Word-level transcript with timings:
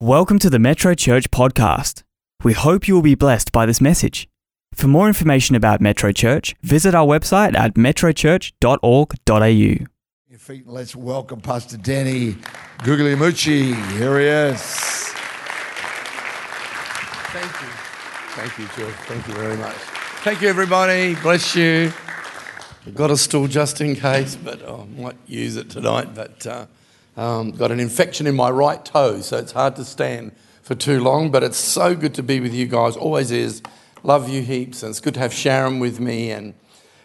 Welcome 0.00 0.38
to 0.40 0.48
the 0.48 0.60
Metro 0.60 0.94
Church 0.94 1.28
podcast. 1.32 2.04
We 2.44 2.52
hope 2.52 2.86
you 2.86 2.94
will 2.94 3.02
be 3.02 3.16
blessed 3.16 3.50
by 3.50 3.66
this 3.66 3.80
message. 3.80 4.28
For 4.72 4.86
more 4.86 5.08
information 5.08 5.56
about 5.56 5.80
Metro 5.80 6.12
Church, 6.12 6.54
visit 6.62 6.94
our 6.94 7.04
website 7.04 7.56
at 7.58 7.74
metrochurch.org.au. 7.74 9.44
Your 9.48 10.38
feet, 10.38 10.66
and 10.66 10.72
let's 10.72 10.94
welcome 10.94 11.40
Pastor 11.40 11.76
Danny 11.78 12.36
Guglielmucci. 12.78 13.74
Here 13.96 14.20
he 14.20 14.26
is. 14.26 14.62
Thank 17.32 17.60
you. 17.60 17.68
Thank 18.36 18.56
you, 18.56 18.68
George. 18.76 18.94
Thank 19.08 19.26
you 19.26 19.34
very 19.34 19.56
much. 19.56 19.74
Thank 20.22 20.42
you, 20.42 20.48
everybody. 20.48 21.16
Bless 21.16 21.56
you. 21.56 21.92
I've 22.86 22.94
got 22.94 23.10
a 23.10 23.16
stool 23.16 23.48
just 23.48 23.80
in 23.80 23.96
case, 23.96 24.36
but 24.36 24.62
I 24.62 24.84
might 24.96 25.16
use 25.26 25.56
it 25.56 25.70
tonight. 25.70 26.14
But 26.14 26.46
uh, 26.46 26.66
um, 27.18 27.50
got 27.50 27.72
an 27.72 27.80
infection 27.80 28.28
in 28.28 28.36
my 28.36 28.48
right 28.48 28.82
toe, 28.84 29.20
so 29.20 29.38
it's 29.38 29.50
hard 29.50 29.74
to 29.76 29.84
stand 29.84 30.32
for 30.62 30.76
too 30.76 31.02
long. 31.02 31.32
But 31.32 31.42
it's 31.42 31.58
so 31.58 31.96
good 31.96 32.14
to 32.14 32.22
be 32.22 32.38
with 32.38 32.54
you 32.54 32.66
guys. 32.66 32.96
Always 32.96 33.32
is. 33.32 33.60
Love 34.04 34.28
you 34.28 34.40
heaps, 34.40 34.84
and 34.84 34.90
it's 34.90 35.00
good 35.00 35.14
to 35.14 35.20
have 35.20 35.34
Sharon 35.34 35.80
with 35.80 35.98
me. 35.98 36.30
And 36.30 36.54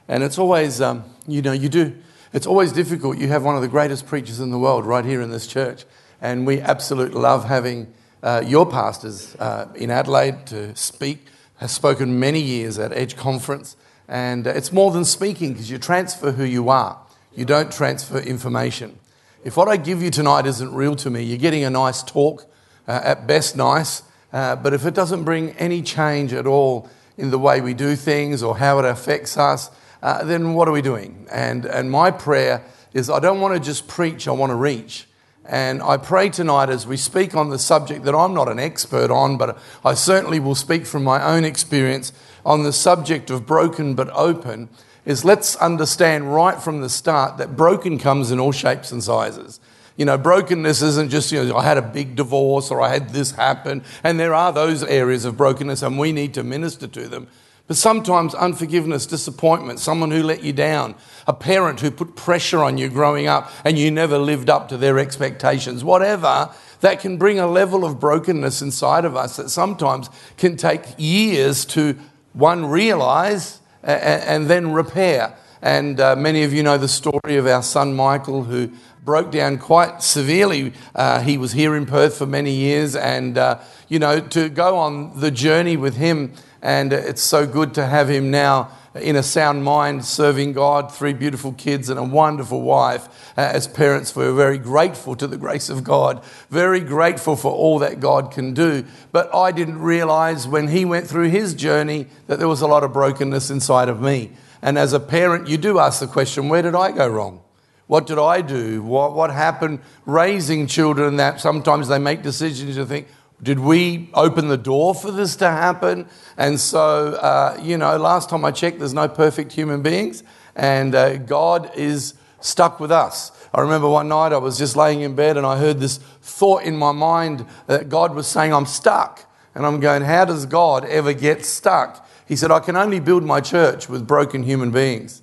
and 0.08 0.22
it's 0.22 0.38
always, 0.38 0.80
um, 0.82 1.04
you 1.28 1.42
know, 1.42 1.52
you 1.52 1.68
do. 1.68 1.96
It's 2.32 2.46
always 2.46 2.72
difficult. 2.72 3.18
You 3.18 3.28
have 3.30 3.44
one 3.44 3.56
of 3.56 3.64
the 3.64 3.68
greatest 3.68 4.06
preachers 4.06 4.40
in 4.40 4.52
the 4.52 4.60
world 4.60 4.86
right 4.86 5.04
here 5.04 5.20
in 5.20 5.32
this 5.32 5.48
church, 5.48 5.84
and 6.22 6.45
we 6.45 6.62
absolutely 6.62 7.20
love 7.20 7.45
having 7.45 7.92
uh, 8.22 8.44
your 8.45 8.70
pastors 8.70 9.36
uh, 9.38 9.68
in 9.76 9.90
Adelaide 9.90 10.45
to 10.48 10.76
speak. 10.76 11.28
Has 11.58 11.72
spoken 11.72 12.20
many 12.20 12.42
years 12.42 12.78
at 12.78 12.92
Edge 12.92 13.16
Conference, 13.16 13.78
and 14.08 14.45
it's 14.45 14.72
more 14.72 14.92
than 14.92 15.06
speaking 15.06 15.54
because 15.54 15.72
you 15.72 15.78
transfer 15.80 16.32
who 16.32 16.44
you 16.44 16.70
are. 16.70 17.00
You 17.34 17.45
don't 17.45 17.72
transfer 17.72 18.20
information. 18.20 19.00
If 19.44 19.58
what 19.58 19.68
I 19.68 19.76
give 19.76 20.02
you 20.02 20.10
tonight 20.10 20.46
isn't 20.46 20.74
real 20.74 20.96
to 20.96 21.10
me, 21.10 21.22
you're 21.22 21.38
getting 21.38 21.66
a 21.66 21.70
nice 21.70 22.02
talk, 22.02 22.46
uh, 22.88 23.02
at 23.04 23.28
best 23.28 23.58
nice, 23.58 24.04
uh, 24.32 24.56
but 24.56 24.74
if 24.74 24.86
it 24.86 24.94
doesn't 24.94 25.26
bring 25.26 25.50
any 25.52 25.82
change 25.82 26.32
at 26.32 26.48
all 26.48 26.90
in 27.17 27.30
the 27.30 27.38
way 27.38 27.59
we 27.59 27.73
do 27.73 27.98
things 27.98 28.42
or 28.42 28.58
how 28.58 28.80
it 28.80 28.86
affects 28.86 29.36
us, 29.38 29.70
uh, 30.02 30.23
then 30.23 30.54
what 30.54 30.70
are 30.70 30.72
we 30.72 30.82
doing? 30.82 31.28
And, 31.30 31.66
and 31.66 31.92
my 31.92 32.09
prayer 32.09 32.64
is 32.94 33.09
I 33.09 33.20
don't 33.20 33.42
want 33.42 33.54
to 33.54 33.59
just 33.59 33.86
preach, 33.86 34.30
I 34.30 34.32
want 34.32 34.52
to 34.52 34.56
reach. 34.56 35.08
And 35.45 35.84
I 35.84 35.98
pray 35.98 36.30
tonight 36.30 36.70
as 36.70 36.88
we 36.88 36.95
speak 36.95 37.36
on 37.36 37.50
the 37.50 37.60
subject 37.60 38.06
that 38.06 38.16
I'm 38.16 38.34
not 38.34 38.48
an 38.48 38.60
expert 38.60 39.12
on, 39.12 39.38
but 39.38 39.58
I 39.84 39.94
certainly 39.94 40.39
will 40.39 40.56
speak 40.56 40.86
from 40.86 41.04
my 41.04 41.22
own 41.22 41.44
experience 41.44 42.14
on 42.45 42.64
the 42.64 42.72
subject 42.72 43.30
of 43.30 43.45
broken 43.45 43.94
but 43.94 44.10
open, 44.12 44.70
is 45.06 45.26
let's 45.26 45.56
understand 45.58 46.34
right 46.34 46.62
from 46.62 46.82
the 46.82 46.90
start 46.90 47.38
that 47.38 47.56
broken 47.56 47.98
comes 47.98 48.32
in 48.32 48.40
all 48.40 48.52
shapes 48.52 48.92
and 48.92 49.04
sizes. 49.04 49.60
You 49.95 50.06
know, 50.06 50.18
brokenness 50.18 50.82
isn't 50.82 51.10
just, 51.10 51.32
you 51.32 51.44
know, 51.44 51.56
I 51.56 51.64
had 51.64 51.78
a 51.78 51.82
big 51.82 52.16
divorce 52.16 52.72
or 52.72 52.82
I 52.82 52.90
had 52.90 53.10
this 53.10 53.32
happen. 53.32 53.84
And 54.04 54.20
there 54.20 54.34
are 54.34 54.52
those 54.52 54.84
areas 54.84 55.26
of 55.26 55.38
brokenness 55.38 55.84
and 55.84 56.00
we 56.00 56.12
need 56.12 56.34
to 56.34 56.44
minister 56.44 56.88
to 56.88 57.08
them. 57.08 57.28
But 57.68 57.78
sometimes 57.78 58.36
unforgiveness, 58.36 59.06
disappointment, 59.06 59.80
someone 59.80 60.12
who 60.12 60.23
let 60.23 60.44
you 60.44 60.52
down, 60.52 60.95
a 61.28 61.34
parent 61.34 61.80
who 61.80 61.92
put 61.92 62.16
pressure 62.16 62.62
on 62.62 62.78
you 62.78 62.90
growing 62.90 63.28
up 63.28 63.52
and 63.64 63.78
you 63.78 63.90
never 63.90 64.17
lived 64.17 64.50
up 64.50 64.67
to 64.70 64.78
their 64.78 65.00
expectations, 65.00 65.84
whatever, 65.84 66.54
that 66.82 67.00
can 67.00 67.17
bring 67.17 67.40
a 67.40 67.48
level 67.48 67.86
of 67.86 68.00
brokenness 68.00 68.62
inside 68.62 69.06
of 69.06 69.16
us 69.16 69.38
that 69.38 69.50
sometimes 69.50 70.10
can 70.38 70.58
take 70.58 70.84
years 70.98 71.64
to, 71.66 71.98
one, 72.34 72.66
realize 72.66 73.60
and 73.84 74.48
then 74.48 74.72
repair. 74.72 75.36
And 75.62 76.00
uh, 76.00 76.16
many 76.16 76.44
of 76.44 76.53
you 76.53 76.62
know 76.64 76.78
the 76.78 76.88
story 76.88 77.38
of 77.38 77.48
our 77.48 77.64
son 77.64 77.94
Michael, 77.94 78.44
who 78.44 78.72
broke 79.03 79.31
down 79.31 79.58
quite 79.58 80.02
severely. 80.02 80.73
Uh, 80.95 81.22
he 81.22 81.38
was 81.38 81.53
here 81.53 81.76
in 81.76 81.86
Perth 81.86 82.17
for 82.17 82.26
many 82.26 82.52
years, 82.52 82.95
and 82.95 83.38
uh, 83.38 83.59
you 83.88 84.00
know, 84.00 84.20
to 84.20 84.50
go 84.50 84.78
on 84.78 85.20
the 85.20 85.31
journey 85.31 85.78
with 85.78 85.95
him, 85.95 86.34
and 86.61 86.92
it's 86.92 87.22
so 87.22 87.45
good 87.45 87.73
to 87.76 87.86
have 87.86 88.09
him 88.09 88.31
now 88.31 88.72
in 88.95 89.16
a 89.16 89.23
sound 89.23 89.63
mind, 89.63 90.05
serving 90.05 90.54
God, 90.54 90.93
three 90.93 91.14
beautiful 91.14 91.54
kids, 91.54 91.89
and 91.89 91.99
a 91.99 92.04
wonderful 92.04 92.61
wife. 92.61 93.08
Uh, 93.37 93.42
as 93.42 93.67
parents, 93.67 94.15
we're 94.15 94.33
very 94.33 94.58
grateful 94.58 95.15
to 95.15 95.26
the 95.26 95.37
grace 95.37 95.70
of 95.70 95.83
God, 95.83 96.23
very 96.49 96.80
grateful 96.80 97.36
for 97.36 97.52
all 97.52 97.80
that 97.80 97.99
God 97.99 98.32
can 98.32 98.53
do. 98.53 98.86
But 99.11 99.33
I 99.33 99.52
didn't 99.52 99.82
realize 99.82 100.48
when 100.48 100.67
he 100.67 100.86
went 100.86 101.08
through 101.08 101.30
his 101.30 101.53
journey 101.53 102.08
that 102.27 102.37
there 102.39 102.48
was 102.48 102.61
a 102.61 102.67
lot 102.67 102.83
of 102.83 102.93
brokenness 102.93 103.49
inside 103.49 103.89
of 103.89 104.02
me. 104.02 104.32
And 104.61 104.77
as 104.77 104.93
a 104.93 104.99
parent, 104.99 105.48
you 105.48 105.58
do 105.58 105.80
ask 105.80 105.99
the 105.99 106.08
question 106.08 106.48
where 106.48 106.61
did 106.61 106.76
I 106.76 106.92
go 106.92 107.08
wrong? 107.08 107.42
What 107.87 108.08
did 108.08 108.17
I 108.17 108.42
do? 108.42 108.82
What, 108.82 109.14
what 109.14 109.30
happened 109.30 109.80
raising 110.05 110.67
children 110.67 111.17
that 111.17 111.42
sometimes 111.42 111.89
they 111.89 111.99
make 111.99 112.21
decisions 112.21 112.77
you 112.77 112.86
think, 112.86 113.08
did 113.43 113.59
we 113.59 114.09
open 114.14 114.48
the 114.48 114.58
door 114.58 114.95
for 114.95 115.11
this 115.11 115.36
to 115.37 115.49
happen? 115.49 116.08
And 116.37 116.59
so, 116.59 117.14
uh, 117.15 117.59
you 117.61 117.77
know, 117.77 117.98
last 117.98 118.30
time 118.30 118.45
I 118.45 118.52
checked, 118.52 118.80
there's 118.80 118.93
no 118.93 119.08
perfect 119.08 119.52
human 119.52 119.81
beings, 119.81 120.23
and 120.55 120.95
uh, 120.95 121.17
God 121.17 121.70
is 121.76 122.14
stuck 122.39 122.80
with 122.80 122.92
us. 122.92 123.32
I 123.53 123.61
remember 123.61 123.87
one 123.87 124.08
night 124.08 124.33
I 124.33 124.37
was 124.37 124.58
just 124.58 124.76
laying 124.76 125.02
in 125.02 125.15
bed 125.15 125.37
and 125.37 125.45
I 125.45 125.58
heard 125.58 125.80
this 125.80 125.98
thought 126.21 126.64
in 126.64 126.76
my 126.76 126.92
mind 126.92 127.45
that 127.67 127.87
God 127.87 128.15
was 128.15 128.25
saying, 128.27 128.53
I'm 128.53 128.65
stuck. 128.65 129.30
And 129.53 129.65
I'm 129.65 129.80
going, 129.80 130.01
How 130.01 130.25
does 130.25 130.48
God 130.48 130.86
ever 130.86 131.13
get 131.13 131.45
stuck? 131.45 132.07
He 132.27 132.36
said, 132.36 132.50
I 132.50 132.59
can 132.59 132.75
only 132.75 133.00
build 133.00 133.24
my 133.24 133.42
church 133.42 133.88
with 133.88 134.07
broken 134.07 134.44
human 134.44 134.71
beings 134.71 135.21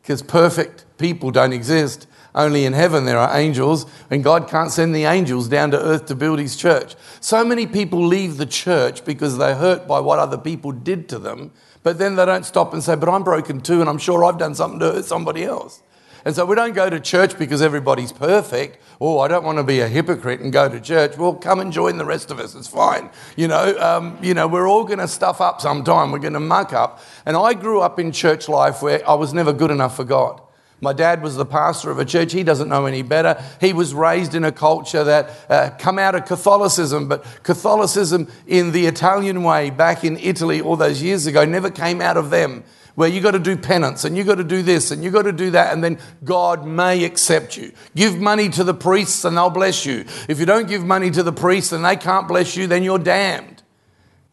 because 0.00 0.22
perfect 0.22 0.84
people 0.96 1.30
don't 1.30 1.52
exist. 1.52 2.06
Only 2.36 2.66
in 2.66 2.74
heaven 2.74 3.06
there 3.06 3.18
are 3.18 3.34
angels, 3.34 3.86
and 4.10 4.22
God 4.22 4.46
can't 4.46 4.70
send 4.70 4.94
the 4.94 5.04
angels 5.04 5.48
down 5.48 5.70
to 5.70 5.82
earth 5.82 6.04
to 6.06 6.14
build 6.14 6.38
his 6.38 6.54
church. 6.54 6.94
So 7.20 7.42
many 7.42 7.66
people 7.66 8.06
leave 8.06 8.36
the 8.36 8.44
church 8.44 9.06
because 9.06 9.38
they're 9.38 9.56
hurt 9.56 9.88
by 9.88 10.00
what 10.00 10.18
other 10.18 10.36
people 10.36 10.70
did 10.70 11.08
to 11.08 11.18
them, 11.18 11.50
but 11.82 11.98
then 11.98 12.14
they 12.14 12.26
don't 12.26 12.44
stop 12.44 12.74
and 12.74 12.82
say, 12.82 12.94
But 12.94 13.08
I'm 13.08 13.24
broken 13.24 13.62
too, 13.62 13.80
and 13.80 13.88
I'm 13.88 13.96
sure 13.96 14.22
I've 14.22 14.36
done 14.36 14.54
something 14.54 14.78
to 14.80 14.92
hurt 14.92 15.06
somebody 15.06 15.44
else. 15.44 15.82
And 16.26 16.34
so 16.34 16.44
we 16.44 16.56
don't 16.56 16.74
go 16.74 16.90
to 16.90 16.98
church 16.98 17.38
because 17.38 17.62
everybody's 17.62 18.12
perfect. 18.12 18.82
Oh, 19.00 19.20
I 19.20 19.28
don't 19.28 19.44
want 19.44 19.58
to 19.58 19.64
be 19.64 19.78
a 19.78 19.86
hypocrite 19.86 20.40
and 20.40 20.52
go 20.52 20.68
to 20.68 20.80
church. 20.80 21.16
Well, 21.16 21.34
come 21.34 21.60
and 21.60 21.72
join 21.72 21.98
the 21.98 22.04
rest 22.04 22.32
of 22.32 22.40
us. 22.40 22.56
It's 22.56 22.66
fine. 22.66 23.10
You 23.36 23.46
know, 23.46 23.78
um, 23.78 24.18
you 24.20 24.34
know, 24.34 24.48
we're 24.48 24.68
all 24.68 24.82
going 24.82 24.98
to 24.98 25.06
stuff 25.06 25.40
up 25.40 25.60
sometime. 25.60 26.10
We're 26.10 26.18
going 26.18 26.32
to 26.32 26.40
muck 26.40 26.72
up. 26.72 27.00
And 27.24 27.36
I 27.36 27.54
grew 27.54 27.80
up 27.80 28.00
in 28.00 28.10
church 28.10 28.48
life 28.48 28.82
where 28.82 29.08
I 29.08 29.14
was 29.14 29.32
never 29.32 29.52
good 29.52 29.70
enough 29.70 29.94
for 29.94 30.02
God. 30.02 30.40
My 30.80 30.92
dad 30.92 31.22
was 31.22 31.36
the 31.36 31.46
pastor 31.46 31.90
of 31.90 31.98
a 31.98 32.04
church. 32.04 32.32
He 32.32 32.42
doesn't 32.42 32.68
know 32.68 32.84
any 32.84 33.02
better. 33.02 33.42
He 33.60 33.72
was 33.72 33.94
raised 33.94 34.34
in 34.34 34.44
a 34.44 34.52
culture 34.52 35.04
that 35.04 35.30
uh, 35.48 35.70
come 35.78 35.98
out 35.98 36.14
of 36.14 36.26
Catholicism, 36.26 37.08
but 37.08 37.24
Catholicism 37.42 38.28
in 38.46 38.72
the 38.72 38.86
Italian 38.86 39.42
way 39.42 39.70
back 39.70 40.04
in 40.04 40.18
Italy 40.18 40.60
all 40.60 40.76
those 40.76 41.02
years 41.02 41.26
ago 41.26 41.44
never 41.46 41.70
came 41.70 42.02
out 42.02 42.18
of 42.18 42.30
them 42.30 42.62
where 42.94 43.08
you 43.08 43.20
got 43.20 43.32
to 43.32 43.38
do 43.38 43.56
penance 43.56 44.04
and 44.04 44.16
you 44.16 44.24
got 44.24 44.36
to 44.36 44.44
do 44.44 44.62
this 44.62 44.90
and 44.90 45.04
you 45.04 45.10
got 45.10 45.22
to 45.22 45.32
do 45.32 45.50
that 45.50 45.72
and 45.72 45.84
then 45.84 45.98
God 46.24 46.66
may 46.66 47.04
accept 47.04 47.56
you. 47.56 47.72
Give 47.94 48.18
money 48.18 48.48
to 48.50 48.64
the 48.64 48.74
priests 48.74 49.24
and 49.24 49.36
they'll 49.36 49.50
bless 49.50 49.86
you. 49.86 50.04
If 50.28 50.40
you 50.40 50.46
don't 50.46 50.66
give 50.66 50.84
money 50.84 51.10
to 51.10 51.22
the 51.22 51.32
priests 51.32 51.72
and 51.72 51.84
they 51.84 51.96
can't 51.96 52.26
bless 52.26 52.56
you, 52.56 52.66
then 52.66 52.82
you're 52.82 52.98
damned. 52.98 53.62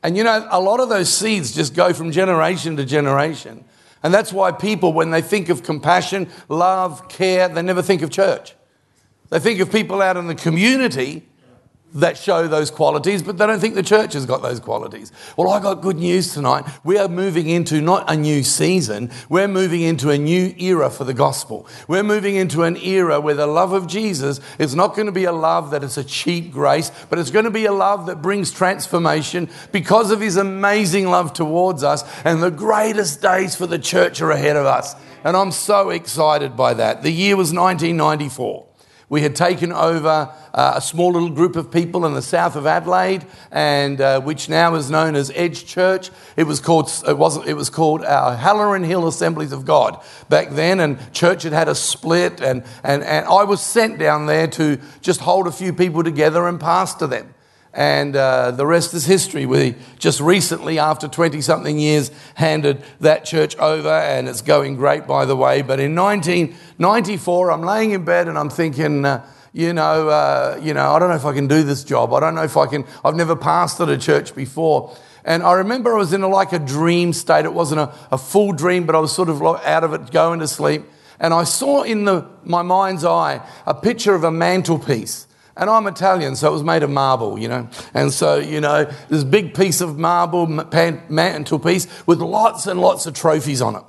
And 0.01 0.17
you 0.17 0.23
know, 0.23 0.47
a 0.49 0.59
lot 0.59 0.79
of 0.79 0.89
those 0.89 1.13
seeds 1.13 1.53
just 1.53 1.75
go 1.75 1.93
from 1.93 2.11
generation 2.11 2.77
to 2.77 2.85
generation. 2.85 3.63
And 4.03 4.14
that's 4.14 4.34
why 4.34 4.52
people, 4.52 4.91
when 4.91 5.12
they 5.12 5.22
think 5.22 5.50
of 5.50 5.64
compassion, 5.64 6.30
love, 6.50 7.08
care, 7.08 7.47
they 7.47 7.62
never 7.62 7.81
think 7.81 8.02
of 8.02 8.09
church. 8.12 8.53
They 9.30 9.40
think 9.40 9.59
of 9.62 9.72
people 9.72 10.02
out 10.02 10.18
in 10.18 10.28
the 10.28 10.36
community 10.36 11.28
that 11.93 12.17
show 12.17 12.47
those 12.47 12.71
qualities, 12.71 13.21
but 13.21 13.37
they 13.37 13.45
don't 13.45 13.59
think 13.59 13.75
the 13.75 13.83
church 13.83 14.13
has 14.13 14.25
got 14.25 14.41
those 14.41 14.59
qualities. 14.59 15.11
Well, 15.37 15.49
I 15.49 15.61
got 15.61 15.81
good 15.81 15.97
news 15.97 16.33
tonight. 16.33 16.65
We 16.83 16.97
are 16.97 17.07
moving 17.07 17.49
into 17.49 17.81
not 17.81 18.11
a 18.11 18.15
new 18.15 18.43
season, 18.43 19.11
we're 19.29 19.47
moving 19.47 19.81
into 19.81 20.09
a 20.09 20.17
new 20.17 20.53
era 20.57 20.89
for 20.89 21.03
the 21.03 21.13
gospel. 21.13 21.67
We're 21.87 22.03
moving 22.03 22.35
into 22.35 22.63
an 22.63 22.77
era 22.77 23.19
where 23.21 23.35
the 23.35 23.47
love 23.47 23.73
of 23.73 23.87
Jesus 23.87 24.39
is 24.59 24.75
not 24.75 24.95
going 24.95 25.05
to 25.05 25.11
be 25.11 25.25
a 25.25 25.31
love 25.31 25.71
that 25.71 25.83
is 25.83 25.97
a 25.97 26.03
cheap 26.03 26.51
grace, 26.51 26.91
but 27.09 27.19
it's 27.19 27.31
going 27.31 27.45
to 27.45 27.51
be 27.51 27.65
a 27.65 27.73
love 27.73 28.07
that 28.07 28.21
brings 28.21 28.51
transformation 28.51 29.49
because 29.72 30.11
of 30.11 30.22
his 30.22 30.37
amazing 30.37 31.07
love 31.09 31.34
towards 31.34 31.84
us. 31.84 32.03
And 32.25 32.41
the 32.41 32.51
greatest 32.51 33.22
days 33.22 33.55
for 33.55 33.67
the 33.67 33.79
church 33.79 34.22
are 34.22 34.31
ahead 34.31 34.55
of 34.55 34.66
us. 34.66 34.96
And 35.23 35.37
I'm 35.37 35.51
so 35.51 35.89
excited 35.89 36.57
by 36.57 36.73
that. 36.73 37.01
The 37.01 37.11
year 37.11 37.37
was 37.37 37.53
1994. 37.53 38.66
We 39.13 39.21
had 39.21 39.35
taken 39.35 39.71
over 39.71 40.33
uh, 40.55 40.73
a 40.75 40.81
small 40.81 41.11
little 41.11 41.29
group 41.29 41.55
of 41.55 41.69
people 41.69 42.07
in 42.07 42.15
the 42.15 42.21
south 42.23 42.55
of 42.55 42.65
Adelaide, 42.65 43.27
and 43.51 44.01
uh, 44.01 44.19
which 44.21 44.49
now 44.49 44.73
is 44.73 44.89
known 44.89 45.15
as 45.15 45.31
Edge 45.35 45.67
Church. 45.67 46.09
It 46.35 46.45
was 46.45 46.59
called 46.59 46.91
it 47.07 47.15
wasn't 47.15 47.45
it 47.45 47.53
was 47.53 47.69
called 47.69 48.03
our 48.03 48.35
Halloran 48.35 48.83
Hill 48.83 49.07
Assemblies 49.07 49.51
of 49.51 49.65
God 49.65 50.03
back 50.29 50.49
then, 50.49 50.79
and 50.79 50.97
church 51.13 51.43
had 51.43 51.53
had 51.53 51.67
a 51.67 51.75
split, 51.75 52.41
and 52.41 52.63
and 52.83 53.03
and 53.03 53.27
I 53.27 53.43
was 53.43 53.61
sent 53.61 53.99
down 53.99 54.25
there 54.25 54.47
to 54.47 54.79
just 55.01 55.19
hold 55.19 55.45
a 55.45 55.51
few 55.51 55.73
people 55.73 56.03
together 56.03 56.47
and 56.47 56.59
pastor 56.59 57.05
them. 57.05 57.33
And 57.73 58.16
uh, 58.16 58.52
the 58.52 58.67
rest 58.67 58.93
is 58.93 59.05
history. 59.05 59.47
We 59.47 59.75
just 59.97 60.20
recently, 60.20 60.78
after 60.78 61.08
20 61.08 61.41
something 61.41 61.79
years, 61.79 62.11
handed 62.35 62.84
that 62.99 63.25
church 63.25 63.58
over, 63.58 63.90
and 63.90 64.29
it's 64.29 64.41
going 64.41 64.75
great, 64.75 65.08
by 65.08 65.25
the 65.25 65.35
way. 65.35 65.64
But 65.64 65.79
in 65.79 65.96
1994, 65.96 67.52
I'm 67.52 67.64
laying 67.64 67.91
in 67.91 68.05
bed 68.05 68.28
and 68.28 68.37
I'm 68.37 68.52
thinking, 68.52 69.05
uh, 69.05 69.25
you 69.53 69.73
know, 69.73 70.09
uh, 70.09 70.59
you 70.61 70.75
know, 70.75 70.91
I 70.91 70.99
don't 70.99 71.09
know 71.09 71.16
if 71.16 71.25
I 71.25 71.34
can 71.34 71.47
do 71.47 71.64
this 71.64 71.84
job. 71.84 72.14
I 72.14 72.20
don't 72.20 72.35
know 72.35 72.43
if 72.43 72.58
I 72.58 72.67
can. 72.67 72.85
I've 73.03 73.16
never 73.16 73.35
pastored 73.35 73.90
a 73.90 73.97
church 73.97 74.35
before. 74.35 74.96
And 75.25 75.41
I 75.41 75.53
remember 75.53 75.93
I 75.93 75.97
was 75.97 76.14
in 76.14 76.22
a, 76.22 76.28
like 76.28 76.53
a 76.53 76.59
dream 76.59 77.11
state. 77.14 77.46
It 77.46 77.53
wasn't 77.53 77.81
a, 77.81 77.93
a 78.11 78.17
full 78.17 78.52
dream, 78.52 78.85
but 78.85 78.96
I 78.96 78.99
was 78.99 79.11
sort 79.16 79.29
of 79.29 79.41
out 79.41 79.84
of 79.84 79.93
it, 79.93 80.11
going 80.11 80.41
to 80.41 80.47
sleep. 80.47 80.84
And 81.20 81.34
I 81.34 81.43
saw 81.43 81.84
in 81.84 82.05
the, 82.05 82.28
my 82.43 82.61
mind's 82.61 83.05
eye 83.05 83.41
a 83.66 83.73
picture 83.73 84.14
of 84.14 84.23
a 84.23 84.31
mantelpiece. 84.31 85.28
And 85.55 85.70
I'm 85.70 85.85
Italian, 85.88 86.35
so 86.35 86.50
it 86.50 86.53
was 86.53 86.64
made 86.64 86.84
of 86.84 86.90
marble, 86.90 87.38
you 87.38 87.47
know. 87.47 87.70
And 87.94 88.11
so, 88.11 88.38
you 88.38 88.59
know, 88.59 88.85
this 89.09 89.23
big 89.23 89.53
piece 89.53 89.82
of 89.82 90.00
marble 90.00 90.47
mantelpiece 90.47 91.88
with 92.08 92.20
lots 92.20 92.66
and 92.66 92.82
lots 92.82 93.05
of 93.05 93.14
trophies 93.14 93.61
on 93.61 93.76
it 93.76 93.84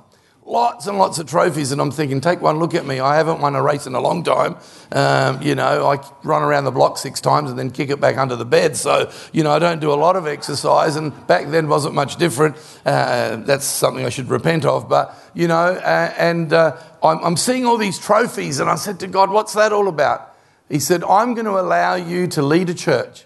lots 0.45 0.85
and 0.85 0.97
lots 0.97 1.17
of 1.17 1.27
trophies, 1.27 1.71
and 1.71 1.81
I'm 1.81 1.91
thinking, 1.91 2.21
take 2.21 2.41
one 2.41 2.59
look 2.59 2.75
at 2.75 2.85
me. 2.85 2.99
I 2.99 3.15
haven't 3.15 3.41
won 3.41 3.55
a 3.55 3.61
race 3.61 3.87
in 3.87 3.95
a 3.95 3.99
long 3.99 4.23
time. 4.23 4.57
Um, 4.91 5.41
you 5.41 5.55
know, 5.55 5.87
I 5.87 5.97
run 6.23 6.43
around 6.43 6.65
the 6.65 6.71
block 6.71 6.97
six 6.97 7.19
times 7.19 7.49
and 7.49 7.57
then 7.57 7.71
kick 7.71 7.89
it 7.89 7.99
back 7.99 8.17
under 8.17 8.35
the 8.35 8.45
bed. 8.45 8.77
So, 8.77 9.11
you 9.33 9.43
know, 9.43 9.51
I 9.51 9.59
don't 9.59 9.81
do 9.81 9.91
a 9.91 9.95
lot 9.95 10.15
of 10.15 10.27
exercise, 10.27 10.95
and 10.95 11.27
back 11.27 11.47
then 11.47 11.67
wasn't 11.67 11.95
much 11.95 12.17
different. 12.17 12.55
Uh, 12.85 13.37
that's 13.37 13.65
something 13.65 14.05
I 14.05 14.09
should 14.09 14.29
repent 14.29 14.65
of. 14.65 14.87
But, 14.87 15.15
you 15.33 15.47
know, 15.47 15.55
uh, 15.55 16.13
and 16.17 16.53
uh, 16.53 16.77
I'm, 17.03 17.23
I'm 17.23 17.37
seeing 17.37 17.65
all 17.65 17.77
these 17.77 17.97
trophies, 17.97 18.59
and 18.59 18.69
I 18.69 18.75
said 18.75 18.99
to 18.99 19.07
God, 19.07 19.31
what's 19.31 19.53
that 19.53 19.73
all 19.73 19.87
about? 19.87 20.34
He 20.69 20.79
said, 20.79 21.03
I'm 21.03 21.33
going 21.33 21.45
to 21.45 21.59
allow 21.59 21.95
you 21.95 22.27
to 22.27 22.41
lead 22.41 22.69
a 22.69 22.73
church 22.73 23.25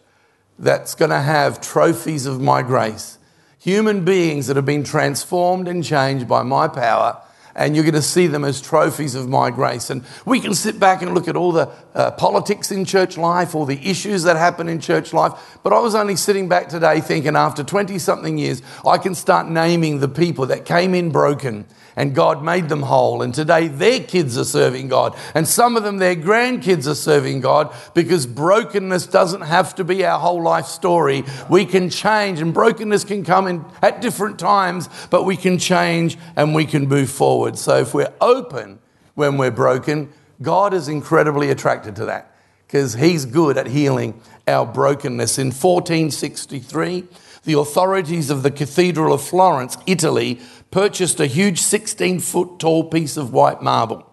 that's 0.58 0.96
going 0.96 1.12
to 1.12 1.22
have 1.22 1.62
trophies 1.62 2.26
of 2.26 2.42
my 2.42 2.62
grace 2.62 3.20
human 3.60 4.06
beings 4.06 4.48
that 4.48 4.56
have 4.56 4.66
been 4.66 4.84
transformed 4.84 5.68
and 5.68 5.84
changed 5.84 6.28
by 6.28 6.42
my 6.42 6.68
power. 6.68 7.22
And 7.56 7.76
you're 7.76 7.84
going 7.84 7.94
to 7.96 8.02
see 8.02 8.28
them 8.28 8.46
as 8.46 8.62
trophies 8.62 9.16
of 9.16 9.28
my 9.28 9.50
grace. 9.50 9.90
And 9.90 10.06
we 10.26 10.40
can 10.40 10.54
sit 10.54 10.80
back 10.80 11.02
and 11.02 11.14
look 11.14 11.28
at 11.28 11.36
all 11.36 11.52
the 11.52 11.70
uh, 11.94 12.12
politics 12.12 12.72
in 12.72 12.86
church 12.86 13.18
life, 13.18 13.54
all 13.54 13.66
the 13.66 13.90
issues 13.90 14.24
that 14.24 14.38
happen 14.38 14.70
in 14.70 14.80
church 14.80 15.12
life. 15.12 15.34
But 15.62 15.74
I 15.74 15.80
was 15.80 15.94
only 15.94 16.16
sitting 16.16 16.48
back 16.48 16.70
today 16.70 17.02
thinking 17.02 17.36
after 17.36 17.64
20 17.64 18.00
something 18.00 18.38
years, 18.38 18.62
I 18.88 18.98
can 18.98 19.14
start 19.14 19.50
naming 19.50 20.00
the 20.00 20.08
people 20.08 20.46
that 20.46 20.64
came 20.64 20.96
in 20.96 21.12
broken 21.12 21.66
and 22.00 22.16
God 22.16 22.42
made 22.42 22.70
them 22.70 22.84
whole. 22.84 23.22
And 23.22 23.34
today 23.34 23.68
their 23.68 24.00
kids 24.00 24.38
are 24.38 24.46
serving 24.46 24.88
God. 24.88 25.18
And 25.36 25.46
some 25.46 25.76
of 25.76 25.84
them, 25.84 25.98
their 25.98 26.16
grandkids 26.16 26.88
are 26.88 26.96
serving 26.96 27.42
God 27.42 27.76
because 27.94 28.26
brokenness 28.26 29.08
doesn't 29.08 29.42
have 29.42 29.76
to 29.76 29.84
be 29.84 30.06
our 30.06 30.18
whole 30.18 30.42
life 30.42 30.66
story. 30.66 31.26
We 31.50 31.66
can 31.66 31.90
change, 31.90 32.40
and 32.40 32.54
brokenness 32.54 33.04
can 33.04 33.26
come 33.26 33.48
in 33.48 33.66
at 33.82 34.02
different 34.02 34.40
times, 34.40 34.88
but 35.10 35.26
we 35.26 35.36
can 35.36 35.58
change 35.58 36.18
and 36.38 36.56
we 36.56 36.66
can 36.66 36.88
move 36.88 37.10
forward. 37.10 37.58
So 37.58 37.80
if 37.80 37.94
we're 37.94 38.14
open 38.22 38.80
when 39.16 39.38
we're 39.38 39.52
broken, 39.52 40.08
God 40.42 40.74
is 40.74 40.88
incredibly 40.88 41.50
attracted 41.50 41.98
to 41.98 42.06
that 42.06 42.34
because 42.66 42.94
He's 42.94 43.26
good 43.26 43.58
at 43.58 43.68
healing 43.68 44.22
our 44.48 44.66
brokenness. 44.66 45.38
In 45.38 45.48
1463, 45.48 47.04
the 47.44 47.60
authorities 47.60 48.30
of 48.30 48.44
the 48.44 48.52
Cathedral 48.52 49.14
of 49.14 49.22
Florence, 49.22 49.78
Italy, 49.86 50.40
purchased 50.72 51.20
a 51.20 51.26
huge 51.26 51.60
16 51.60 52.20
foot 52.20 52.60
tall 52.60 52.84
piece 52.84 53.18
of 53.18 53.34
white 53.34 53.62
marble. 53.62 54.06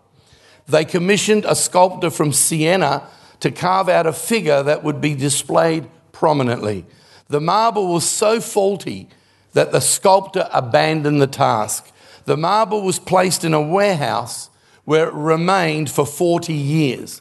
They 0.69 0.85
commissioned 0.85 1.45
a 1.45 1.55
sculptor 1.55 2.11
from 2.11 2.33
Siena 2.33 3.09
to 3.41 3.51
carve 3.51 3.89
out 3.89 4.07
a 4.07 4.13
figure 4.13 4.63
that 4.63 4.83
would 4.83 5.01
be 5.01 5.15
displayed 5.15 5.89
prominently. 6.13 6.87
The 7.29 7.41
marble 7.41 7.93
was 7.93 8.09
so 8.09 8.41
faulty 8.41 9.09
that 9.53 9.73
the 9.73 9.81
sculptor 9.81 10.49
abandoned 10.53 11.21
the 11.21 11.27
task. 11.27 11.93
The 12.25 12.37
marble 12.37 12.83
was 12.83 12.99
placed 12.99 13.45
in 13.45 13.55
a 13.55 13.61
warehouse 13.61 14.51
where 14.85 15.09
it 15.09 15.15
remained 15.15 15.91
for 15.91 16.07
40 16.07 16.53
years 16.53 17.21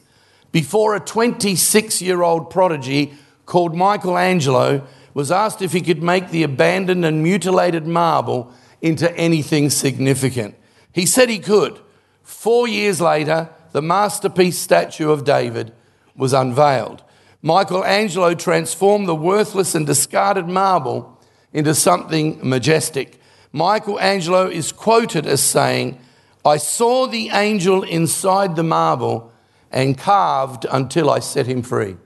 before 0.52 0.96
a 0.96 1.02
26 1.02 2.02
year 2.02 2.22
old 2.22 2.50
prodigy 2.50 3.14
called 3.46 3.76
Michelangelo 3.76 4.88
was 5.14 5.30
asked 5.30 5.62
if 5.62 5.74
he 5.74 5.82
could 5.82 6.02
make 6.02 6.30
the 6.30 6.44
abandoned 6.44 7.04
and 7.04 7.22
mutilated 7.22 7.86
marble 7.86 8.54
into 8.86 9.12
anything 9.18 9.72
significant. 9.72 10.54
He 10.92 11.08
said 11.08 11.28
he 11.28 11.40
could. 11.40 11.80
Four 12.22 12.68
years 12.68 13.02
later, 13.02 13.50
the 13.72 13.82
masterpiece 13.82 14.60
statue 14.60 15.10
of 15.10 15.24
David 15.24 15.74
was 16.16 16.34
unveiled. 16.34 17.04
Michelangelo 17.42 18.36
transformed 18.36 19.08
the 19.08 19.16
worthless 19.16 19.74
and 19.74 19.88
discarded 19.88 20.48
marble 20.48 21.20
into 21.52 21.74
something 21.74 22.40
majestic. 22.48 23.20
Michelangelo 23.52 24.48
is 24.48 24.72
quoted 24.72 25.26
as 25.26 25.42
saying, 25.42 26.00
I 26.46 26.58
saw 26.58 27.08
the 27.08 27.30
angel 27.30 27.82
inside 27.82 28.56
the 28.56 28.64
marble 28.64 29.34
and 29.72 29.98
carved 29.98 30.68
until 30.72 31.10
I 31.10 31.20
set 31.20 31.48
him 31.48 31.64
free. 31.64 31.98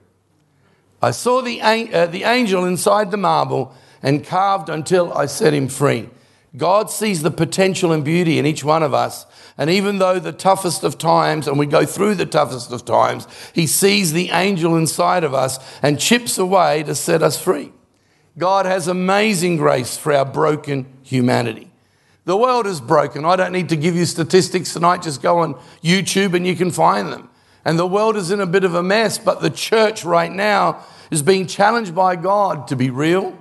I 1.02 1.10
saw 1.10 1.42
the, 1.42 1.60
uh, 1.60 2.06
the 2.06 2.24
angel 2.24 2.64
inside 2.64 3.10
the 3.10 3.18
marble 3.18 3.74
and 4.02 4.24
carved 4.24 4.70
until 4.70 5.12
I 5.12 5.26
set 5.26 5.52
him 5.52 5.68
free. 5.68 6.08
God 6.56 6.90
sees 6.90 7.22
the 7.22 7.30
potential 7.30 7.92
and 7.92 8.04
beauty 8.04 8.38
in 8.38 8.46
each 8.46 8.64
one 8.64 8.82
of 8.82 8.92
us. 8.92 9.24
And 9.56 9.70
even 9.70 9.98
though 9.98 10.18
the 10.18 10.32
toughest 10.32 10.82
of 10.82 10.98
times, 10.98 11.46
and 11.46 11.58
we 11.58 11.66
go 11.66 11.84
through 11.84 12.16
the 12.16 12.26
toughest 12.26 12.72
of 12.72 12.84
times, 12.84 13.28
He 13.54 13.66
sees 13.66 14.12
the 14.12 14.30
angel 14.30 14.76
inside 14.76 15.22
of 15.22 15.34
us 15.34 15.58
and 15.82 16.00
chips 16.00 16.38
away 16.38 16.82
to 16.84 16.94
set 16.94 17.22
us 17.22 17.40
free. 17.40 17.72
God 18.36 18.66
has 18.66 18.88
amazing 18.88 19.58
grace 19.58 19.96
for 19.96 20.12
our 20.12 20.24
broken 20.24 20.86
humanity. 21.02 21.70
The 22.24 22.36
world 22.36 22.66
is 22.66 22.80
broken. 22.80 23.24
I 23.24 23.36
don't 23.36 23.52
need 23.52 23.68
to 23.70 23.76
give 23.76 23.94
you 23.94 24.04
statistics 24.04 24.72
tonight. 24.72 25.02
Just 25.02 25.22
go 25.22 25.38
on 25.38 25.54
YouTube 25.82 26.34
and 26.34 26.46
you 26.46 26.56
can 26.56 26.70
find 26.70 27.12
them. 27.12 27.28
And 27.64 27.78
the 27.78 27.86
world 27.86 28.16
is 28.16 28.30
in 28.30 28.40
a 28.40 28.46
bit 28.46 28.64
of 28.64 28.74
a 28.74 28.82
mess, 28.82 29.18
but 29.18 29.40
the 29.40 29.50
church 29.50 30.04
right 30.04 30.32
now 30.32 30.84
is 31.10 31.22
being 31.22 31.46
challenged 31.46 31.94
by 31.94 32.16
God 32.16 32.68
to 32.68 32.76
be 32.76 32.88
real, 32.88 33.38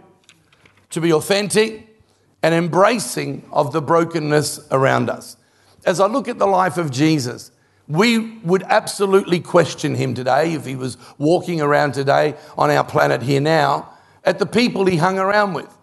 to 0.90 1.02
be 1.02 1.14
authentic, 1.14 1.89
and 2.42 2.54
embracing 2.54 3.44
of 3.52 3.74
the 3.74 3.82
brokenness 3.82 4.68
around 4.72 5.10
us. 5.10 5.38
As 5.86 6.00
I 6.00 6.08
look 6.08 6.28
at 6.28 6.40
the 6.40 6.48
life 6.48 6.78
of 6.78 6.92
Jesus, 6.92 7.52
we 7.88 8.38
would 8.40 8.64
absolutely 8.64 9.40
question 9.40 9.96
him 9.96 10.14
today 10.14 10.54
if 10.54 10.66
he 10.66 10.76
was 10.76 10.98
walking 11.18 11.60
around 11.60 11.94
today 11.94 12.36
on 12.58 12.70
our 12.70 12.84
planet 12.84 13.24
here 13.24 13.42
now 13.42 13.90
at 14.24 14.40
the 14.40 14.46
people 14.46 14.86
he 14.86 14.98
hung 14.98 15.18
around 15.18 15.54
with. 15.54 15.76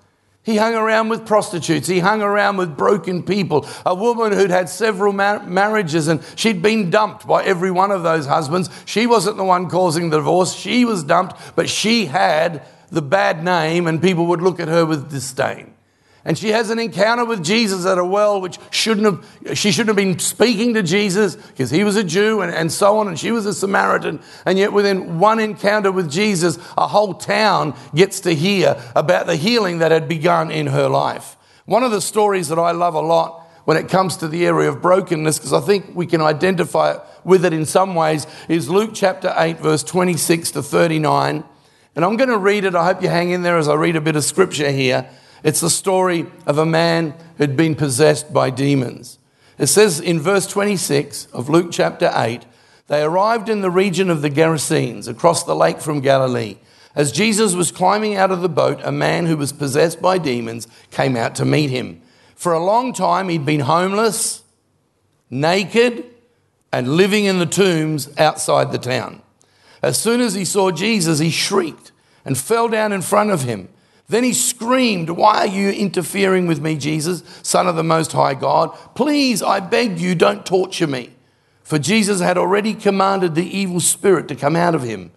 He 0.44 0.56
hung 0.56 0.74
around 0.76 1.08
with 1.08 1.26
prostitutes. 1.26 1.88
He 1.88 1.98
hung 1.98 2.22
around 2.22 2.56
with 2.56 2.76
broken 2.76 3.24
people. 3.24 3.66
A 3.84 3.96
woman 3.96 4.30
who'd 4.30 4.50
had 4.50 4.68
several 4.68 5.12
mar- 5.12 5.42
marriages 5.44 6.06
and 6.06 6.22
she'd 6.36 6.62
been 6.62 6.88
dumped 6.88 7.26
by 7.26 7.42
every 7.42 7.72
one 7.72 7.90
of 7.90 8.04
those 8.04 8.26
husbands. 8.26 8.70
She 8.84 9.08
wasn't 9.08 9.38
the 9.38 9.44
one 9.44 9.68
causing 9.68 10.10
the 10.10 10.18
divorce. 10.18 10.54
She 10.54 10.84
was 10.84 11.02
dumped, 11.02 11.56
but 11.56 11.68
she 11.68 12.06
had 12.06 12.64
the 12.90 13.02
bad 13.02 13.42
name 13.42 13.88
and 13.88 14.00
people 14.00 14.26
would 14.26 14.40
look 14.40 14.60
at 14.60 14.68
her 14.68 14.86
with 14.86 15.10
disdain 15.10 15.75
and 16.26 16.36
she 16.36 16.48
has 16.48 16.70
an 16.70 16.80
encounter 16.80 17.24
with 17.24 17.44
Jesus 17.44 17.86
at 17.86 17.98
a 17.98 18.04
well, 18.04 18.40
which 18.40 18.58
shouldn't 18.72 19.06
have, 19.06 19.56
she 19.56 19.70
shouldn't 19.70 19.96
have 19.96 19.96
been 19.96 20.18
speaking 20.18 20.74
to 20.74 20.82
Jesus 20.82 21.36
because 21.36 21.70
he 21.70 21.84
was 21.84 21.94
a 21.94 22.02
Jew 22.02 22.40
and, 22.40 22.52
and 22.52 22.72
so 22.72 22.98
on, 22.98 23.06
and 23.06 23.16
she 23.16 23.30
was 23.30 23.46
a 23.46 23.54
Samaritan. 23.54 24.20
And 24.44 24.58
yet, 24.58 24.72
within 24.72 25.20
one 25.20 25.38
encounter 25.38 25.92
with 25.92 26.10
Jesus, 26.10 26.58
a 26.76 26.88
whole 26.88 27.14
town 27.14 27.76
gets 27.94 28.18
to 28.20 28.34
hear 28.34 28.76
about 28.96 29.28
the 29.28 29.36
healing 29.36 29.78
that 29.78 29.92
had 29.92 30.08
begun 30.08 30.50
in 30.50 30.66
her 30.66 30.88
life. 30.88 31.36
One 31.64 31.84
of 31.84 31.92
the 31.92 32.00
stories 32.00 32.48
that 32.48 32.58
I 32.58 32.72
love 32.72 32.94
a 32.94 33.00
lot 33.00 33.48
when 33.64 33.76
it 33.76 33.88
comes 33.88 34.16
to 34.16 34.26
the 34.26 34.46
area 34.46 34.68
of 34.68 34.82
brokenness, 34.82 35.38
because 35.38 35.52
I 35.52 35.60
think 35.60 35.94
we 35.94 36.06
can 36.06 36.20
identify 36.20 36.98
with 37.22 37.44
it 37.44 37.52
in 37.52 37.64
some 37.66 37.94
ways, 37.94 38.26
is 38.48 38.68
Luke 38.68 38.90
chapter 38.94 39.32
8, 39.36 39.58
verse 39.58 39.84
26 39.84 40.50
to 40.50 40.62
39. 40.62 41.44
And 41.94 42.04
I'm 42.04 42.16
going 42.16 42.30
to 42.30 42.38
read 42.38 42.64
it. 42.64 42.74
I 42.74 42.84
hope 42.84 43.00
you 43.00 43.08
hang 43.08 43.30
in 43.30 43.42
there 43.42 43.58
as 43.58 43.68
I 43.68 43.74
read 43.74 43.94
a 43.94 44.00
bit 44.00 44.16
of 44.16 44.24
scripture 44.24 44.72
here. 44.72 45.08
It's 45.42 45.60
the 45.60 45.70
story 45.70 46.26
of 46.46 46.58
a 46.58 46.66
man 46.66 47.14
who'd 47.38 47.56
been 47.56 47.74
possessed 47.74 48.32
by 48.32 48.50
demons. 48.50 49.18
It 49.58 49.66
says 49.66 50.00
in 50.00 50.20
verse 50.20 50.46
26 50.46 51.26
of 51.26 51.48
Luke 51.48 51.68
chapter 51.70 52.10
8 52.14 52.44
they 52.88 53.02
arrived 53.02 53.48
in 53.48 53.62
the 53.62 53.70
region 53.70 54.10
of 54.10 54.22
the 54.22 54.30
Gerasenes, 54.30 55.08
across 55.08 55.42
the 55.42 55.56
lake 55.56 55.80
from 55.80 56.00
Galilee. 56.00 56.56
As 56.94 57.12
Jesus 57.12 57.54
was 57.54 57.72
climbing 57.72 58.14
out 58.14 58.30
of 58.30 58.42
the 58.42 58.48
boat, 58.48 58.80
a 58.82 58.92
man 58.92 59.26
who 59.26 59.36
was 59.36 59.52
possessed 59.52 60.00
by 60.00 60.18
demons 60.18 60.68
came 60.90 61.16
out 61.16 61.34
to 61.36 61.44
meet 61.44 61.70
him. 61.70 62.00
For 62.36 62.52
a 62.52 62.64
long 62.64 62.92
time, 62.92 63.28
he'd 63.28 63.44
been 63.44 63.60
homeless, 63.60 64.42
naked, 65.30 66.04
and 66.72 66.96
living 66.96 67.24
in 67.24 67.38
the 67.38 67.46
tombs 67.46 68.08
outside 68.18 68.70
the 68.70 68.78
town. 68.78 69.22
As 69.82 70.00
soon 70.00 70.20
as 70.20 70.34
he 70.34 70.44
saw 70.44 70.70
Jesus, 70.70 71.18
he 71.18 71.30
shrieked 71.30 71.92
and 72.24 72.38
fell 72.38 72.68
down 72.68 72.92
in 72.92 73.02
front 73.02 73.30
of 73.30 73.42
him. 73.42 73.68
Then 74.08 74.22
he 74.22 74.32
screamed, 74.32 75.10
Why 75.10 75.38
are 75.38 75.46
you 75.46 75.70
interfering 75.70 76.46
with 76.46 76.60
me, 76.60 76.76
Jesus, 76.76 77.22
Son 77.42 77.66
of 77.66 77.76
the 77.76 77.82
Most 77.82 78.12
High 78.12 78.34
God? 78.34 78.76
Please, 78.94 79.42
I 79.42 79.60
beg 79.60 79.98
you, 79.98 80.14
don't 80.14 80.46
torture 80.46 80.86
me. 80.86 81.10
For 81.62 81.78
Jesus 81.78 82.20
had 82.20 82.38
already 82.38 82.74
commanded 82.74 83.34
the 83.34 83.44
evil 83.44 83.80
spirit 83.80 84.28
to 84.28 84.36
come 84.36 84.54
out 84.54 84.74
of 84.76 84.82
him. 84.82 85.10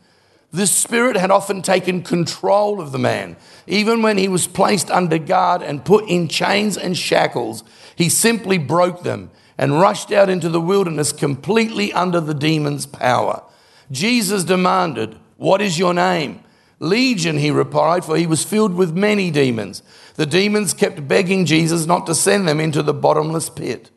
This 0.52 0.72
spirit 0.72 1.16
had 1.16 1.30
often 1.30 1.62
taken 1.62 2.02
control 2.02 2.82
of 2.82 2.92
the 2.92 2.98
man. 2.98 3.38
Even 3.68 4.02
when 4.02 4.18
he 4.18 4.28
was 4.28 4.48
placed 4.48 4.90
under 4.90 5.20
guard 5.20 5.62
and 5.62 5.86
put 5.86 6.10
in 6.10 6.28
chains 6.28 6.76
and 6.76 6.98
shackles, 6.98 7.64
he 7.96 8.10
simply 8.10 8.58
broke 8.58 9.04
them 9.04 9.30
and 9.60 9.80
rushed 9.80 10.12
out 10.12 10.28
into 10.28 10.50
the 10.50 10.62
wilderness 10.62 11.12
completely 11.12 11.94
under 11.94 12.20
the 12.20 12.34
demon's 12.34 12.88
power. 12.88 13.44
Jesus 13.92 14.44
demanded, 14.44 15.20
What 15.38 15.62
is 15.62 15.78
your 15.78 15.94
name? 15.94 16.44
Legion, 16.80 17.38
he 17.38 17.52
replied, 17.52 18.06
for 18.06 18.16
he 18.16 18.26
was 18.26 18.44
filled 18.44 18.74
with 18.74 18.96
many 18.96 19.32
demons. 19.32 19.84
The 20.16 20.26
demons 20.26 20.74
kept 20.74 21.08
begging 21.08 21.46
Jesus 21.46 21.86
not 21.86 22.06
to 22.06 22.16
send 22.16 22.48
them 22.48 22.60
into 22.60 22.82
the 22.82 22.94
bottomless 22.94 23.50
pit. 23.50 23.92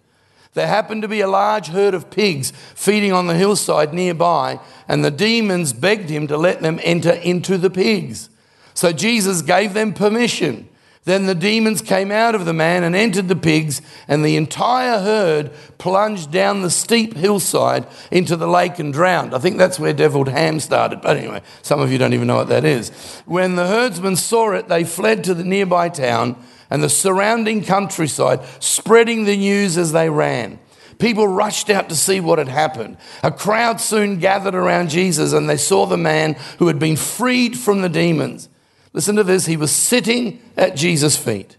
There 0.54 0.66
happened 0.66 1.02
to 1.02 1.08
be 1.08 1.20
a 1.20 1.28
large 1.28 1.68
herd 1.68 1.94
of 1.94 2.10
pigs 2.10 2.52
feeding 2.74 3.12
on 3.12 3.26
the 3.26 3.36
hillside 3.36 3.94
nearby, 3.94 4.60
and 4.86 5.04
the 5.04 5.10
demons 5.10 5.72
begged 5.72 6.10
him 6.10 6.26
to 6.26 6.36
let 6.36 6.60
them 6.60 6.78
enter 6.82 7.12
into 7.12 7.56
the 7.56 7.70
pigs. 7.70 8.28
So 8.74 8.92
Jesus 8.92 9.42
gave 9.42 9.74
them 9.74 9.94
permission. 9.94 10.68
Then 11.04 11.26
the 11.26 11.34
demons 11.34 11.82
came 11.82 12.12
out 12.12 12.36
of 12.36 12.44
the 12.44 12.52
man 12.52 12.84
and 12.84 12.94
entered 12.94 13.26
the 13.26 13.34
pigs, 13.34 13.82
and 14.06 14.24
the 14.24 14.36
entire 14.36 15.00
herd 15.00 15.50
plunged 15.76 16.30
down 16.30 16.62
the 16.62 16.70
steep 16.70 17.16
hillside 17.16 17.88
into 18.12 18.36
the 18.36 18.46
lake 18.46 18.78
and 18.78 18.92
drowned. 18.92 19.34
I 19.34 19.40
think 19.40 19.58
that's 19.58 19.80
where 19.80 19.92
deviled 19.92 20.28
ham 20.28 20.60
started, 20.60 21.00
but 21.00 21.16
anyway, 21.16 21.42
some 21.60 21.80
of 21.80 21.90
you 21.90 21.98
don't 21.98 22.14
even 22.14 22.28
know 22.28 22.36
what 22.36 22.48
that 22.50 22.64
is. 22.64 22.90
When 23.26 23.56
the 23.56 23.66
herdsmen 23.66 24.14
saw 24.14 24.52
it, 24.52 24.68
they 24.68 24.84
fled 24.84 25.24
to 25.24 25.34
the 25.34 25.42
nearby 25.42 25.88
town 25.88 26.36
and 26.70 26.84
the 26.84 26.88
surrounding 26.88 27.64
countryside, 27.64 28.40
spreading 28.60 29.24
the 29.24 29.36
news 29.36 29.76
as 29.76 29.90
they 29.90 30.08
ran. 30.08 30.60
People 31.00 31.26
rushed 31.26 31.68
out 31.68 31.88
to 31.88 31.96
see 31.96 32.20
what 32.20 32.38
had 32.38 32.46
happened. 32.46 32.96
A 33.24 33.32
crowd 33.32 33.80
soon 33.80 34.20
gathered 34.20 34.54
around 34.54 34.90
Jesus, 34.90 35.32
and 35.32 35.50
they 35.50 35.56
saw 35.56 35.84
the 35.84 35.96
man 35.96 36.36
who 36.60 36.68
had 36.68 36.78
been 36.78 36.94
freed 36.94 37.58
from 37.58 37.82
the 37.82 37.88
demons. 37.88 38.48
Listen 38.92 39.16
to 39.16 39.24
this. 39.24 39.46
He 39.46 39.56
was 39.56 39.72
sitting 39.72 40.42
at 40.56 40.76
Jesus' 40.76 41.16
feet, 41.16 41.56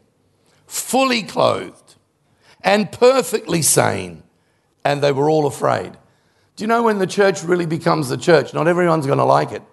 fully 0.68 1.24
clothed 1.24 1.96
and 2.62 2.92
perfectly 2.92 3.62
sane, 3.62 4.24
and 4.86 5.02
they 5.02 5.12
were 5.12 5.30
all 5.30 5.46
afraid. 5.46 5.98
Do 6.56 6.64
you 6.64 6.68
know 6.68 6.84
when 6.84 7.00
the 7.00 7.08
church 7.08 7.44
really 7.44 7.66
becomes 7.66 8.10
the 8.10 8.18
church? 8.18 8.54
Not 8.54 8.68
everyone's 8.68 9.08
going 9.08 9.18
to 9.18 9.26
like 9.26 9.52
it. 9.52 9.64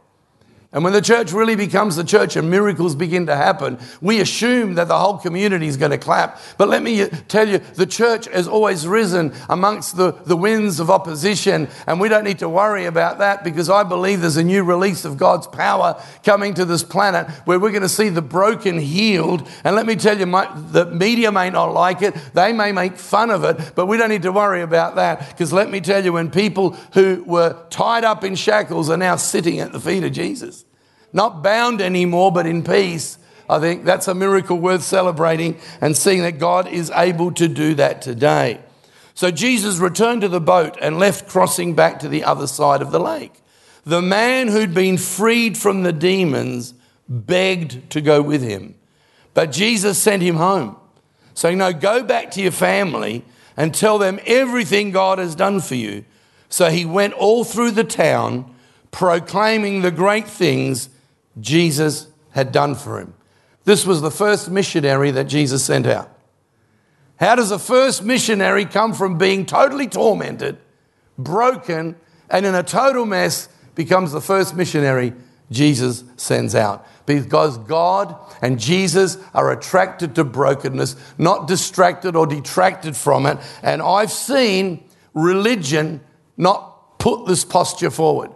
And 0.73 0.85
when 0.85 0.93
the 0.93 1.03
church 1.03 1.33
really 1.33 1.57
becomes 1.57 1.97
the 1.97 2.05
church 2.05 2.37
and 2.37 2.49
miracles 2.49 2.95
begin 2.95 3.27
to 3.27 3.35
happen, 3.35 3.77
we 4.01 4.21
assume 4.21 4.75
that 4.75 4.87
the 4.87 4.97
whole 4.97 5.19
community 5.19 5.67
is 5.67 5.77
going 5.77 5.91
to 5.91 5.99
clap. 5.99 6.41
But 6.59 6.69
let 6.69 6.81
me 6.81 7.03
uh, 7.03 7.09
tell 7.27 7.49
you, 7.49 7.59
the 7.59 7.87
church 7.87 8.27
has 8.27 8.47
always 8.47 8.87
risen 8.87 9.33
amongst 9.49 9.97
the, 9.97 10.13
the 10.13 10.37
winds 10.37 10.79
of 10.79 10.89
opposition, 10.89 11.67
and 11.89 12.01
we 12.01 12.09
don't 12.09 12.23
need 12.23 12.39
to 12.39 12.49
worry 12.49 12.85
about 12.85 13.19
that 13.19 13.43
because 13.43 13.69
I 13.69 13.83
believe 13.83 14.21
there's 14.21 14.37
a 14.37 14.45
new 14.45 14.63
release 14.63 15.05
of 15.05 15.19
God's 15.19 15.49
power 15.49 16.01
coming 16.23 16.55
to 16.55 16.65
this 16.65 16.85
planet 16.85 17.29
where 17.47 17.59
we're 17.59 17.73
going 17.73 17.83
to 17.83 17.89
see 17.89 18.09
the 18.09 18.23
broken 18.23 18.79
healed. 18.79 19.49
And 19.65 19.75
let 19.75 19.87
me 19.87 19.97
tell 19.97 20.17
you, 20.17 20.27
my, 20.27 20.49
the 20.55 20.87
media 20.87 21.33
may 21.33 21.51
not 21.51 21.73
like 21.73 22.01
it, 22.01 22.15
they 22.33 22.53
may 22.53 22.71
make 22.71 22.97
fun 22.97 23.31
of 23.31 23.43
it, 23.43 23.73
but 23.75 23.87
we 23.87 23.97
don't 23.97 24.09
need 24.11 24.23
to 24.23 24.31
worry 24.31 24.63
about 24.63 24.95
that 24.95 25.31
because 25.31 25.53
let 25.53 25.69
me 25.69 25.81
tell 25.81 26.05
you, 26.05 26.13
when 26.13 26.31
people 26.31 26.75
who 26.95 27.25
were 27.27 27.61
tied 27.71 28.05
up 28.05 28.23
in 28.23 28.37
shackles 28.37 28.89
are 28.89 28.97
now 28.97 29.17
sitting 29.17 29.59
at 29.59 29.73
the 29.73 29.81
feet 29.81 30.05
of 30.05 30.13
Jesus, 30.13 30.60
not 31.13 31.43
bound 31.43 31.81
anymore, 31.81 32.33
but 32.33 32.47
in 32.47 32.63
peace. 32.63 33.19
I 33.49 33.59
think 33.59 33.85
that's 33.85 34.07
a 34.07 34.15
miracle 34.15 34.59
worth 34.59 34.83
celebrating 34.83 35.59
and 35.81 35.97
seeing 35.97 36.23
that 36.23 36.39
God 36.39 36.69
is 36.69 36.91
able 36.95 37.33
to 37.33 37.49
do 37.49 37.75
that 37.75 38.01
today. 38.01 38.61
So 39.15 39.31
Jesus 39.31 39.79
returned 39.79 40.23
to 40.23 40.29
the 40.29 40.41
boat 40.41 40.79
and 40.81 40.99
left, 40.99 41.29
crossing 41.29 41.75
back 41.75 41.99
to 42.01 42.09
the 42.09 42.25
other 42.25 42.47
side 42.47 42.81
of 42.81 42.93
the 42.93 43.01
lake. 43.01 43.43
The 43.85 44.01
man 44.01 44.49
who'd 44.49 44.73
been 44.73 44.99
freed 44.99 45.59
from 45.59 45.83
the 45.83 45.93
demons 45.93 46.75
begged 47.09 47.91
to 47.91 48.01
go 48.01 48.23
with 48.23 48.43
him, 48.43 48.77
but 49.35 49.51
Jesus 49.51 49.99
sent 49.99 50.23
him 50.23 50.37
home, 50.37 50.77
saying, 51.35 51.59
No, 51.59 51.73
go 51.73 52.03
back 52.05 52.31
to 52.33 52.43
your 52.43 52.53
family 52.53 53.25
and 53.57 53.75
tell 53.75 53.99
them 53.99 54.21
everything 54.27 54.91
God 54.91 55.19
has 55.19 55.35
done 55.35 55.61
for 55.61 55.75
you. 55.75 56.05
So 56.49 56.71
he 56.71 56.85
went 56.85 57.15
all 57.15 57.45
through 57.45 57.73
the 57.73 57.85
town, 57.85 58.55
proclaiming 58.91 59.83
the 59.83 59.91
great 59.91 60.29
things 60.29 60.89
Jesus 61.41 62.09
had 62.31 62.53
done 62.53 62.75
for 62.75 63.01
him. 63.01 63.15
This 63.65 63.87
was 63.87 64.01
the 64.01 64.11
first 64.11 64.51
missionary 64.51 65.11
that 65.11 65.25
Jesus 65.25 65.65
sent 65.65 65.87
out. 65.87 66.17
How 67.17 67.35
does 67.35 67.51
a 67.51 67.59
first 67.59 68.03
missionary 68.03 68.65
come 68.65 68.95
from 68.95 69.19
being 69.19 69.45
totally 69.45 69.87
tormented, 69.87 70.57
broken, 71.19 71.97
and 72.31 72.47
in 72.47 72.55
a 72.55 72.63
total 72.63 73.05
mess 73.05 73.49
becomes 73.75 74.13
the 74.13 74.21
first 74.23 74.57
missionary 74.57 75.13
Jesus 75.51 76.03
sends 76.17 76.55
out? 76.55 76.87
Because 77.05 77.59
God 77.59 78.17
and 78.41 78.59
Jesus 78.59 79.19
are 79.35 79.51
attracted 79.51 80.15
to 80.15 80.25
brokenness, 80.25 80.97
not 81.19 81.47
distracted 81.47 82.17
or 82.17 82.27
detracted 82.27 82.97
from 82.97 83.27
it. 83.27 83.37
And 83.63 83.83
I've 83.83 84.13
seen 84.13 84.89
religion 85.13 86.01
not 86.37 86.99
put 86.99 87.27
this 87.27 87.45
posture 87.45 87.91
forward. 87.91 88.31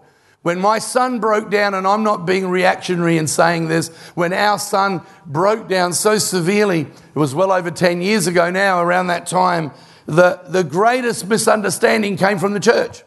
When 0.45 0.61
my 0.61 0.79
son 0.79 1.21
broke 1.21 1.51
down, 1.51 1.73
and 1.73 1.87
I'm 1.87 2.03
not 2.03 2.27
being 2.27 2.47
reactionary 2.51 3.17
in 3.17 3.27
saying 3.27 3.69
this, 3.69 3.89
when 4.15 4.35
our 4.35 4.59
son 4.59 5.01
broke 5.25 5.71
down 5.71 5.95
so 5.95 6.19
severely, 6.19 6.81
it 6.83 7.15
was 7.15 7.35
well 7.35 7.51
over 7.51 7.71
10 7.71 8.03
years 8.03 8.27
ago 8.27 8.51
now, 8.51 8.83
around 8.83 9.07
that 9.07 9.27
time, 9.27 9.73
the, 10.05 10.39
the 10.47 10.63
greatest 10.63 11.27
misunderstanding 11.27 12.19
came 12.19 12.39
from 12.39 12.53
the 12.53 12.61
church. 12.61 13.05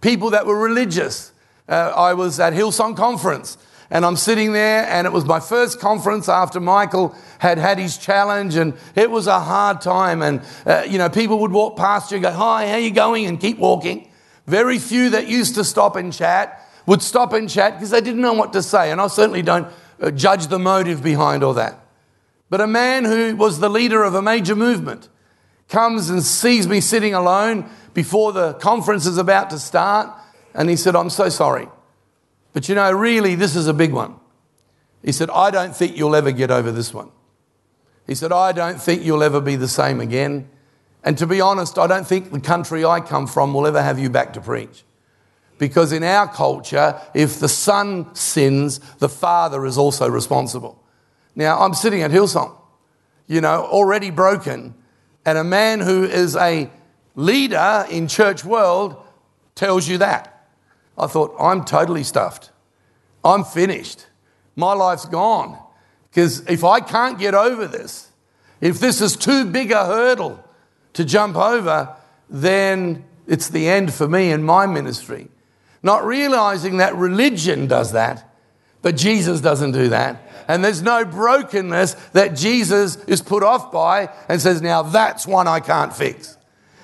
People 0.00 0.30
that 0.30 0.46
were 0.46 0.58
religious. 0.58 1.30
Uh, 1.68 1.92
I 1.94 2.14
was 2.14 2.40
at 2.40 2.54
Hillsong 2.54 2.96
Conference, 2.96 3.58
and 3.90 4.06
I'm 4.06 4.16
sitting 4.16 4.54
there, 4.54 4.86
and 4.86 5.06
it 5.06 5.12
was 5.12 5.26
my 5.26 5.40
first 5.40 5.78
conference 5.78 6.26
after 6.26 6.58
Michael 6.58 7.14
had 7.38 7.58
had 7.58 7.78
his 7.78 7.98
challenge, 7.98 8.56
and 8.56 8.72
it 8.94 9.10
was 9.10 9.26
a 9.26 9.40
hard 9.40 9.82
time. 9.82 10.22
And, 10.22 10.40
uh, 10.64 10.84
you 10.88 10.96
know, 10.96 11.10
people 11.10 11.38
would 11.40 11.52
walk 11.52 11.76
past 11.76 12.10
you 12.12 12.16
and 12.16 12.22
go, 12.22 12.30
Hi, 12.30 12.66
how 12.66 12.76
you 12.78 12.92
going? 12.92 13.26
and 13.26 13.38
keep 13.38 13.58
walking. 13.58 14.08
Very 14.46 14.78
few 14.78 15.10
that 15.10 15.28
used 15.28 15.54
to 15.56 15.64
stop 15.64 15.96
and 15.96 16.12
chat 16.12 16.62
would 16.86 17.02
stop 17.02 17.32
and 17.32 17.50
chat 17.50 17.74
because 17.74 17.90
they 17.90 18.00
didn't 18.00 18.20
know 18.20 18.32
what 18.32 18.52
to 18.52 18.62
say. 18.62 18.90
And 18.90 19.00
I 19.00 19.08
certainly 19.08 19.42
don't 19.42 19.68
uh, 20.00 20.10
judge 20.10 20.46
the 20.46 20.58
motive 20.58 21.02
behind 21.02 21.42
all 21.42 21.54
that. 21.54 21.80
But 22.48 22.60
a 22.60 22.66
man 22.66 23.04
who 23.04 23.34
was 23.34 23.58
the 23.58 23.68
leader 23.68 24.04
of 24.04 24.14
a 24.14 24.22
major 24.22 24.54
movement 24.54 25.08
comes 25.68 26.10
and 26.10 26.22
sees 26.22 26.68
me 26.68 26.80
sitting 26.80 27.12
alone 27.12 27.68
before 27.92 28.32
the 28.32 28.54
conference 28.54 29.04
is 29.04 29.18
about 29.18 29.50
to 29.50 29.58
start. 29.58 30.16
And 30.54 30.70
he 30.70 30.76
said, 30.76 30.94
I'm 30.94 31.10
so 31.10 31.28
sorry. 31.28 31.68
But 32.52 32.68
you 32.68 32.74
know, 32.76 32.92
really, 32.92 33.34
this 33.34 33.56
is 33.56 33.66
a 33.66 33.74
big 33.74 33.92
one. 33.92 34.14
He 35.02 35.12
said, 35.12 35.28
I 35.30 35.50
don't 35.50 35.74
think 35.74 35.96
you'll 35.96 36.16
ever 36.16 36.30
get 36.30 36.50
over 36.50 36.70
this 36.70 36.94
one. 36.94 37.10
He 38.06 38.14
said, 38.14 38.32
I 38.32 38.52
don't 38.52 38.80
think 38.80 39.04
you'll 39.04 39.22
ever 39.22 39.40
be 39.40 39.56
the 39.56 39.68
same 39.68 40.00
again. 40.00 40.48
And 41.06 41.16
to 41.18 41.26
be 41.26 41.40
honest, 41.40 41.78
I 41.78 41.86
don't 41.86 42.04
think 42.04 42.32
the 42.32 42.40
country 42.40 42.84
I 42.84 42.98
come 42.98 43.28
from 43.28 43.54
will 43.54 43.64
ever 43.68 43.80
have 43.80 43.96
you 43.96 44.10
back 44.10 44.32
to 44.32 44.40
preach. 44.40 44.82
Because 45.56 45.92
in 45.92 46.02
our 46.02 46.26
culture, 46.26 47.00
if 47.14 47.38
the 47.38 47.48
son 47.48 48.12
sins, 48.16 48.80
the 48.98 49.08
father 49.08 49.64
is 49.64 49.78
also 49.78 50.10
responsible. 50.10 50.82
Now, 51.36 51.60
I'm 51.60 51.74
sitting 51.74 52.02
at 52.02 52.10
Hillsong, 52.10 52.56
you 53.28 53.40
know, 53.40 53.66
already 53.66 54.10
broken, 54.10 54.74
and 55.24 55.38
a 55.38 55.44
man 55.44 55.78
who 55.78 56.02
is 56.02 56.34
a 56.34 56.68
leader 57.14 57.86
in 57.88 58.08
church 58.08 58.44
world 58.44 58.96
tells 59.54 59.88
you 59.88 59.98
that. 59.98 60.50
I 60.98 61.06
thought, 61.06 61.36
I'm 61.38 61.64
totally 61.64 62.02
stuffed. 62.02 62.50
I'm 63.24 63.44
finished. 63.44 64.06
My 64.56 64.72
life's 64.72 65.06
gone. 65.06 65.56
Because 66.10 66.40
if 66.48 66.64
I 66.64 66.80
can't 66.80 67.16
get 67.16 67.34
over 67.34 67.68
this, 67.68 68.10
if 68.60 68.80
this 68.80 69.00
is 69.00 69.16
too 69.16 69.44
big 69.44 69.70
a 69.70 69.86
hurdle, 69.86 70.42
to 70.96 71.04
jump 71.04 71.36
over, 71.36 71.94
then 72.28 73.04
it's 73.26 73.50
the 73.50 73.68
end 73.68 73.92
for 73.92 74.08
me 74.08 74.32
and 74.32 74.44
my 74.44 74.66
ministry. 74.66 75.28
Not 75.82 76.04
realizing 76.04 76.78
that 76.78 76.96
religion 76.96 77.66
does 77.66 77.92
that, 77.92 78.34
but 78.82 78.96
Jesus 78.96 79.40
doesn't 79.40 79.72
do 79.72 79.90
that. 79.90 80.22
And 80.48 80.64
there's 80.64 80.80
no 80.80 81.04
brokenness 81.04 81.94
that 82.12 82.34
Jesus 82.34 82.96
is 83.04 83.20
put 83.20 83.42
off 83.42 83.70
by 83.70 84.10
and 84.28 84.40
says, 84.40 84.62
Now 84.62 84.82
that's 84.82 85.26
one 85.26 85.46
I 85.46 85.60
can't 85.60 85.94
fix. 85.94 86.38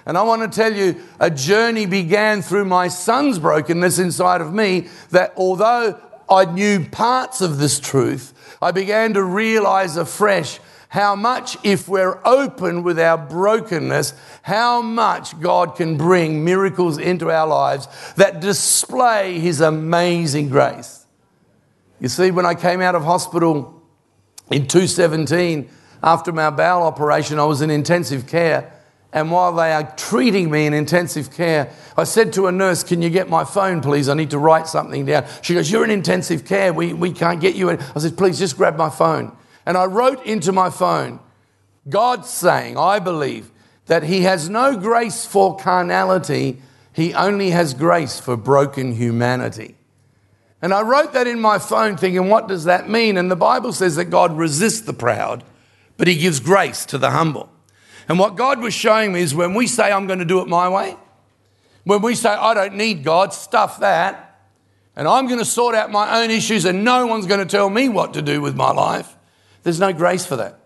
And 0.04 0.18
I 0.18 0.22
want 0.22 0.42
to 0.42 0.54
tell 0.54 0.74
you, 0.74 1.00
a 1.18 1.30
journey 1.30 1.86
began 1.86 2.42
through 2.42 2.66
my 2.66 2.88
son's 2.88 3.38
brokenness 3.38 3.98
inside 3.98 4.40
of 4.40 4.52
me 4.52 4.88
that 5.10 5.32
although 5.36 5.98
I 6.28 6.44
knew 6.44 6.84
parts 6.86 7.40
of 7.40 7.58
this 7.58 7.80
truth, 7.80 8.56
I 8.60 8.72
began 8.72 9.14
to 9.14 9.22
realize 9.22 9.96
afresh 9.96 10.58
how 10.92 11.16
much, 11.16 11.56
if 11.64 11.88
we're 11.88 12.20
open 12.22 12.82
with 12.82 13.00
our 13.00 13.16
brokenness, 13.16 14.12
how 14.42 14.82
much 14.82 15.40
God 15.40 15.74
can 15.74 15.96
bring 15.96 16.44
miracles 16.44 16.98
into 16.98 17.30
our 17.30 17.46
lives 17.46 17.88
that 18.16 18.40
display 18.40 19.38
His 19.38 19.62
amazing 19.62 20.50
grace. 20.50 21.06
You 21.98 22.08
see, 22.08 22.30
when 22.30 22.44
I 22.44 22.54
came 22.54 22.82
out 22.82 22.94
of 22.94 23.04
hospital 23.04 23.82
in 24.50 24.66
217, 24.66 25.70
after 26.02 26.30
my 26.30 26.50
bowel 26.50 26.86
operation, 26.86 27.38
I 27.38 27.44
was 27.46 27.62
in 27.62 27.70
intensive 27.70 28.26
care. 28.26 28.70
And 29.14 29.30
while 29.30 29.54
they 29.54 29.72
are 29.72 29.90
treating 29.96 30.50
me 30.50 30.66
in 30.66 30.74
intensive 30.74 31.32
care, 31.32 31.72
I 31.96 32.04
said 32.04 32.34
to 32.34 32.48
a 32.48 32.52
nurse, 32.52 32.82
Can 32.82 33.00
you 33.00 33.08
get 33.08 33.30
my 33.30 33.46
phone, 33.46 33.80
please? 33.80 34.10
I 34.10 34.14
need 34.14 34.30
to 34.32 34.38
write 34.38 34.68
something 34.68 35.06
down. 35.06 35.24
She 35.40 35.54
goes, 35.54 35.70
You're 35.70 35.84
in 35.84 35.90
intensive 35.90 36.44
care. 36.44 36.70
We, 36.70 36.92
we 36.92 37.12
can't 37.12 37.40
get 37.40 37.54
you 37.54 37.70
in. 37.70 37.80
I 37.96 37.98
said, 38.00 38.18
Please 38.18 38.38
just 38.38 38.58
grab 38.58 38.76
my 38.76 38.90
phone. 38.90 39.34
And 39.64 39.76
I 39.76 39.84
wrote 39.84 40.24
into 40.24 40.52
my 40.52 40.70
phone, 40.70 41.20
God 41.88 42.26
saying, 42.26 42.76
I 42.76 42.98
believe, 42.98 43.50
that 43.86 44.04
He 44.04 44.22
has 44.22 44.48
no 44.48 44.76
grace 44.76 45.24
for 45.24 45.56
carnality, 45.56 46.60
He 46.92 47.14
only 47.14 47.50
has 47.50 47.74
grace 47.74 48.20
for 48.20 48.36
broken 48.36 48.92
humanity. 48.92 49.76
And 50.62 50.72
I 50.72 50.82
wrote 50.82 51.12
that 51.14 51.26
in 51.26 51.40
my 51.40 51.58
phone 51.58 51.96
thinking, 51.96 52.28
what 52.28 52.46
does 52.46 52.64
that 52.64 52.88
mean? 52.88 53.16
And 53.16 53.28
the 53.28 53.36
Bible 53.36 53.72
says 53.72 53.96
that 53.96 54.06
God 54.06 54.36
resists 54.36 54.82
the 54.82 54.92
proud, 54.92 55.42
but 55.96 56.06
he 56.06 56.14
gives 56.16 56.38
grace 56.38 56.86
to 56.86 56.98
the 56.98 57.10
humble. 57.10 57.50
And 58.08 58.18
what 58.18 58.36
God 58.36 58.60
was 58.60 58.72
showing 58.72 59.12
me 59.12 59.20
is 59.20 59.34
when 59.34 59.54
we 59.54 59.66
say, 59.66 59.90
I'm 59.90 60.06
going 60.06 60.20
to 60.20 60.24
do 60.24 60.40
it 60.40 60.46
my 60.46 60.68
way, 60.68 60.96
when 61.82 62.00
we 62.00 62.14
say, 62.14 62.30
I 62.30 62.54
don't 62.54 62.76
need 62.76 63.02
God, 63.02 63.34
stuff 63.34 63.80
that, 63.80 64.40
and 64.94 65.08
I'm 65.08 65.26
going 65.26 65.40
to 65.40 65.44
sort 65.44 65.74
out 65.74 65.90
my 65.90 66.22
own 66.22 66.30
issues 66.30 66.64
and 66.64 66.84
no 66.84 67.06
one's 67.06 67.26
going 67.26 67.40
to 67.40 67.46
tell 67.46 67.68
me 67.68 67.88
what 67.88 68.14
to 68.14 68.22
do 68.22 68.40
with 68.40 68.54
my 68.54 68.70
life, 68.70 69.16
there's 69.62 69.80
no 69.80 69.92
grace 69.92 70.26
for 70.26 70.36
that. 70.36 70.58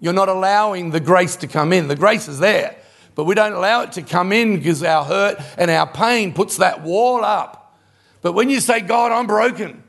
You're 0.00 0.12
not 0.12 0.28
allowing 0.28 0.90
the 0.90 1.00
grace 1.00 1.36
to 1.36 1.46
come 1.46 1.72
in. 1.72 1.88
The 1.88 1.96
grace 1.96 2.28
is 2.28 2.38
there, 2.38 2.76
but 3.14 3.24
we 3.24 3.34
don't 3.34 3.52
allow 3.52 3.82
it 3.82 3.92
to 3.92 4.02
come 4.02 4.32
in 4.32 4.56
because 4.56 4.82
our 4.82 5.04
hurt 5.04 5.38
and 5.56 5.70
our 5.70 5.86
pain 5.86 6.32
puts 6.32 6.58
that 6.58 6.82
wall 6.82 7.24
up. 7.24 7.78
But 8.22 8.32
when 8.32 8.50
you 8.50 8.60
say, 8.60 8.80
God, 8.80 9.12
I'm 9.12 9.26
broken, 9.26 9.82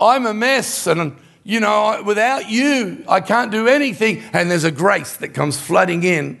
I'm 0.00 0.26
a 0.26 0.34
mess, 0.34 0.86
and 0.86 1.16
you 1.44 1.60
know, 1.60 2.02
without 2.04 2.50
you, 2.50 3.04
I 3.08 3.20
can't 3.20 3.50
do 3.50 3.68
anything, 3.68 4.22
and 4.32 4.50
there's 4.50 4.64
a 4.64 4.70
grace 4.70 5.16
that 5.16 5.28
comes 5.28 5.58
flooding 5.58 6.02
in 6.02 6.40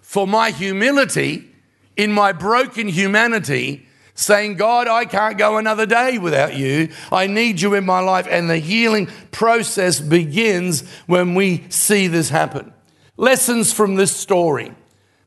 for 0.00 0.26
my 0.26 0.50
humility 0.50 1.50
in 1.96 2.12
my 2.12 2.32
broken 2.32 2.88
humanity 2.88 3.83
saying, 4.14 4.54
God, 4.54 4.86
I 4.86 5.04
can't 5.04 5.36
go 5.36 5.58
another 5.58 5.86
day 5.86 6.18
without 6.18 6.54
you. 6.54 6.90
I 7.10 7.26
need 7.26 7.60
you 7.60 7.74
in 7.74 7.84
my 7.84 8.00
life. 8.00 8.26
And 8.30 8.48
the 8.48 8.58
healing 8.58 9.08
process 9.32 10.00
begins 10.00 10.88
when 11.06 11.34
we 11.34 11.64
see 11.68 12.06
this 12.06 12.30
happen. 12.30 12.72
Lessons 13.16 13.72
from 13.72 13.96
this 13.96 14.14
story. 14.14 14.72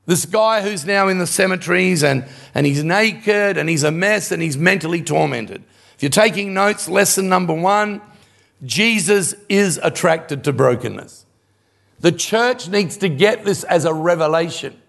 This 0.06 0.26
guy 0.26 0.62
who's 0.62 0.86
now 0.86 1.10
in 1.10 1.18
the 1.18 1.28
cemeteries 1.28 2.02
and, 2.02 2.26
and 2.56 2.66
he's 2.66 2.84
naked 2.84 3.58
and 3.58 3.68
he's 3.68 3.84
a 3.84 3.92
mess 3.92 4.32
and 4.32 4.42
he's 4.42 4.58
mentally 4.58 5.02
tormented. 5.02 5.64
If 5.96 6.04
you're 6.04 6.10
taking 6.10 6.54
notes, 6.54 6.88
lesson 6.88 7.28
number 7.28 7.54
one 7.54 8.02
Jesus 8.64 9.36
is 9.50 9.80
attracted 9.84 10.44
to 10.46 10.54
brokenness. 10.54 11.26
The 12.00 12.12
church 12.12 12.70
needs 12.70 12.98
to 12.98 13.10
get 13.10 13.44
this 13.44 13.64
as 13.64 13.86
a 13.86 13.94
revelation. 13.94 14.80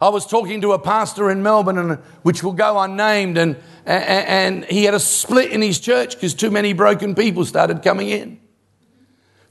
I 0.00 0.10
was 0.10 0.26
talking 0.26 0.60
to 0.60 0.72
a 0.72 0.78
pastor 0.78 1.28
in 1.30 1.42
Melbourne, 1.42 1.78
and, 1.78 1.98
which 2.22 2.44
will 2.44 2.52
go 2.52 2.78
unnamed, 2.78 3.36
and, 3.36 3.56
and, 3.84 4.04
and 4.04 4.64
he 4.66 4.84
had 4.84 4.94
a 4.94 5.00
split 5.00 5.50
in 5.50 5.60
his 5.60 5.80
church 5.80 6.14
because 6.14 6.34
too 6.34 6.52
many 6.52 6.72
broken 6.72 7.16
people 7.16 7.44
started 7.44 7.82
coming 7.82 8.08
in. 8.08 8.38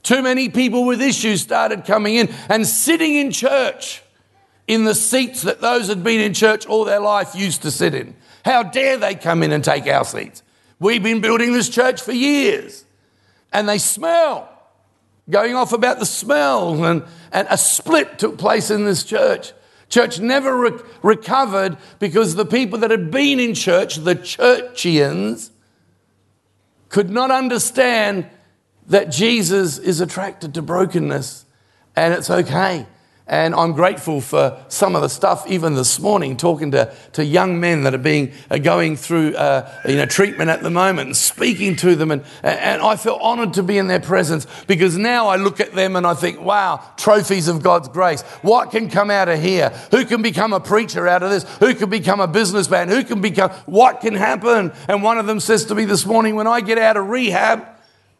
Too 0.02 0.22
many 0.22 0.48
people 0.48 0.86
with 0.86 1.02
issues 1.02 1.42
started 1.42 1.84
coming 1.84 2.14
in 2.14 2.30
and 2.48 2.66
sitting 2.66 3.14
in 3.14 3.30
church 3.30 4.02
in 4.66 4.84
the 4.84 4.94
seats 4.94 5.42
that 5.42 5.60
those 5.60 5.88
had 5.88 6.02
been 6.02 6.20
in 6.20 6.32
church 6.32 6.64
all 6.64 6.84
their 6.84 7.00
life 7.00 7.34
used 7.34 7.62
to 7.62 7.70
sit 7.70 7.94
in. 7.94 8.14
How 8.44 8.62
dare 8.62 8.96
they 8.96 9.16
come 9.16 9.42
in 9.42 9.52
and 9.52 9.62
take 9.62 9.86
our 9.86 10.04
seats? 10.04 10.42
We've 10.78 11.02
been 11.02 11.20
building 11.20 11.52
this 11.52 11.68
church 11.68 12.00
for 12.00 12.12
years, 12.12 12.84
and 13.52 13.68
they 13.68 13.78
smell. 13.78 14.48
Going 15.28 15.54
off 15.54 15.74
about 15.74 15.98
the 15.98 16.06
smell, 16.06 16.84
and, 16.84 17.04
and 17.32 17.46
a 17.50 17.58
split 17.58 18.18
took 18.18 18.38
place 18.38 18.70
in 18.70 18.86
this 18.86 19.04
church. 19.04 19.52
Church 19.88 20.20
never 20.20 20.56
re- 20.56 20.80
recovered 21.02 21.78
because 21.98 22.34
the 22.34 22.44
people 22.44 22.78
that 22.80 22.90
had 22.90 23.10
been 23.10 23.40
in 23.40 23.54
church, 23.54 23.96
the 23.96 24.14
churchians, 24.14 25.50
could 26.88 27.10
not 27.10 27.30
understand 27.30 28.28
that 28.86 29.10
Jesus 29.10 29.78
is 29.78 30.00
attracted 30.00 30.54
to 30.54 30.62
brokenness 30.62 31.44
and 31.96 32.14
it's 32.14 32.30
okay. 32.30 32.86
And 33.30 33.54
I'm 33.54 33.74
grateful 33.74 34.22
for 34.22 34.58
some 34.68 34.96
of 34.96 35.02
the 35.02 35.10
stuff, 35.10 35.46
even 35.50 35.74
this 35.74 36.00
morning, 36.00 36.38
talking 36.38 36.70
to, 36.70 36.94
to 37.12 37.22
young 37.22 37.60
men 37.60 37.82
that 37.82 37.94
are 37.94 37.98
being 37.98 38.32
are 38.50 38.58
going 38.58 38.96
through 38.96 39.36
uh, 39.36 39.70
you 39.86 39.96
know, 39.96 40.06
treatment 40.06 40.48
at 40.48 40.62
the 40.62 40.70
moment 40.70 41.08
and 41.08 41.16
speaking 41.16 41.76
to 41.76 41.94
them. 41.94 42.10
And, 42.10 42.24
and 42.42 42.80
I 42.80 42.96
feel 42.96 43.18
honored 43.20 43.52
to 43.54 43.62
be 43.62 43.76
in 43.76 43.86
their 43.86 44.00
presence 44.00 44.46
because 44.66 44.96
now 44.96 45.26
I 45.28 45.36
look 45.36 45.60
at 45.60 45.74
them 45.74 45.94
and 45.94 46.06
I 46.06 46.14
think, 46.14 46.40
wow, 46.40 46.82
trophies 46.96 47.48
of 47.48 47.62
God's 47.62 47.88
grace. 47.88 48.22
What 48.40 48.70
can 48.70 48.88
come 48.88 49.10
out 49.10 49.28
of 49.28 49.42
here? 49.42 49.68
Who 49.90 50.06
can 50.06 50.22
become 50.22 50.54
a 50.54 50.60
preacher 50.60 51.06
out 51.06 51.22
of 51.22 51.28
this? 51.28 51.44
Who 51.58 51.74
can 51.74 51.90
become 51.90 52.20
a 52.20 52.28
businessman? 52.28 52.88
Who 52.88 53.04
can 53.04 53.20
become, 53.20 53.50
what 53.66 54.00
can 54.00 54.14
happen? 54.14 54.72
And 54.88 55.02
one 55.02 55.18
of 55.18 55.26
them 55.26 55.40
says 55.40 55.66
to 55.66 55.74
me 55.74 55.84
this 55.84 56.06
morning, 56.06 56.34
when 56.34 56.46
I 56.46 56.62
get 56.62 56.78
out 56.78 56.96
of 56.96 57.06
rehab, 57.06 57.66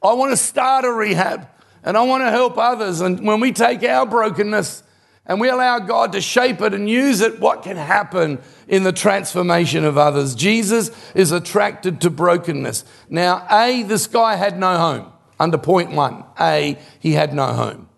I 0.02 0.12
want 0.12 0.32
to 0.32 0.36
start 0.36 0.84
a 0.84 0.92
rehab 0.92 1.48
and 1.82 1.96
I 1.96 2.02
want 2.02 2.24
to 2.24 2.30
help 2.30 2.58
others. 2.58 3.00
And 3.00 3.26
when 3.26 3.40
we 3.40 3.52
take 3.52 3.82
our 3.84 4.04
brokenness, 4.04 4.82
and 5.28 5.40
we 5.40 5.50
allow 5.50 5.78
God 5.78 6.12
to 6.12 6.22
shape 6.22 6.62
it 6.62 6.72
and 6.72 6.88
use 6.88 7.20
it, 7.20 7.38
what 7.38 7.62
can 7.62 7.76
happen 7.76 8.40
in 8.66 8.82
the 8.82 8.92
transformation 8.92 9.84
of 9.84 9.98
others? 9.98 10.34
Jesus 10.34 10.90
is 11.14 11.32
attracted 11.32 12.00
to 12.00 12.10
brokenness. 12.10 12.84
Now, 13.10 13.46
A, 13.50 13.82
this 13.82 14.06
guy 14.06 14.36
had 14.36 14.58
no 14.58 14.78
home. 14.78 15.12
Under 15.38 15.58
point 15.58 15.92
one, 15.92 16.24
A, 16.40 16.78
he 16.98 17.12
had 17.12 17.34
no 17.34 17.46
home. 17.46 17.88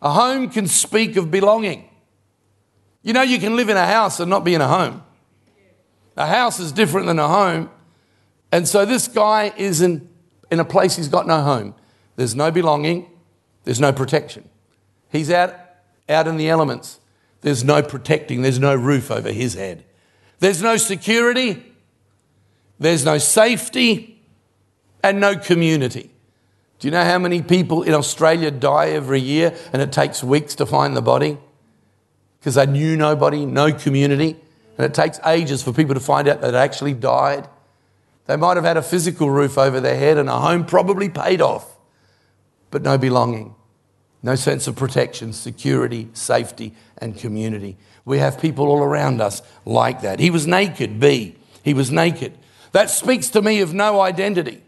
A 0.00 0.12
home 0.12 0.48
can 0.48 0.68
speak 0.68 1.16
of 1.16 1.30
belonging. 1.30 1.90
You 3.02 3.12
know, 3.12 3.22
you 3.22 3.38
can 3.38 3.56
live 3.56 3.68
in 3.68 3.76
a 3.76 3.86
house 3.86 4.20
and 4.20 4.30
not 4.30 4.44
be 4.44 4.54
in 4.54 4.60
a 4.60 4.68
home. 4.68 5.02
A 6.16 6.26
house 6.26 6.60
is 6.60 6.70
different 6.70 7.06
than 7.06 7.18
a 7.18 7.28
home. 7.28 7.68
And 8.52 8.66
so 8.66 8.84
this 8.84 9.08
guy 9.08 9.52
is 9.56 9.80
in, 9.80 10.08
in 10.50 10.60
a 10.60 10.64
place 10.64 10.96
he's 10.96 11.08
got 11.08 11.26
no 11.26 11.42
home. 11.42 11.74
There's 12.16 12.34
no 12.36 12.50
belonging, 12.50 13.10
there's 13.64 13.80
no 13.80 13.92
protection. 13.92 14.48
He's 15.10 15.30
out 15.30 15.54
out 16.10 16.26
in 16.26 16.36
the 16.36 16.48
elements. 16.48 16.98
There's 17.40 17.64
no 17.64 17.82
protecting, 17.82 18.42
there's 18.42 18.58
no 18.58 18.74
roof 18.74 19.10
over 19.10 19.32
his 19.32 19.54
head. 19.54 19.84
There's 20.40 20.62
no 20.62 20.76
security, 20.76 21.62
there's 22.78 23.04
no 23.04 23.18
safety, 23.18 24.22
and 25.02 25.20
no 25.20 25.36
community. 25.36 26.10
Do 26.78 26.88
you 26.88 26.92
know 26.92 27.04
how 27.04 27.18
many 27.18 27.42
people 27.42 27.82
in 27.82 27.92
Australia 27.92 28.50
die 28.50 28.88
every 28.90 29.20
year 29.20 29.54
and 29.72 29.82
it 29.82 29.92
takes 29.92 30.24
weeks 30.24 30.54
to 30.56 30.66
find 30.66 30.96
the 30.96 31.02
body? 31.02 31.38
Because 32.38 32.54
they 32.54 32.66
knew 32.66 32.96
nobody, 32.96 33.44
no 33.44 33.72
community, 33.72 34.36
and 34.78 34.86
it 34.86 34.94
takes 34.94 35.20
ages 35.26 35.62
for 35.62 35.74
people 35.74 35.94
to 35.94 36.00
find 36.00 36.26
out 36.26 36.40
that 36.40 36.52
they 36.52 36.58
actually 36.58 36.94
died. 36.94 37.46
They 38.26 38.36
might 38.36 38.56
have 38.56 38.64
had 38.64 38.78
a 38.78 38.82
physical 38.82 39.30
roof 39.30 39.58
over 39.58 39.78
their 39.78 39.96
head 39.96 40.16
and 40.16 40.28
a 40.30 40.38
home 40.38 40.64
probably 40.64 41.10
paid 41.10 41.42
off, 41.42 41.76
but 42.70 42.80
no 42.80 42.96
belonging. 42.96 43.54
No 44.22 44.34
sense 44.34 44.66
of 44.66 44.76
protection, 44.76 45.32
security, 45.32 46.08
safety, 46.12 46.74
and 46.98 47.16
community. 47.16 47.76
We 48.04 48.18
have 48.18 48.40
people 48.40 48.66
all 48.66 48.82
around 48.82 49.20
us 49.20 49.42
like 49.64 50.02
that. 50.02 50.20
He 50.20 50.30
was 50.30 50.46
naked, 50.46 51.00
B. 51.00 51.36
He 51.62 51.74
was 51.74 51.90
naked. 51.90 52.36
That 52.72 52.90
speaks 52.90 53.28
to 53.30 53.42
me 53.42 53.60
of 53.60 53.72
no 53.72 54.00
identity. 54.00 54.62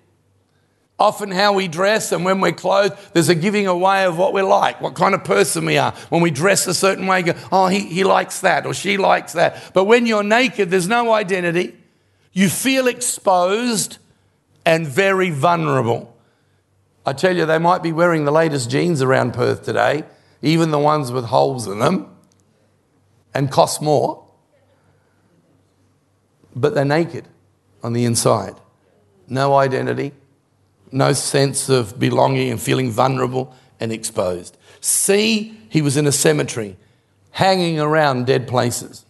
Often, 0.99 1.33
how 1.33 1.53
we 1.55 1.69
dress 1.69 2.13
and 2.13 2.25
when 2.25 2.41
we're 2.41 2.53
clothed, 2.53 2.97
there's 3.13 3.29
a 3.29 3.35
giving 3.35 3.67
away 3.67 4.05
of 4.05 4.17
what 4.17 4.33
we're 4.33 4.45
like, 4.45 4.81
what 4.81 4.95
kind 4.95 5.15
of 5.15 5.25
person 5.25 5.65
we 5.65 5.77
are. 5.77 5.93
When 6.11 6.23
we 6.23 6.31
dress 6.31 6.67
a 6.67 6.75
certain 6.75 7.07
way, 7.07 7.23
go, 7.23 7.35
oh, 7.51 7.67
he, 7.67 7.81
he 7.81 8.05
likes 8.05 8.41
that 8.41 8.67
or 8.67 8.75
she 8.75 8.97
likes 8.99 9.33
that. 9.33 9.73
But 9.75 9.85
when 9.85 10.07
you're 10.07 10.23
naked, 10.23 10.71
there's 10.71 10.89
no 10.89 11.13
identity. 11.13 11.75
You 12.33 12.49
feel 12.49 12.87
exposed 12.87 13.99
and 14.65 14.87
very 14.87 15.31
vulnerable. 15.31 16.12
I 17.05 17.13
tell 17.13 17.37
you, 17.37 17.47
they 17.47 17.59
might 17.59 17.83
be 17.83 17.93
wearing 17.93 18.25
the 18.25 18.33
latest 18.33 18.71
jeans 18.71 19.03
around 19.03 19.35
Perth 19.35 19.65
today, 19.65 20.05
even 20.41 20.71
the 20.71 20.79
ones 20.79 21.11
with 21.11 21.27
holes 21.27 21.67
in 21.67 21.79
them, 21.81 22.15
and 23.35 23.51
cost 23.51 23.83
more. 23.83 24.25
But 26.55 26.75
they're 26.75 26.85
naked 26.85 27.27
on 27.83 27.93
the 27.93 28.05
inside. 28.05 28.55
No 29.27 29.55
identity, 29.55 30.13
no 30.93 31.13
sense 31.13 31.69
of 31.69 31.99
belonging 31.99 32.51
and 32.51 32.61
feeling 32.61 32.91
vulnerable 32.91 33.55
and 33.81 33.91
exposed. 33.93 34.57
See, 34.81 35.59
he 35.69 35.83
was 35.83 35.97
in 35.97 36.07
a 36.07 36.13
cemetery, 36.13 36.77
hanging 37.31 37.81
around 37.81 38.27
dead 38.27 38.47
places. 38.47 39.05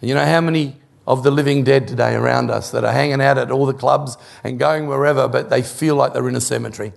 You 0.00 0.14
know 0.14 0.24
how 0.24 0.40
many 0.40 0.79
of 1.06 1.22
the 1.22 1.30
living 1.30 1.64
dead 1.64 1.88
today 1.88 2.14
around 2.14 2.50
us 2.50 2.70
that 2.70 2.84
are 2.84 2.92
hanging 2.92 3.20
out 3.20 3.38
at 3.38 3.50
all 3.50 3.66
the 3.66 3.74
clubs 3.74 4.16
and 4.44 4.58
going 4.58 4.86
wherever, 4.86 5.28
but 5.28 5.50
they 5.50 5.62
feel 5.62 5.96
like 5.96 6.12
they're 6.12 6.28
in 6.28 6.36
a 6.36 6.40
cemetery. 6.40 6.92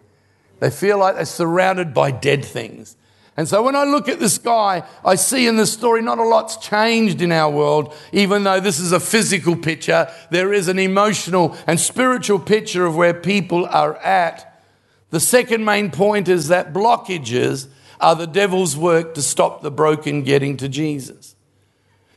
They 0.60 0.70
feel 0.70 0.98
like 0.98 1.16
they're 1.16 1.26
surrounded 1.26 1.94
by 1.94 2.12
dead 2.12 2.46
things. 2.46 2.96
And 3.36 3.48
so 3.48 3.64
when 3.64 3.76
I 3.76 3.84
look 3.84 4.08
at 4.08 4.20
the 4.20 4.30
sky, 4.30 4.84
I 5.04 5.16
see 5.16 5.48
in 5.48 5.56
this 5.56 5.74
story 5.74 6.04
not 6.04 6.20
a 6.20 6.24
lot's 6.24 6.58
changed 6.58 7.22
in 7.22 7.32
our 7.32 7.50
world, 7.50 7.94
even 8.12 8.44
though 8.44 8.60
this 8.60 8.80
is 8.80 8.92
a 8.92 9.00
physical 9.00 9.56
picture. 9.56 10.12
There 10.30 10.54
is 10.54 10.68
an 10.68 10.78
emotional 10.78 11.58
and 11.66 11.80
spiritual 11.80 12.38
picture 12.38 12.86
of 12.86 12.96
where 12.96 13.14
people 13.14 13.66
are 13.66 13.96
at. 13.98 14.64
The 15.10 15.20
second 15.20 15.66
main 15.66 15.90
point 15.90 16.28
is 16.28 16.50
that 16.50 16.74
blockages 16.74 17.68
are 18.00 18.16
the 18.16 18.28
devil's 18.28 18.78
work 18.78 19.16
to 19.16 19.22
stop 19.22 19.62
the 19.62 19.72
broken 19.72 20.22
getting 20.22 20.58
to 20.58 20.70
Jesus. 20.70 21.36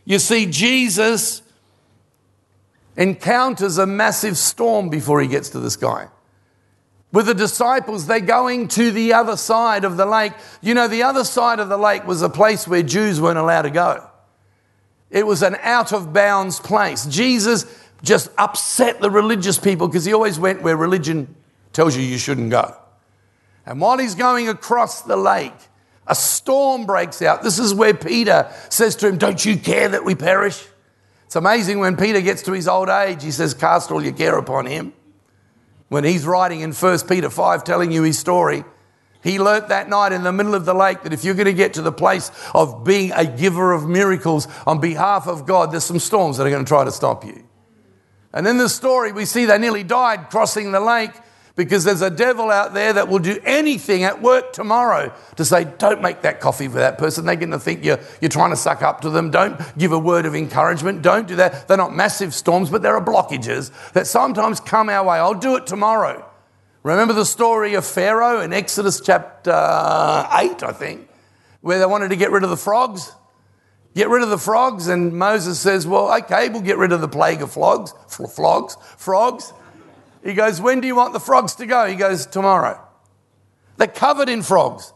You 0.05 0.19
see, 0.19 0.47
Jesus 0.47 1.43
encounters 2.97 3.79
a 3.79 3.87
massive 3.87 4.37
storm 4.37 4.89
before 4.89 5.21
he 5.21 5.29
gets 5.29 5.51
to 5.51 5.61
this 5.61 5.77
guy. 5.77 6.09
With 7.13 7.27
the 7.27 7.35
disciples, 7.35 8.07
they're 8.07 8.21
going 8.21 8.69
to 8.69 8.91
the 8.91 9.13
other 9.13 9.37
side 9.37 9.85
of 9.85 9.97
the 9.97 10.07
lake. 10.07 10.33
You 10.61 10.75
know, 10.75 10.89
the 10.89 11.05
other 11.05 11.25
side 11.25 11.61
of 11.61 11.69
the 11.69 11.79
lake 11.79 12.07
was 12.07 12.23
a 12.23 12.29
place 12.29 12.67
where 12.67 12.83
Jews 12.83 13.21
weren't 13.21 13.39
allowed 13.39 13.63
to 13.63 13.71
go. 13.71 14.09
It 15.11 15.27
was 15.27 15.43
an 15.43 15.57
out 15.63 15.93
of 15.93 16.13
bounds 16.13 16.59
place. 16.59 17.07
Jesus 17.07 17.65
just 18.03 18.29
upset 18.37 19.01
the 19.01 19.11
religious 19.11 19.59
people 19.59 19.89
because 19.89 20.05
he 20.05 20.13
always 20.13 20.39
went 20.39 20.63
where 20.63 20.77
religion 20.77 21.35
tells 21.73 21.97
you 21.97 22.03
you 22.03 22.19
shouldn't 22.19 22.51
go. 22.51 22.77
And 23.65 23.81
while 23.81 23.99
he's 23.99 24.15
going 24.15 24.49
across 24.49 25.03
the 25.03 25.17
lake, 25.17 25.55
a 26.07 26.15
storm 26.15 26.87
breaks 26.87 27.23
out. 27.23 27.43
This 27.43 27.59
is 27.59 27.75
where 27.75 27.95
Peter 27.95 28.51
says 28.69 28.97
to 28.97 29.09
him, 29.09 29.19
Don't 29.19 29.45
you 29.45 29.57
care 29.57 29.89
that 29.89 30.05
we 30.05 30.15
perish? 30.15 30.65
It's 31.27 31.37
amazing 31.37 31.81
when 31.81 31.97
Peter 31.97 32.21
gets 32.21 32.43
to 32.43 32.53
his 32.53 32.69
old 32.69 32.89
age, 32.89 33.23
he 33.23 33.33
says, 33.33 33.53
Cast 33.53 33.91
all 33.91 34.03
your 34.03 34.13
care 34.13 34.39
upon 34.39 34.67
him. 34.67 34.93
When 35.89 36.05
he's 36.05 36.25
writing 36.25 36.61
in 36.61 36.73
1 36.73 36.99
Peter 37.09 37.31
5, 37.31 37.65
telling 37.65 37.93
you 37.93 38.03
his 38.03 38.19
story, 38.19 38.65
he 39.23 39.41
learnt 39.41 39.69
that 39.69 39.89
night 39.89 40.13
in 40.13 40.23
the 40.23 40.33
middle 40.33 40.55
of 40.55 40.65
the 40.65 40.75
lake 40.75 41.03
that 41.03 41.13
if 41.13 41.25
you're 41.25 41.35
going 41.35 41.47
to 41.47 41.53
get 41.53 41.75
to 41.75 41.83
the 41.83 41.93
place 41.93 42.31
of 42.55 42.85
being 42.85 43.11
a 43.13 43.25
giver 43.25 43.73
of 43.73 43.89
miracles 43.89 44.47
on 44.67 44.81
behalf 44.81 45.27
of 45.27 45.47
God, 45.47 45.73
there's 45.73 45.85
some 45.85 45.99
storms 45.99 46.37
that 46.37 46.47
are 46.47 46.51
going 46.51 46.65
to 46.65 46.69
try 46.69 46.85
to 46.85 46.93
stop 46.93 47.25
you. 47.25 47.45
And 48.33 48.47
in 48.47 48.59
the 48.59 48.69
story, 48.69 49.11
we 49.11 49.25
see 49.25 49.47
they 49.47 49.59
nearly 49.59 49.83
died 49.83 50.31
crossing 50.31 50.71
the 50.71 50.81
lake 50.81 51.11
because 51.57 51.85
there's 51.85 52.03
a 52.03 52.11
devil 52.11 52.51
out 52.51 52.75
there 52.75 52.93
that 52.93 53.09
will 53.09 53.19
do 53.19 53.41
anything 53.45 54.05
at 54.05 54.21
work 54.21 54.53
tomorrow 54.53 55.13
to 55.37 55.45
say, 55.45 55.65
don't 55.79 56.03
make 56.03 56.21
that 56.21 56.39
coffee 56.39 56.69
for 56.69 56.79
that 56.79 56.99
person. 56.99 57.25
They're 57.25 57.35
going 57.35 57.51
to 57.51 57.59
think 57.59 57.83
you're, 57.83 57.99
you're 58.21 58.29
trying 58.29 58.51
to 58.51 58.57
suck 58.57 58.83
up 58.83 59.01
to 59.01 59.11
them. 59.11 59.31
Don't 59.31 59.59
give 59.79 59.93
a 59.93 59.99
word 59.99 60.27
of 60.27 60.35
encouragement. 60.35 61.01
Don't 61.01 61.27
do 61.27 61.37
that. 61.37 61.67
They're 61.67 61.79
not 61.79 61.97
massive 61.97 62.35
storms, 62.35 62.69
but 62.69 62.83
there 62.83 62.95
are 62.95 63.05
blockages 63.05 63.73
that 63.95 64.07
sometimes 64.07 64.61
come 64.61 64.91
our 64.91 65.05
way. 65.05 65.17
I'll 65.17 65.35
do 65.35 65.57
it 65.57 65.67
tomorrow. 65.67 66.25
Remember 66.83 67.15
the 67.15 67.25
story 67.25 67.75
of 67.75 67.87
Pharaoh 67.87 68.43
in 68.43 68.53
Exodus 68.53 69.01
chapter 69.01 69.51
uh, 69.51 70.29
8, 70.39 70.63
I 70.63 70.73
think, 70.73 71.09
where 71.63 71.79
they 71.79 71.87
wanted 71.87 72.11
to 72.11 72.17
get 72.17 72.31
rid 72.31 72.45
of 72.45 72.51
the 72.51 72.57
frogs? 72.57 73.13
Get 73.95 74.11
rid 74.11 74.23
of 74.23 74.29
the 74.29 74.39
frogs, 74.39 74.89
and 74.89 75.15
Moses 75.15 75.59
says, 75.59 75.87
Well, 75.87 76.15
okay, 76.19 76.51
we'll 76.51 76.61
get 76.61 76.77
rid 76.77 76.93
of 76.93 77.01
the 77.01 77.09
plague 77.09 77.41
of 77.41 77.51
flogs, 77.51 77.95
flogs, 78.09 78.77
frogs. 78.99 79.55
He 80.27 80.35
goes, 80.35 80.61
When 80.61 80.81
do 80.81 80.89
you 80.89 80.97
want 80.97 81.13
the 81.13 81.21
frogs 81.21 81.55
to 81.55 81.67
go? 81.67 81.87
He 81.87 81.95
goes, 81.95 82.27
Tomorrow. 82.27 82.83
They're 83.77 83.87
covered 83.87 84.29
in 84.29 84.43
frogs. 84.43 84.93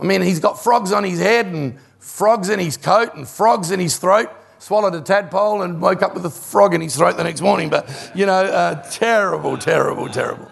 I 0.00 0.04
mean, 0.04 0.22
he's 0.22 0.40
got 0.40 0.62
frogs 0.62 0.92
on 0.92 1.04
his 1.04 1.20
head 1.20 1.46
and 1.46 1.78
frogs 1.98 2.48
in 2.48 2.58
his 2.58 2.78
coat 2.78 3.14
and 3.14 3.28
frogs 3.28 3.70
in 3.70 3.78
his 3.78 3.98
throat. 3.98 4.30
Swallowed 4.58 4.94
a 4.94 5.02
tadpole 5.02 5.62
and 5.62 5.82
woke 5.82 6.02
up 6.02 6.14
with 6.14 6.24
a 6.24 6.30
frog 6.30 6.72
in 6.72 6.80
his 6.80 6.96
throat 6.96 7.16
the 7.16 7.24
next 7.24 7.42
morning. 7.42 7.68
But, 7.68 8.12
you 8.14 8.24
know, 8.24 8.32
uh, 8.32 8.82
terrible, 8.90 9.58
terrible, 9.58 10.08
terrible. 10.08 10.48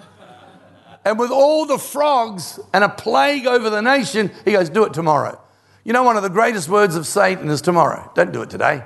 And 1.05 1.19
with 1.19 1.31
all 1.31 1.65
the 1.65 1.79
frogs 1.79 2.61
and 2.75 2.85
a 2.85 2.89
plague 2.89 3.47
over 3.47 3.71
the 3.71 3.81
nation, 3.81 4.31
he 4.45 4.53
goes, 4.53 4.69
Do 4.69 4.85
it 4.85 4.93
tomorrow. 4.93 5.41
You 5.83 5.95
know, 5.95 6.03
one 6.03 6.19
of 6.19 6.23
the 6.23 6.29
greatest 6.29 6.69
words 6.69 6.95
of 6.95 7.07
Satan 7.07 7.49
is 7.49 7.63
tomorrow. 7.63 8.13
Don't 8.15 8.33
do 8.33 8.43
it 8.43 8.51
today. 8.51 8.85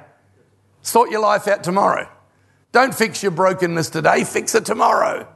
Sort 0.83 1.11
your 1.11 1.21
life 1.21 1.49
out 1.49 1.65
tomorrow. 1.65 2.09
Don't 2.75 2.93
fix 2.93 3.23
your 3.23 3.31
brokenness 3.31 3.89
today, 3.89 4.25
fix 4.25 4.53
it 4.57 4.67
tomorrow. 4.67 5.29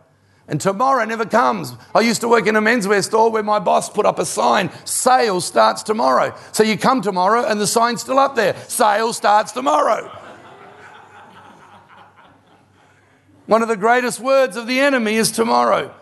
And 0.48 0.60
tomorrow 0.60 1.04
never 1.04 1.24
comes. 1.24 1.72
I 1.94 2.00
used 2.00 2.20
to 2.22 2.28
work 2.28 2.48
in 2.48 2.56
a 2.56 2.60
menswear 2.60 3.00
store 3.04 3.30
where 3.30 3.44
my 3.44 3.60
boss 3.60 3.88
put 3.88 4.06
up 4.06 4.18
a 4.18 4.26
sign, 4.26 4.72
sale 4.84 5.40
starts 5.40 5.84
tomorrow. 5.84 6.36
So 6.50 6.64
you 6.64 6.76
come 6.76 7.00
tomorrow 7.00 7.44
and 7.46 7.60
the 7.60 7.66
sign's 7.68 8.00
still 8.00 8.18
up 8.18 8.34
there, 8.34 8.56
sale 8.66 9.12
starts 9.12 9.52
tomorrow. 9.52 10.10
One 13.46 13.62
of 13.62 13.68
the 13.68 13.76
greatest 13.76 14.18
words 14.18 14.56
of 14.56 14.66
the 14.66 14.80
enemy 14.80 15.14
is 15.14 15.30
tomorrow. 15.30 15.94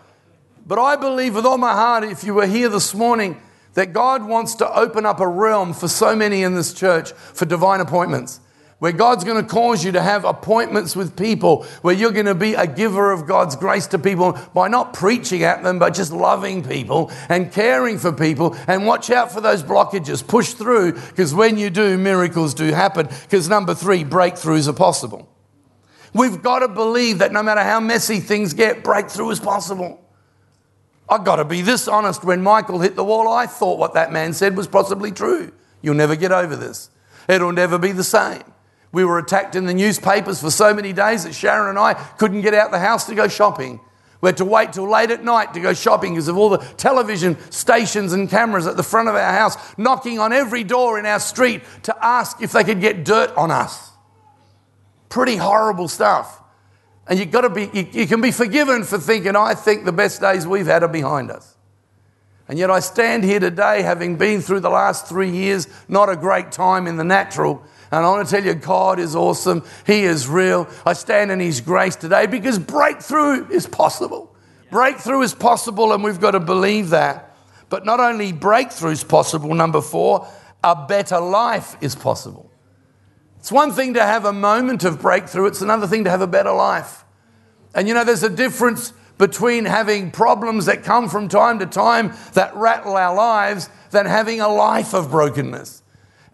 But 0.65 0.79
I 0.79 0.95
believe 0.95 1.35
with 1.35 1.45
all 1.45 1.59
my 1.59 1.73
heart, 1.73 2.03
if 2.03 2.23
you 2.23 2.33
were 2.33 2.47
here 2.47 2.69
this 2.69 2.95
morning, 2.95 3.39
that 3.75 3.93
God 3.93 4.23
wants 4.23 4.55
to 4.55 4.75
open 4.75 5.05
up 5.05 5.19
a 5.19 5.27
realm 5.27 5.73
for 5.73 5.87
so 5.87 6.15
many 6.15 6.41
in 6.41 6.55
this 6.55 6.73
church 6.73 7.11
for 7.11 7.45
divine 7.45 7.79
appointments 7.79 8.39
where 8.79 8.91
God's 8.91 9.23
going 9.23 9.43
to 9.43 9.49
cause 9.49 9.83
you 9.83 9.91
to 9.93 10.01
have 10.01 10.23
appointments 10.23 10.95
with 10.95 11.17
people, 11.17 11.63
where 11.81 11.95
you're 11.95 12.11
going 12.11 12.27
to 12.27 12.35
be 12.35 12.53
a 12.53 12.67
giver 12.67 13.11
of 13.11 13.25
God's 13.25 13.55
grace 13.55 13.87
to 13.87 13.99
people 13.99 14.37
by 14.53 14.67
not 14.67 14.93
preaching 14.93 15.43
at 15.43 15.63
them, 15.63 15.79
but 15.79 15.95
just 15.95 16.11
loving 16.11 16.63
people 16.63 17.11
and 17.27 17.51
caring 17.51 17.97
for 17.97 18.11
people. 18.11 18.55
And 18.67 18.85
watch 18.85 19.09
out 19.09 19.31
for 19.31 19.41
those 19.41 19.63
blockages. 19.63 20.25
Push 20.25 20.53
through, 20.53 20.93
because 20.93 21.33
when 21.33 21.57
you 21.57 21.71
do, 21.71 21.97
miracles 21.97 22.53
do 22.53 22.71
happen. 22.71 23.07
Because 23.23 23.49
number 23.49 23.73
three, 23.73 24.03
breakthroughs 24.03 24.67
are 24.67 24.73
possible. 24.73 25.27
We've 26.13 26.41
got 26.41 26.59
to 26.59 26.67
believe 26.67 27.19
that 27.19 27.31
no 27.31 27.41
matter 27.41 27.61
how 27.61 27.79
messy 27.79 28.19
things 28.19 28.53
get, 28.53 28.83
breakthrough 28.83 29.31
is 29.31 29.39
possible. 29.39 30.03
I've 31.09 31.23
got 31.23 31.37
to 31.37 31.45
be 31.45 31.61
this 31.61 31.87
honest. 31.87 32.23
When 32.23 32.43
Michael 32.43 32.79
hit 32.79 32.95
the 32.95 33.03
wall, 33.03 33.27
I 33.27 33.47
thought 33.47 33.79
what 33.79 33.93
that 33.95 34.11
man 34.11 34.33
said 34.33 34.55
was 34.55 34.67
possibly 34.67 35.11
true. 35.11 35.51
You'll 35.81 35.95
never 35.95 36.15
get 36.15 36.31
over 36.31 36.55
this. 36.55 36.91
It'll 37.27 37.51
never 37.51 37.77
be 37.77 37.91
the 37.91 38.03
same. 38.03 38.43
We 38.97 39.05
were 39.05 39.19
attacked 39.19 39.55
in 39.55 39.67
the 39.67 39.75
newspapers 39.75 40.41
for 40.41 40.49
so 40.49 40.73
many 40.73 40.91
days 40.91 41.23
that 41.23 41.35
Sharon 41.35 41.69
and 41.69 41.77
I 41.77 41.93
couldn't 41.93 42.41
get 42.41 42.55
out 42.55 42.71
the 42.71 42.79
house 42.79 43.05
to 43.05 43.13
go 43.13 43.27
shopping. 43.27 43.79
We 44.21 44.29
had 44.29 44.37
to 44.37 44.45
wait 44.45 44.73
till 44.73 44.89
late 44.89 45.11
at 45.11 45.23
night 45.23 45.53
to 45.53 45.59
go 45.59 45.75
shopping 45.75 46.13
because 46.15 46.27
of 46.27 46.35
all 46.35 46.49
the 46.49 46.57
television 46.77 47.37
stations 47.51 48.11
and 48.11 48.27
cameras 48.27 48.65
at 48.65 48.75
the 48.75 48.81
front 48.81 49.07
of 49.07 49.13
our 49.13 49.33
house, 49.33 49.55
knocking 49.77 50.17
on 50.17 50.33
every 50.33 50.63
door 50.63 50.97
in 50.97 51.05
our 51.05 51.19
street 51.19 51.61
to 51.83 51.95
ask 52.03 52.41
if 52.41 52.53
they 52.53 52.63
could 52.63 52.81
get 52.81 53.05
dirt 53.05 53.31
on 53.37 53.51
us. 53.51 53.91
Pretty 55.09 55.35
horrible 55.35 55.87
stuff. 55.87 56.41
And 57.07 57.19
you've 57.19 57.29
got 57.29 57.41
to 57.41 57.51
be, 57.51 57.69
you, 57.71 57.87
you 57.91 58.07
can 58.07 58.19
be 58.19 58.31
forgiven 58.31 58.83
for 58.83 58.97
thinking, 58.97 59.35
I 59.35 59.53
think 59.53 59.85
the 59.85 59.91
best 59.91 60.21
days 60.21 60.47
we've 60.47 60.65
had 60.65 60.81
are 60.81 60.87
behind 60.87 61.29
us. 61.29 61.55
And 62.47 62.57
yet 62.57 62.71
I 62.71 62.79
stand 62.79 63.25
here 63.25 63.39
today 63.39 63.83
having 63.83 64.15
been 64.15 64.41
through 64.41 64.61
the 64.61 64.71
last 64.71 65.05
three 65.05 65.29
years, 65.29 65.67
not 65.87 66.09
a 66.09 66.15
great 66.15 66.51
time 66.51 66.87
in 66.87 66.97
the 66.97 67.03
natural, 67.03 67.63
and 67.91 68.05
I 68.05 68.09
want 68.09 68.27
to 68.27 68.35
tell 68.35 68.43
you, 68.43 68.53
God 68.53 68.99
is 68.99 69.15
awesome. 69.15 69.63
He 69.85 70.03
is 70.03 70.27
real. 70.27 70.67
I 70.85 70.93
stand 70.93 71.31
in 71.31 71.39
His 71.39 71.61
grace 71.61 71.95
today 71.95 72.25
because 72.25 72.59
breakthrough 72.59 73.47
is 73.49 73.65
possible. 73.65 74.35
Breakthrough 74.69 75.21
is 75.21 75.33
possible, 75.33 75.93
and 75.93 76.03
we've 76.03 76.19
got 76.19 76.31
to 76.31 76.39
believe 76.39 76.89
that. 76.89 77.35
But 77.69 77.85
not 77.85 77.99
only 77.99 78.31
breakthrough 78.31 78.91
is 78.91 79.03
possible, 79.03 79.53
number 79.53 79.81
four, 79.81 80.27
a 80.63 80.75
better 80.87 81.19
life 81.19 81.77
is 81.81 81.95
possible. 81.95 82.51
It's 83.39 83.51
one 83.51 83.71
thing 83.71 83.93
to 83.93 84.03
have 84.03 84.25
a 84.25 84.33
moment 84.33 84.83
of 84.83 85.01
breakthrough, 85.01 85.45
it's 85.45 85.61
another 85.61 85.87
thing 85.87 86.03
to 86.03 86.09
have 86.09 86.21
a 86.21 86.27
better 86.27 86.51
life. 86.51 87.05
And 87.73 87.87
you 87.87 87.93
know, 87.93 88.03
there's 88.03 88.23
a 88.23 88.29
difference 88.29 88.91
between 89.17 89.65
having 89.65 90.11
problems 90.11 90.65
that 90.65 90.83
come 90.83 91.09
from 91.09 91.27
time 91.27 91.59
to 91.59 91.65
time 91.65 92.13
that 92.33 92.55
rattle 92.55 92.95
our 92.95 93.15
lives 93.15 93.69
than 93.91 94.05
having 94.05 94.41
a 94.41 94.47
life 94.47 94.93
of 94.93 95.11
brokenness. 95.11 95.81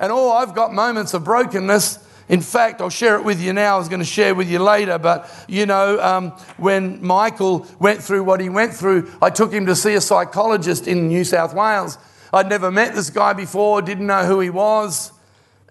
And 0.04 0.12
oh, 0.12 0.34
I've 0.34 0.54
got 0.54 0.74
moments 0.74 1.14
of 1.14 1.24
brokenness. 1.24 1.98
In 2.28 2.42
fact, 2.42 2.82
I'll 2.82 2.90
share 2.90 3.16
it 3.16 3.24
with 3.24 3.42
you 3.42 3.54
now. 3.54 3.76
I 3.76 3.78
was 3.80 3.88
going 3.88 4.02
to 4.02 4.06
share 4.06 4.36
with 4.36 4.52
you 4.52 4.60
later, 4.60 5.00
but 5.00 5.34
you 5.48 5.66
know, 5.66 5.98
um, 6.02 6.32
when 6.58 7.02
Michael 7.02 7.66
went 7.80 8.04
through 8.04 8.26
what 8.26 8.42
he 8.42 8.50
went 8.50 8.74
through, 8.74 9.10
I 9.22 9.30
took 9.30 9.54
him 9.54 9.66
to 9.68 9.78
see 9.78 9.94
a 9.94 10.02
psychologist 10.02 10.90
in 10.90 11.08
New 11.08 11.24
South 11.24 11.54
Wales. 11.54 11.98
I'd 12.34 12.50
never 12.50 12.70
met 12.70 12.94
this 12.96 13.12
guy 13.12 13.32
before, 13.32 13.82
didn't 13.82 14.08
know 14.08 14.26
who 14.26 14.42
he 14.42 14.50
was. 14.50 15.14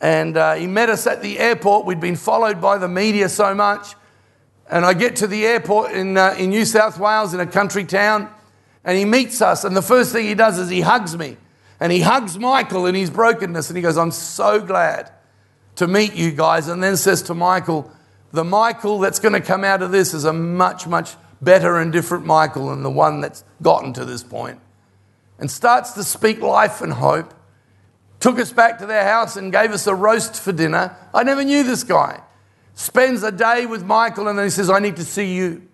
And 0.00 0.38
uh, 0.38 0.54
he 0.54 0.66
met 0.66 0.88
us 0.88 1.06
at 1.06 1.20
the 1.20 1.38
airport. 1.38 1.84
We'd 1.84 2.00
been 2.00 2.16
followed 2.16 2.58
by 2.58 2.78
the 2.78 2.88
media 2.88 3.28
so 3.28 3.54
much. 3.54 3.94
And 4.66 4.86
I 4.86 4.94
get 4.94 5.16
to 5.16 5.26
the 5.26 5.44
airport 5.44 5.92
in, 5.92 6.16
uh, 6.16 6.36
in 6.38 6.48
New 6.48 6.64
South 6.64 6.98
Wales 6.98 7.34
in 7.34 7.40
a 7.40 7.46
country 7.46 7.84
town, 7.84 8.32
and 8.82 8.96
he 8.96 9.04
meets 9.04 9.42
us. 9.42 9.64
And 9.64 9.76
the 9.76 9.82
first 9.82 10.10
thing 10.10 10.24
he 10.24 10.34
does 10.34 10.58
is 10.58 10.70
he 10.70 10.80
hugs 10.80 11.18
me. 11.18 11.36
And 11.82 11.90
he 11.90 12.00
hugs 12.00 12.38
Michael 12.38 12.86
in 12.86 12.94
his 12.94 13.10
brokenness 13.10 13.68
and 13.68 13.76
he 13.76 13.82
goes, 13.82 13.98
I'm 13.98 14.12
so 14.12 14.60
glad 14.60 15.10
to 15.74 15.88
meet 15.88 16.14
you 16.14 16.30
guys. 16.30 16.68
And 16.68 16.80
then 16.80 16.96
says 16.96 17.22
to 17.22 17.34
Michael, 17.34 17.90
The 18.30 18.44
Michael 18.44 19.00
that's 19.00 19.18
going 19.18 19.32
to 19.32 19.40
come 19.40 19.64
out 19.64 19.82
of 19.82 19.90
this 19.90 20.14
is 20.14 20.24
a 20.24 20.32
much, 20.32 20.86
much 20.86 21.16
better 21.40 21.80
and 21.80 21.92
different 21.92 22.24
Michael 22.24 22.68
than 22.68 22.84
the 22.84 22.90
one 22.90 23.20
that's 23.20 23.42
gotten 23.62 23.92
to 23.94 24.04
this 24.04 24.22
point. 24.22 24.60
And 25.40 25.50
starts 25.50 25.90
to 25.94 26.04
speak 26.04 26.40
life 26.40 26.82
and 26.82 26.92
hope. 26.92 27.34
Took 28.20 28.38
us 28.38 28.52
back 28.52 28.78
to 28.78 28.86
their 28.86 29.04
house 29.04 29.34
and 29.34 29.50
gave 29.50 29.72
us 29.72 29.88
a 29.88 29.94
roast 29.96 30.40
for 30.40 30.52
dinner. 30.52 30.96
I 31.12 31.24
never 31.24 31.42
knew 31.42 31.64
this 31.64 31.82
guy. 31.82 32.22
Spends 32.74 33.24
a 33.24 33.32
day 33.32 33.66
with 33.66 33.82
Michael 33.82 34.28
and 34.28 34.38
then 34.38 34.46
he 34.46 34.50
says, 34.50 34.70
I 34.70 34.78
need 34.78 34.94
to 34.94 35.04
see 35.04 35.34
you. 35.34 35.66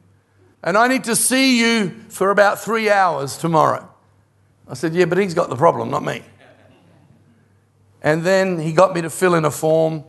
And 0.63 0.79
I 0.79 0.89
need 0.89 1.05
to 1.05 1.15
see 1.15 1.61
you 1.61 1.91
for 2.09 2.31
about 2.31 2.61
three 2.61 2.89
hours 2.89 3.37
tomorrow. 3.37 3.91
I 4.69 4.75
said, 4.75 4.95
Yeah, 4.95 5.07
but 5.07 5.19
he's 5.19 5.35
got 5.35 5.49
the 5.49 5.57
problem, 5.57 5.91
not 5.91 6.05
me. 6.05 6.23
And 8.03 8.23
then 8.23 8.59
he 8.59 8.73
got 8.73 8.95
me 8.95 9.03
to 9.03 9.11
fill 9.11 9.35
in 9.35 9.45
a 9.45 9.51
form 9.51 10.05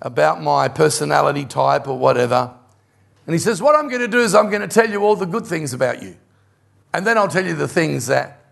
about 0.00 0.42
my 0.42 0.68
personality 0.68 1.44
type 1.44 1.88
or 1.88 1.98
whatever. 1.98 2.54
And 3.26 3.34
he 3.34 3.38
says, 3.38 3.60
What 3.60 3.74
I'm 3.74 3.88
going 3.88 4.02
to 4.02 4.08
do 4.08 4.20
is 4.20 4.34
I'm 4.34 4.50
going 4.50 4.62
to 4.62 4.68
tell 4.68 4.88
you 4.88 5.02
all 5.02 5.16
the 5.16 5.26
good 5.26 5.46
things 5.46 5.72
about 5.72 6.02
you. 6.02 6.16
And 6.92 7.06
then 7.06 7.18
I'll 7.18 7.28
tell 7.28 7.44
you 7.44 7.54
the 7.54 7.68
things 7.68 8.06
that 8.06 8.44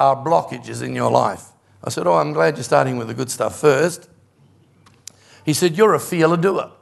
are 0.00 0.16
blockages 0.16 0.82
in 0.82 0.94
your 0.94 1.10
life. 1.10 1.44
I 1.84 1.90
said, 1.90 2.06
Oh, 2.06 2.14
I'm 2.14 2.32
glad 2.32 2.56
you're 2.56 2.64
starting 2.64 2.96
with 2.96 3.08
the 3.08 3.14
good 3.14 3.30
stuff 3.30 3.60
first. 3.60 4.08
He 5.44 5.52
said, 5.52 5.76
You're 5.76 5.94
a 5.94 6.00
feeler 6.00 6.36
doer. 6.36 6.72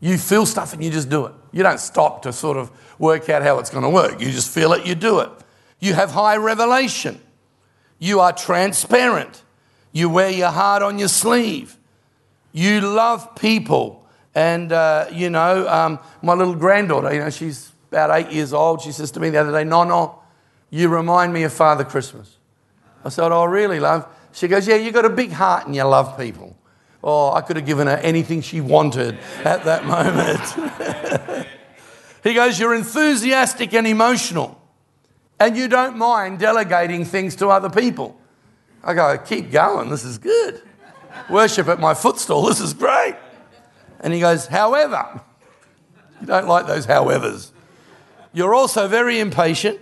You 0.00 0.18
feel 0.18 0.46
stuff 0.46 0.72
and 0.72 0.82
you 0.82 0.90
just 0.90 1.08
do 1.08 1.26
it. 1.26 1.32
You 1.52 1.62
don't 1.62 1.78
stop 1.78 2.22
to 2.22 2.32
sort 2.32 2.56
of 2.56 2.70
work 2.98 3.28
out 3.28 3.42
how 3.42 3.58
it's 3.58 3.70
going 3.70 3.84
to 3.84 3.90
work. 3.90 4.20
You 4.20 4.30
just 4.32 4.52
feel 4.52 4.72
it, 4.72 4.84
you 4.86 4.94
do 4.94 5.20
it. 5.20 5.30
You 5.82 5.94
have 5.94 6.12
high 6.12 6.36
revelation. 6.36 7.20
You 7.98 8.20
are 8.20 8.32
transparent. 8.32 9.42
You 9.90 10.08
wear 10.08 10.30
your 10.30 10.50
heart 10.50 10.80
on 10.80 11.00
your 11.00 11.08
sleeve. 11.08 11.76
You 12.52 12.80
love 12.80 13.34
people. 13.34 14.06
And, 14.32 14.70
uh, 14.70 15.06
you 15.10 15.28
know, 15.28 15.68
um, 15.68 15.98
my 16.22 16.34
little 16.34 16.54
granddaughter, 16.54 17.12
you 17.12 17.18
know, 17.18 17.30
she's 17.30 17.72
about 17.90 18.16
eight 18.16 18.32
years 18.32 18.52
old. 18.52 18.80
She 18.80 18.92
says 18.92 19.10
to 19.10 19.20
me 19.20 19.30
the 19.30 19.38
other 19.38 19.50
day, 19.50 19.64
No, 19.64 19.82
no, 19.82 20.20
you 20.70 20.88
remind 20.88 21.32
me 21.32 21.42
of 21.42 21.52
Father 21.52 21.82
Christmas. 21.82 22.38
I 23.04 23.08
said, 23.08 23.32
Oh, 23.32 23.44
really, 23.44 23.80
love? 23.80 24.06
She 24.30 24.46
goes, 24.46 24.68
Yeah, 24.68 24.76
you've 24.76 24.94
got 24.94 25.04
a 25.04 25.10
big 25.10 25.32
heart 25.32 25.66
and 25.66 25.74
you 25.74 25.82
love 25.82 26.16
people. 26.16 26.56
Oh, 27.02 27.32
I 27.32 27.40
could 27.40 27.56
have 27.56 27.66
given 27.66 27.88
her 27.88 27.96
anything 27.96 28.40
she 28.40 28.60
wanted 28.60 29.18
at 29.42 29.64
that 29.64 29.84
moment. 31.34 31.48
he 32.22 32.34
goes, 32.34 32.60
You're 32.60 32.76
enthusiastic 32.76 33.74
and 33.74 33.84
emotional, 33.84 34.61
and 35.42 35.56
you 35.56 35.66
don't 35.66 35.96
mind 35.96 36.38
delegating 36.38 37.04
things 37.04 37.34
to 37.36 37.48
other 37.48 37.68
people. 37.68 38.16
I 38.84 38.94
go, 38.94 39.18
Keep 39.18 39.50
going, 39.50 39.90
this 39.90 40.04
is 40.04 40.18
good. 40.18 40.62
Worship 41.28 41.66
at 41.66 41.80
my 41.80 41.94
footstool, 41.94 42.42
this 42.42 42.60
is 42.60 42.72
great. 42.74 43.16
And 44.00 44.12
he 44.12 44.20
goes, 44.20 44.46
However, 44.46 45.20
you 46.20 46.28
don't 46.28 46.46
like 46.46 46.68
those 46.68 46.86
howevers. 46.86 47.50
You're 48.32 48.54
also 48.54 48.86
very 48.86 49.18
impatient. 49.18 49.80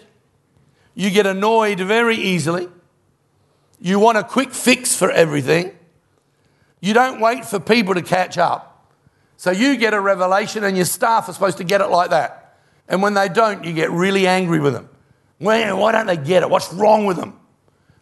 You 0.95 1.11
get 1.11 1.27
annoyed 1.27 1.79
very 1.79 2.17
easily. 2.17 2.69
You 3.81 3.99
want 3.99 4.17
a 4.17 4.25
quick 4.25 4.53
fix 4.53 4.97
for 4.97 5.11
everything. 5.11 5.73
You 6.81 6.95
don't 6.95 7.21
wait 7.21 7.45
for 7.45 7.61
people 7.61 7.95
to 7.95 8.03
catch 8.03 8.39
up. 8.39 8.91
So 9.37 9.51
you 9.51 9.77
get 9.77 9.95
a 9.95 10.01
revelation, 10.01 10.65
and 10.65 10.77
your 10.77 10.87
staff 10.87 11.29
are 11.29 11.33
supposed 11.33 11.59
to 11.59 11.65
get 11.65 11.81
it 11.81 11.89
like 11.89 12.11
that. 12.11 12.59
And 12.89 13.03
when 13.03 13.15
they 13.15 13.29
don't, 13.29 13.65
you 13.65 13.73
get 13.73 13.91
really 13.91 14.27
angry 14.27 14.59
with 14.61 14.73
them. 14.73 14.90
Well, 15.41 15.79
why 15.79 15.93
don't 15.93 16.07
they 16.07 16.17
get 16.17 16.43
it? 16.43 16.51
What's 16.51 16.73
wrong 16.73 17.07
with 17.07 17.17
them? 17.17 17.39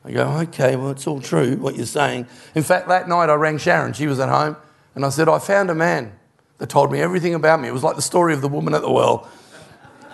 I 0.05 0.12
go, 0.12 0.29
okay, 0.40 0.77
well, 0.77 0.90
it's 0.90 1.07
all 1.07 1.20
true 1.20 1.57
what 1.57 1.77
you're 1.77 1.87
saying. 1.87 2.27
In 2.55 2.62
fact, 2.62 2.88
that 2.88 3.09
night 3.09 3.31
I 3.31 3.35
rang 3.35 3.59
Sharon. 3.59 3.92
She 3.92 4.07
was 4.07 4.20
at 4.20 4.29
home. 4.29 4.57
And 4.94 5.05
I 5.05 5.11
said, 5.11 5.29
I 5.29 5.38
found 5.38 5.70
a 5.70 5.74
man 5.74 6.18
that 6.59 6.68
told 6.68 6.90
me 6.90 7.01
everything 7.01 7.35
about 7.35 7.61
me. 7.61 7.68
It 7.68 7.72
was 7.72 7.85
like 7.85 7.96
the 7.96 8.03
story 8.03 8.35
of 8.35 8.40
the 8.40 8.48
woman 8.48 8.74
at 8.74 8.83
the 8.83 8.90
well. 8.90 9.29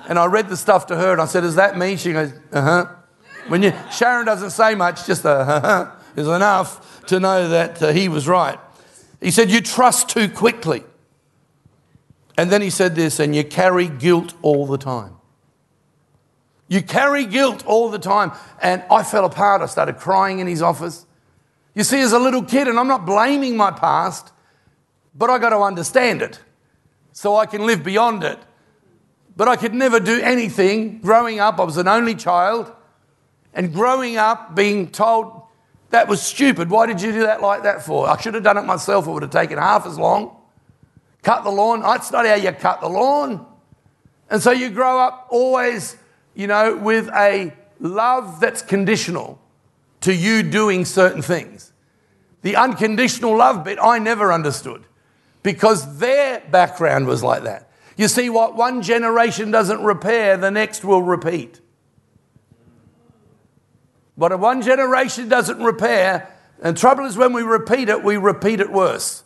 And 0.09 0.19
I 0.19 0.27
read 0.27 0.49
the 0.49 0.57
stuff 0.57 0.87
to 0.89 0.97
her 0.97 1.13
and 1.13 1.21
I 1.21 1.25
said, 1.25 1.45
Is 1.45 1.55
that 1.55 1.79
me? 1.79 1.97
She 1.97 2.13
goes, 2.13 2.33
Uh 2.53 2.61
huh. 2.61 2.87
When 3.49 3.63
you, 3.63 3.73
Sharon 3.91 4.27
doesn't 4.27 4.51
say 4.51 4.75
much, 4.75 5.07
just 5.07 5.25
a 5.25 5.31
uh 5.31 5.61
huh 5.61 5.91
is 6.17 6.29
enough 6.29 7.05
to 7.07 7.21
know 7.21 7.49
that 7.49 7.83
uh, 7.83 7.93
he 7.93 8.09
was 8.09 8.29
right. 8.29 8.59
He 9.21 9.31
said, 9.31 9.51
You 9.51 9.61
trust 9.61 10.09
too 10.09 10.29
quickly. 10.29 10.85
And 12.37 12.51
then 12.51 12.63
he 12.63 12.71
said 12.71 12.97
this, 12.97 13.21
and 13.21 13.35
you 13.35 13.45
carry 13.45 13.89
guilt 13.89 14.35
all 14.43 14.67
the 14.67 14.79
time. 14.79 15.17
You 16.69 16.83
carry 16.83 17.27
guilt 17.27 17.65
all 17.67 17.91
the 17.91 17.99
time. 17.99 18.33
And 18.61 18.83
I 18.91 19.03
fell 19.03 19.25
apart. 19.25 19.63
I 19.63 19.67
started 19.67 19.99
crying 19.99 20.39
in 20.39 20.47
his 20.47 20.63
office. 20.63 21.07
You 21.75 21.85
see, 21.85 22.01
as 22.01 22.13
a 22.13 22.19
little 22.19 22.43
kid, 22.43 22.69
and 22.69 22.79
I'm 22.79 22.89
not 22.89 23.05
blaming 23.05 23.57
my 23.57 23.71
past, 23.71 24.33
but 25.15 25.31
I 25.31 25.39
got 25.39 25.51
to 25.51 25.59
understand 25.59 26.23
it 26.23 26.41
so 27.13 27.37
I 27.37 27.47
can 27.47 27.67
live 27.67 27.83
beyond 27.85 28.25
it. 28.25 28.39
But 29.37 29.49
I 29.49 29.57
could 29.57 29.75
never 29.75 29.99
do 29.99 30.21
anything. 30.21 31.01
Growing 31.01 31.41
up, 31.41 31.59
I 31.59 31.65
was 31.65 31.77
an 31.77 31.89
only 31.89 32.15
child. 32.15 32.73
And 33.53 33.73
growing 33.73 34.17
up, 34.17 34.55
being 34.55 34.91
told 34.91 35.43
that 35.91 36.09
was 36.09 36.21
stupid. 36.21 36.71
Why 36.71 36.87
did 36.87 37.01
you 37.01 37.13
do 37.13 37.21
that 37.21 37.41
like 37.41 37.63
that 37.63 37.85
for? 37.85 38.09
I 38.09 38.21
should 38.21 38.35
have 38.35 38.43
done 38.43 38.59
it 38.59 38.63
myself. 38.63 39.07
It 39.07 39.11
would 39.11 39.23
have 39.23 39.31
taken 39.31 39.59
half 39.59 39.87
as 39.87 39.97
long. 39.97 40.37
Cut 41.23 41.45
the 41.45 41.51
lawn. 41.51 41.81
That's 41.81 42.11
not 42.11 42.27
how 42.27 42.35
you 42.35 42.51
cut 42.51 42.81
the 42.81 42.89
lawn. 42.89 43.47
And 44.29 44.43
so 44.43 44.51
you 44.51 44.71
grow 44.71 44.99
up 44.99 45.29
always, 45.31 45.97
you 46.35 46.47
know, 46.47 46.77
with 46.77 47.09
a 47.09 47.53
love 47.81 48.41
that's 48.41 48.63
conditional 48.63 49.41
to 50.01 50.15
you 50.15 50.43
doing 50.43 50.85
certain 50.85 51.23
things. 51.23 51.73
The 52.43 52.57
unconditional 52.57 53.37
love 53.37 53.65
bit 53.65 53.79
I 53.81 53.99
never 53.99 54.33
understood 54.33 54.85
because 55.43 55.99
their 55.99 56.41
background 56.51 57.07
was 57.07 57.23
like 57.23 57.45
that. 57.45 57.71
You 57.97 58.09
see, 58.09 58.29
what 58.29 58.57
one 58.57 58.83
generation 58.83 59.51
doesn't 59.51 59.83
repair, 59.83 60.37
the 60.37 60.51
next 60.51 60.85
will 60.85 61.03
repeat. 61.03 61.61
What 64.17 64.39
one 64.39 64.63
generation 64.63 65.29
doesn't 65.29 65.63
repair, 65.63 66.29
and 66.63 66.77
trouble 66.77 67.05
is 67.05 67.17
when 67.17 67.33
we 67.33 67.43
repeat 67.43 67.89
it, 67.89 68.03
we 68.03 68.17
repeat 68.17 68.61
it 68.61 68.71
worse 68.71 69.25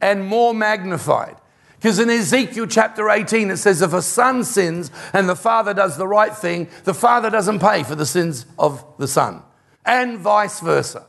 and 0.00 0.26
more 0.26 0.52
magnified. 0.54 1.36
Because 1.78 1.98
in 1.98 2.08
Ezekiel 2.08 2.66
chapter 2.66 3.10
18, 3.10 3.50
it 3.50 3.58
says, 3.58 3.82
If 3.82 3.92
a 3.92 4.02
son 4.02 4.44
sins 4.44 4.90
and 5.12 5.28
the 5.28 5.36
father 5.36 5.74
does 5.74 5.96
the 5.96 6.08
right 6.08 6.34
thing, 6.34 6.68
the 6.84 6.94
father 6.94 7.30
doesn't 7.30 7.60
pay 7.60 7.82
for 7.82 7.94
the 7.94 8.06
sins 8.06 8.46
of 8.58 8.84
the 8.98 9.08
son, 9.08 9.42
and 9.84 10.18
vice 10.18 10.60
versa. 10.60 11.06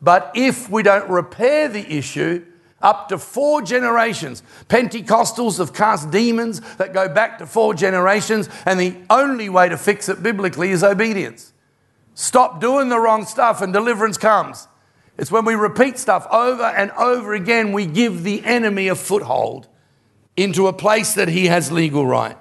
But 0.00 0.32
if 0.34 0.70
we 0.70 0.82
don't 0.82 1.08
repair 1.10 1.68
the 1.68 1.90
issue, 1.92 2.44
up 2.82 3.08
to 3.08 3.18
four 3.18 3.62
generations. 3.62 4.42
Pentecostals 4.68 5.58
have 5.58 5.72
cast 5.72 6.10
demons 6.10 6.60
that 6.76 6.92
go 6.92 7.08
back 7.08 7.38
to 7.38 7.46
four 7.46 7.74
generations, 7.74 8.48
and 8.64 8.78
the 8.78 8.94
only 9.08 9.48
way 9.48 9.68
to 9.68 9.76
fix 9.76 10.08
it 10.08 10.22
biblically 10.22 10.70
is 10.70 10.84
obedience. 10.84 11.52
Stop 12.14 12.60
doing 12.60 12.88
the 12.88 13.00
wrong 13.00 13.24
stuff, 13.24 13.62
and 13.62 13.72
deliverance 13.72 14.18
comes. 14.18 14.68
It's 15.18 15.30
when 15.30 15.44
we 15.44 15.54
repeat 15.54 15.98
stuff 15.98 16.26
over 16.30 16.64
and 16.64 16.90
over 16.92 17.32
again, 17.32 17.72
we 17.72 17.86
give 17.86 18.22
the 18.22 18.44
enemy 18.44 18.88
a 18.88 18.94
foothold 18.94 19.68
into 20.36 20.66
a 20.66 20.72
place 20.72 21.14
that 21.14 21.28
he 21.28 21.46
has 21.46 21.72
legal 21.72 22.06
right. 22.06 22.36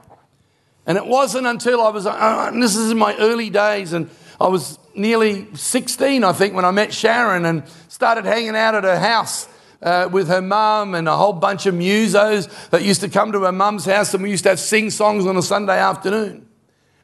And 0.85 0.97
it 0.97 1.05
wasn't 1.05 1.47
until 1.47 1.81
I 1.81 1.89
was, 1.89 2.05
uh, 2.05 2.51
is 2.53 2.91
in 2.91 2.97
my 2.97 3.15
early 3.17 3.49
days, 3.49 3.93
and 3.93 4.09
I 4.39 4.47
was 4.47 4.77
nearly 4.93 5.47
16, 5.55 6.23
I 6.23 6.33
think, 6.33 6.53
when 6.53 6.65
I 6.65 6.71
met 6.71 6.93
Sharon 6.93 7.45
and 7.45 7.63
started 7.87 8.25
hanging 8.25 8.55
out 8.55 8.75
at 8.75 8.83
her 8.83 8.99
house 8.99 9.47
uh, 9.81 10.09
with 10.11 10.27
her 10.27 10.41
mum 10.41 10.93
and 10.93 11.07
a 11.07 11.15
whole 11.15 11.33
bunch 11.33 11.65
of 11.65 11.75
musos 11.75 12.69
that 12.69 12.83
used 12.83 13.01
to 13.01 13.09
come 13.09 13.31
to 13.31 13.41
her 13.43 13.51
mum's 13.51 13.85
house 13.85 14.13
and 14.13 14.23
we 14.23 14.29
used 14.29 14.43
to 14.43 14.49
have 14.49 14.59
sing 14.59 14.89
songs 14.89 15.25
on 15.25 15.37
a 15.37 15.41
Sunday 15.41 15.79
afternoon. 15.79 16.47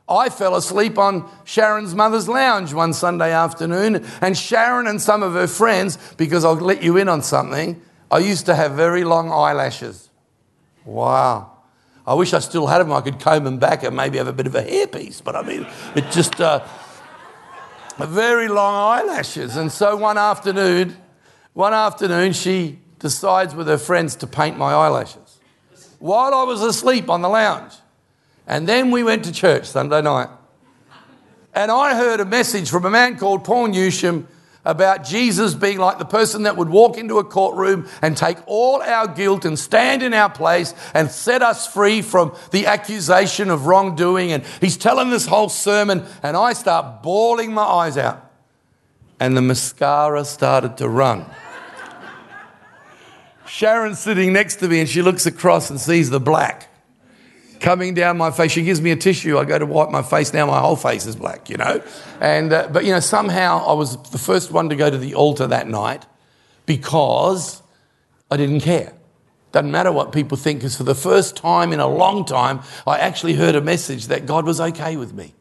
I 0.10 0.30
fell 0.30 0.56
asleep 0.56 0.98
on 0.98 1.30
Sharon's 1.46 1.96
mother's 1.96 2.28
lounge 2.28 2.74
one 2.74 2.92
Sunday 2.92 3.32
afternoon, 3.32 4.06
and 4.20 4.38
Sharon 4.38 4.88
and 4.88 5.02
some 5.02 5.24
of 5.24 5.34
her 5.34 5.48
friends, 5.48 5.98
because 6.18 6.44
I'll 6.44 6.56
let 6.56 6.84
you 6.84 6.98
in 6.98 7.08
on 7.08 7.22
something, 7.22 7.82
I 8.10 8.20
used 8.20 8.46
to 8.48 8.56
have 8.56 8.74
very 8.74 9.06
long 9.06 9.32
eyelashes. 9.32 10.11
Wow. 10.86 11.52
I 12.06 12.14
wish 12.14 12.34
I 12.34 12.40
still 12.40 12.68
had 12.68 12.80
them. 12.80 12.92
I 12.92 13.02
could 13.02 13.20
comb 13.20 13.44
them 13.44 13.60
back 13.60 13.84
and 13.84 13.96
maybe 13.96 14.18
have 14.18 14.28
a 14.28 14.34
bit 14.34 14.48
of 14.48 14.56
a 14.56 14.64
hairpiece, 14.64 15.24
but 15.24 15.36
I 15.36 15.44
mean, 15.44 15.68
it 15.96 16.10
just 16.12 16.42
uh, 16.42 16.66
very 18.00 18.48
long 18.48 18.74
eyelashes. 18.74 19.56
And 19.56 19.72
so 19.72 19.96
one 19.96 20.18
afternoon, 20.18 20.98
one 21.54 21.74
afternoon, 21.74 22.34
she 22.34 22.80
decides 23.00 23.54
with 23.54 23.68
her 23.68 23.78
friends 23.78 24.16
to 24.18 24.28
paint 24.28 24.58
my 24.58 24.74
eyelashes 24.74 25.40
while 26.00 26.34
I 26.34 26.44
was 26.44 26.62
asleep 26.62 27.10
on 27.10 27.22
the 27.22 27.30
lounge. 27.30 27.74
And 28.48 28.68
then 28.68 28.92
we 28.92 29.04
went 29.04 29.24
to 29.26 29.32
church 29.32 29.66
Sunday 29.66 30.02
night. 30.02 30.30
And 31.54 31.72
I 31.72 31.96
heard 31.96 32.20
a 32.20 32.26
message 32.26 32.70
from 32.70 32.86
a 32.86 32.90
man 32.90 33.18
called 33.18 33.44
Paul 33.44 33.70
Newsham 33.70 34.26
about 34.64 35.04
Jesus 35.04 35.54
being 35.54 35.80
like 35.80 35.98
the 35.98 36.06
person 36.06 36.44
that 36.44 36.58
would 36.58 36.70
walk 36.70 36.98
into 36.98 37.18
a 37.18 37.24
courtroom 37.24 37.88
and 38.02 38.16
take 38.16 38.38
all 38.46 38.82
our 38.82 39.08
guilt 39.08 39.46
and 39.46 39.58
stand 39.58 40.04
in 40.04 40.14
our 40.14 40.30
place 40.30 40.74
and 40.94 41.10
set 41.10 41.42
us 41.42 41.68
free 41.68 42.02
from 42.02 42.36
the 42.52 42.68
accusation 42.68 43.50
of 43.50 43.66
wrongdoing. 43.66 44.32
And 44.32 44.44
he's 44.60 44.78
telling 44.78 45.10
this 45.10 45.26
whole 45.26 45.50
sermon, 45.50 46.06
and 46.22 46.38
I 46.38 46.54
start 46.54 47.02
bawling 47.04 47.54
my 47.54 47.64
eyes 47.64 47.98
out. 47.98 48.30
And 49.20 49.36
the 49.36 49.42
mascara 49.42 50.26
started 50.26 50.78
to 50.78 50.90
run. 50.90 51.26
Sharon's 53.46 54.00
sitting 54.00 54.32
next 54.32 54.56
to 54.58 54.68
me 54.68 54.80
and 54.80 54.88
she 54.88 55.02
looks 55.02 55.26
across 55.26 55.70
and 55.70 55.80
sees 55.80 56.10
the 56.10 56.22
black 56.22 56.71
coming 57.62 57.94
down 57.94 58.18
my 58.18 58.32
face. 58.32 58.52
She 58.52 58.64
gives 58.64 58.82
me 58.82 58.92
a 58.92 58.96
tissue. 58.96 59.38
I 59.38 59.46
go 59.46 59.58
to 59.58 59.66
wipe 59.66 59.90
my 59.90 60.02
face. 60.02 60.34
Now 60.34 60.48
my 60.48 60.60
whole 60.60 60.76
face 60.76 61.06
is 61.06 61.16
black, 61.16 61.50
you 61.50 61.58
know. 61.58 61.82
And 62.20 62.52
uh, 62.52 62.68
but 62.72 62.84
you 62.84 62.92
know 62.92 63.00
somehow 63.00 63.66
I 63.66 63.74
was 63.74 63.96
the 64.12 64.18
first 64.18 64.52
one 64.52 64.70
to 64.70 64.76
go 64.76 64.90
to 64.90 64.98
the 64.98 65.16
altar 65.16 65.48
that 65.48 65.68
night 65.68 66.06
because 66.66 67.62
I 68.30 68.38
didn't 68.38 68.62
care. 68.62 68.94
Doesn't 69.52 69.72
matter 69.72 69.92
what 69.92 70.14
people 70.14 70.38
think, 70.38 70.60
because 70.60 70.78
for 70.78 70.84
the 70.84 70.96
first 70.96 71.36
time 71.36 71.74
in 71.74 71.82
a 71.82 71.88
long 71.88 72.24
time, 72.26 72.62
I 72.88 73.00
actually 73.00 73.34
heard 73.34 73.56
a 73.56 73.62
message 73.62 74.08
that 74.08 74.26
God 74.26 74.46
was 74.46 74.62
okay 74.62 74.96
with 74.96 75.14
me. 75.14 75.34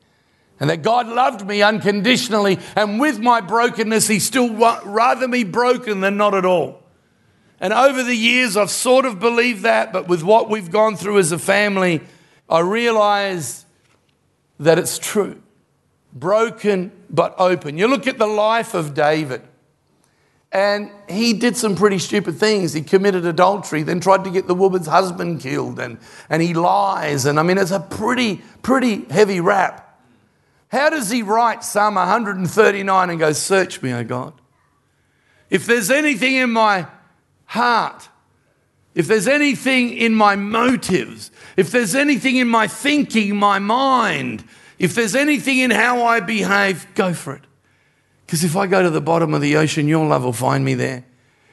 And 0.58 0.68
that 0.68 0.82
God 0.82 1.06
loved 1.06 1.46
me 1.46 1.62
unconditionally, 1.62 2.58
and 2.76 3.00
with 3.00 3.20
my 3.20 3.40
brokenness, 3.40 4.08
He 4.08 4.18
still 4.18 4.52
rather 4.84 5.28
me 5.28 5.44
broken 5.44 6.00
than 6.00 6.16
not 6.16 6.34
at 6.34 6.44
all. 6.44 6.79
And 7.60 7.74
over 7.74 8.02
the 8.02 8.14
years, 8.14 8.56
I've 8.56 8.70
sort 8.70 9.04
of 9.04 9.20
believed 9.20 9.62
that, 9.62 9.92
but 9.92 10.08
with 10.08 10.22
what 10.22 10.48
we've 10.48 10.70
gone 10.70 10.96
through 10.96 11.18
as 11.18 11.30
a 11.30 11.38
family, 11.38 12.00
I 12.48 12.60
realize 12.60 13.66
that 14.58 14.78
it's 14.78 14.98
true. 14.98 15.42
Broken 16.12 16.90
but 17.10 17.34
open. 17.38 17.76
You 17.76 17.86
look 17.86 18.06
at 18.06 18.18
the 18.18 18.26
life 18.26 18.72
of 18.72 18.94
David, 18.94 19.42
and 20.50 20.90
he 21.08 21.34
did 21.34 21.56
some 21.56 21.76
pretty 21.76 21.98
stupid 21.98 22.36
things. 22.36 22.72
He 22.72 22.82
committed 22.82 23.26
adultery, 23.26 23.82
then 23.82 24.00
tried 24.00 24.24
to 24.24 24.30
get 24.30 24.48
the 24.48 24.54
woman's 24.54 24.86
husband 24.86 25.40
killed, 25.40 25.78
and, 25.78 25.98
and 26.30 26.42
he 26.42 26.54
lies. 26.54 27.26
And 27.26 27.38
I 27.38 27.42
mean, 27.42 27.58
it's 27.58 27.70
a 27.70 27.78
pretty, 27.78 28.42
pretty 28.62 29.04
heavy 29.04 29.40
rap. 29.40 29.86
How 30.68 30.88
does 30.88 31.10
he 31.10 31.22
write 31.22 31.62
Psalm 31.62 31.96
139 31.96 33.10
and 33.10 33.18
go, 33.18 33.32
Search 33.32 33.82
me, 33.82 33.92
O 33.92 34.02
God? 34.02 34.32
If 35.50 35.66
there's 35.66 35.90
anything 35.90 36.36
in 36.36 36.50
my 36.50 36.86
heart, 37.50 38.08
if 38.94 39.08
there's 39.08 39.26
anything 39.26 39.92
in 39.92 40.14
my 40.14 40.36
motives, 40.36 41.32
if 41.56 41.70
there's 41.72 41.96
anything 41.96 42.36
in 42.36 42.48
my 42.48 42.68
thinking, 42.68 43.36
my 43.36 43.58
mind, 43.58 44.44
if 44.78 44.94
there's 44.94 45.16
anything 45.16 45.58
in 45.58 45.70
how 45.72 46.04
I 46.04 46.20
behave, 46.20 46.86
go 46.94 47.12
for 47.12 47.34
it. 47.34 47.42
Because 48.24 48.44
if 48.44 48.56
I 48.56 48.68
go 48.68 48.84
to 48.84 48.90
the 48.90 49.00
bottom 49.00 49.34
of 49.34 49.40
the 49.40 49.56
ocean, 49.56 49.88
your 49.88 50.06
love 50.06 50.22
will 50.22 50.32
find 50.32 50.64
me 50.64 50.74
there. 50.74 51.04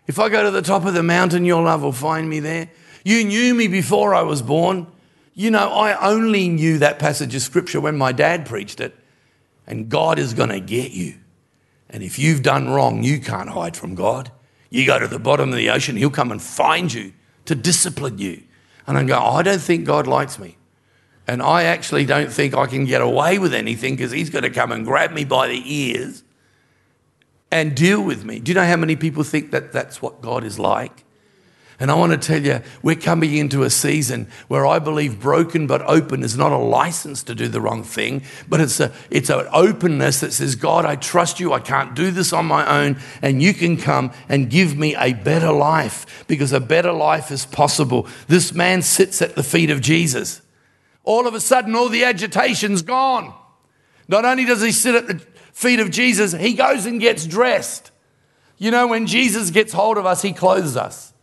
If 0.05 0.19
I 0.19 0.29
go 0.29 0.43
to 0.43 0.51
the 0.51 0.61
top 0.61 0.85
of 0.85 0.93
the 0.93 1.01
mountain, 1.01 1.45
your 1.45 1.63
love 1.63 1.81
will 1.81 1.91
find 1.91 2.29
me 2.29 2.39
there. 2.39 2.69
You 3.03 3.23
knew 3.25 3.55
me 3.55 3.67
before 3.67 4.13
I 4.13 4.21
was 4.21 4.43
born. 4.43 4.85
You 5.33 5.49
know, 5.49 5.69
I 5.69 5.99
only 6.07 6.47
knew 6.47 6.77
that 6.77 6.99
passage 6.99 7.33
of 7.33 7.41
scripture 7.41 7.81
when 7.81 7.97
my 7.97 8.11
dad 8.11 8.45
preached 8.45 8.79
it. 8.79 8.95
And 9.65 9.89
God 9.89 10.19
is 10.19 10.35
going 10.35 10.49
to 10.49 10.59
get 10.59 10.91
you. 10.91 11.15
And 11.89 12.03
if 12.03 12.19
you've 12.19 12.43
done 12.43 12.69
wrong, 12.69 13.03
you 13.03 13.19
can't 13.19 13.49
hide 13.49 13.75
from 13.75 13.95
God. 13.95 14.31
You 14.69 14.85
go 14.85 14.99
to 14.99 15.07
the 15.07 15.19
bottom 15.19 15.49
of 15.49 15.55
the 15.55 15.69
ocean, 15.69 15.95
He'll 15.95 16.09
come 16.09 16.31
and 16.31 16.41
find 16.41 16.91
you 16.91 17.13
to 17.45 17.55
discipline 17.55 18.17
you. 18.17 18.43
And 18.85 18.97
I 18.97 19.03
go, 19.03 19.17
oh, 19.17 19.35
I 19.35 19.43
don't 19.43 19.61
think 19.61 19.85
God 19.85 20.07
likes 20.07 20.39
me. 20.39 20.57
And 21.27 21.41
I 21.41 21.63
actually 21.63 22.05
don't 22.05 22.31
think 22.31 22.55
I 22.55 22.67
can 22.67 22.85
get 22.85 23.01
away 23.01 23.37
with 23.37 23.53
anything 23.53 23.95
because 23.95 24.11
He's 24.11 24.29
going 24.29 24.43
to 24.43 24.49
come 24.49 24.71
and 24.71 24.85
grab 24.85 25.11
me 25.11 25.25
by 25.25 25.47
the 25.47 25.61
ears 25.65 26.23
and 27.51 27.75
deal 27.75 28.01
with 28.01 28.23
me. 28.23 28.39
Do 28.39 28.51
you 28.51 28.55
know 28.55 28.65
how 28.65 28.77
many 28.77 28.95
people 28.95 29.23
think 29.23 29.51
that 29.51 29.71
that's 29.71 30.01
what 30.01 30.21
God 30.21 30.43
is 30.43 30.57
like? 30.57 31.03
And 31.79 31.91
I 31.91 31.93
want 31.93 32.11
to 32.11 32.17
tell 32.17 32.43
you, 32.43 32.61
we're 32.81 32.95
coming 32.95 33.35
into 33.35 33.61
a 33.61 33.69
season 33.69 34.27
where 34.47 34.65
I 34.65 34.79
believe 34.79 35.19
broken 35.19 35.67
but 35.67 35.83
open 35.83 36.23
is 36.23 36.35
not 36.35 36.51
a 36.51 36.57
license 36.57 37.21
to 37.23 37.35
do 37.35 37.47
the 37.47 37.61
wrong 37.61 37.83
thing, 37.83 38.23
but 38.49 38.59
it's, 38.59 38.79
a, 38.79 38.91
it's 39.11 39.29
an 39.29 39.45
openness 39.53 40.21
that 40.21 40.33
says, 40.33 40.55
God, 40.55 40.85
I 40.85 40.95
trust 40.95 41.39
you. 41.39 41.53
I 41.53 41.59
can't 41.59 41.93
do 41.93 42.09
this 42.09 42.33
on 42.33 42.47
my 42.47 42.83
own. 42.83 42.97
And 43.21 43.43
you 43.43 43.53
can 43.53 43.77
come 43.77 44.11
and 44.27 44.49
give 44.49 44.75
me 44.75 44.95
a 44.95 45.13
better 45.13 45.51
life 45.51 46.25
because 46.27 46.51
a 46.51 46.59
better 46.59 46.91
life 46.91 47.29
is 47.29 47.45
possible. 47.45 48.07
This 48.27 48.53
man 48.53 48.81
sits 48.81 49.21
at 49.21 49.35
the 49.35 49.43
feet 49.43 49.69
of 49.69 49.79
Jesus. 49.79 50.41
All 51.03 51.27
of 51.27 51.35
a 51.35 51.39
sudden, 51.39 51.75
all 51.75 51.89
the 51.89 52.05
agitation's 52.05 52.81
gone. 52.81 53.35
Not 54.07 54.25
only 54.25 54.45
does 54.45 54.63
he 54.63 54.71
sit 54.71 54.95
at 54.95 55.07
the 55.07 55.19
feet 55.53 55.79
of 55.79 55.91
Jesus, 55.91 56.33
he 56.33 56.53
goes 56.53 56.87
and 56.87 56.99
gets 56.99 57.27
dressed. 57.27 57.91
You 58.57 58.71
know, 58.71 58.87
when 58.87 59.05
Jesus 59.05 59.51
gets 59.51 59.73
hold 59.73 59.99
of 59.99 60.07
us, 60.07 60.23
he 60.23 60.33
clothes 60.33 60.75
us 60.75 61.13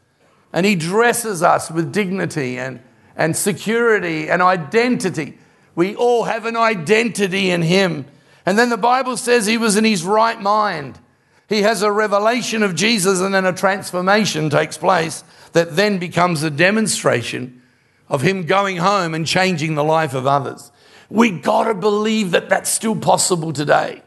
and 0.54 0.64
He 0.64 0.76
dresses 0.76 1.42
us 1.42 1.68
with 1.68 1.92
dignity 1.92 2.58
and, 2.58 2.80
and 3.16 3.36
security 3.36 4.30
and 4.30 4.40
identity. 4.40 5.36
We 5.74 5.96
all 5.96 6.24
have 6.24 6.46
an 6.46 6.56
identity 6.56 7.50
in 7.50 7.62
Him. 7.62 8.06
And 8.46 8.56
then 8.56 8.70
the 8.70 8.76
Bible 8.76 9.16
says 9.16 9.46
He 9.46 9.58
was 9.58 9.76
in 9.76 9.84
His 9.84 10.04
right 10.04 10.40
mind. 10.40 11.00
He 11.48 11.62
has 11.62 11.82
a 11.82 11.90
revelation 11.90 12.62
of 12.62 12.76
Jesus, 12.76 13.20
and 13.20 13.34
then 13.34 13.44
a 13.44 13.52
transformation 13.52 14.48
takes 14.48 14.78
place 14.78 15.24
that 15.52 15.74
then 15.74 15.98
becomes 15.98 16.44
a 16.44 16.50
demonstration 16.50 17.60
of 18.08 18.22
Him 18.22 18.46
going 18.46 18.76
home 18.76 19.12
and 19.12 19.26
changing 19.26 19.74
the 19.74 19.84
life 19.84 20.14
of 20.14 20.24
others. 20.24 20.70
We 21.10 21.32
got 21.32 21.64
to 21.64 21.74
believe 21.74 22.30
that 22.30 22.48
that's 22.48 22.70
still 22.70 22.96
possible 22.96 23.52
today 23.52 24.03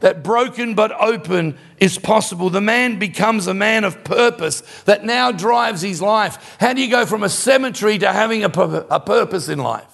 that 0.00 0.22
broken 0.22 0.74
but 0.74 0.92
open 1.00 1.56
is 1.78 1.98
possible. 1.98 2.50
The 2.50 2.60
man 2.60 2.98
becomes 2.98 3.46
a 3.46 3.54
man 3.54 3.84
of 3.84 4.02
purpose 4.04 4.62
that 4.84 5.04
now 5.04 5.32
drives 5.32 5.82
his 5.82 6.02
life. 6.02 6.56
How 6.60 6.72
do 6.72 6.82
you 6.82 6.90
go 6.90 7.06
from 7.06 7.22
a 7.22 7.28
cemetery 7.28 7.98
to 7.98 8.12
having 8.12 8.44
a, 8.44 8.48
a 8.48 9.00
purpose 9.00 9.48
in 9.48 9.58
life? 9.58 9.86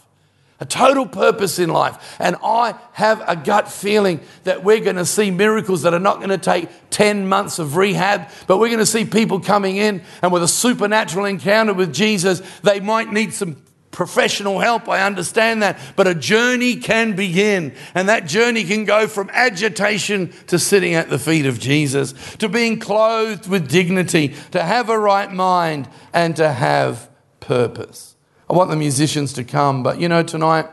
A 0.59 0.65
total 0.65 1.07
purpose 1.07 1.59
in 1.59 1.69
life. 1.69 2.17
And 2.19 2.37
I 2.43 2.75
have 2.93 3.23
a 3.29 3.37
gut 3.37 3.71
feeling 3.71 4.21
that 4.45 4.65
we're 4.65 4.81
going 4.81 4.97
to 4.97 5.05
see 5.05 5.31
miracles 5.31 5.83
that 5.83 5.93
are 5.93 6.01
not 6.01 6.17
going 6.17 6.31
to 6.31 6.39
take 6.39 6.71
10 6.89 7.29
months 7.29 7.59
of 7.59 7.77
rehab, 7.77 8.31
but 8.47 8.59
we're 8.59 8.69
going 8.69 8.79
to 8.79 8.87
see 8.87 9.05
people 9.05 9.39
coming 9.39 9.77
in 9.77 10.03
and 10.23 10.33
with 10.33 10.43
a 10.43 10.49
supernatural 10.49 11.27
encounter 11.27 11.75
with 11.75 11.93
Jesus, 11.93 12.41
they 12.63 12.81
might 12.81 13.13
need 13.13 13.35
some 13.35 13.63
professional 13.97 14.59
help, 14.59 14.91
I 14.91 15.01
understand 15.01 15.63
that. 15.63 15.81
But 15.97 16.07
a 16.07 16.15
journey 16.15 16.77
can 16.77 17.17
begin, 17.17 17.75
and 17.95 18.11
that 18.11 18.27
journey 18.27 18.63
can 18.63 18.85
go 18.85 19.09
from 19.09 19.31
agitation 19.33 20.33
to 20.49 20.59
sitting 20.59 20.93
at 20.93 21.09
the 21.09 21.19
feet 21.19 21.47
of 21.47 21.59
Jesus, 21.59 22.13
to 22.37 22.51
being 22.51 22.79
clothed 22.79 23.49
with 23.49 23.71
dignity, 23.71 24.35
to 24.51 24.63
have 24.63 24.91
a 24.91 24.99
right 24.99 25.33
mind, 25.33 25.89
and 26.13 26.37
to 26.37 26.53
have 26.53 27.09
purpose. 27.41 28.17
I 28.51 28.53
want 28.53 28.69
the 28.69 28.77
musicians 28.77 29.33
to 29.33 29.45
come, 29.45 29.83
but 29.83 29.99
you 29.99 30.11
know, 30.11 30.23
tonight, 30.23 30.67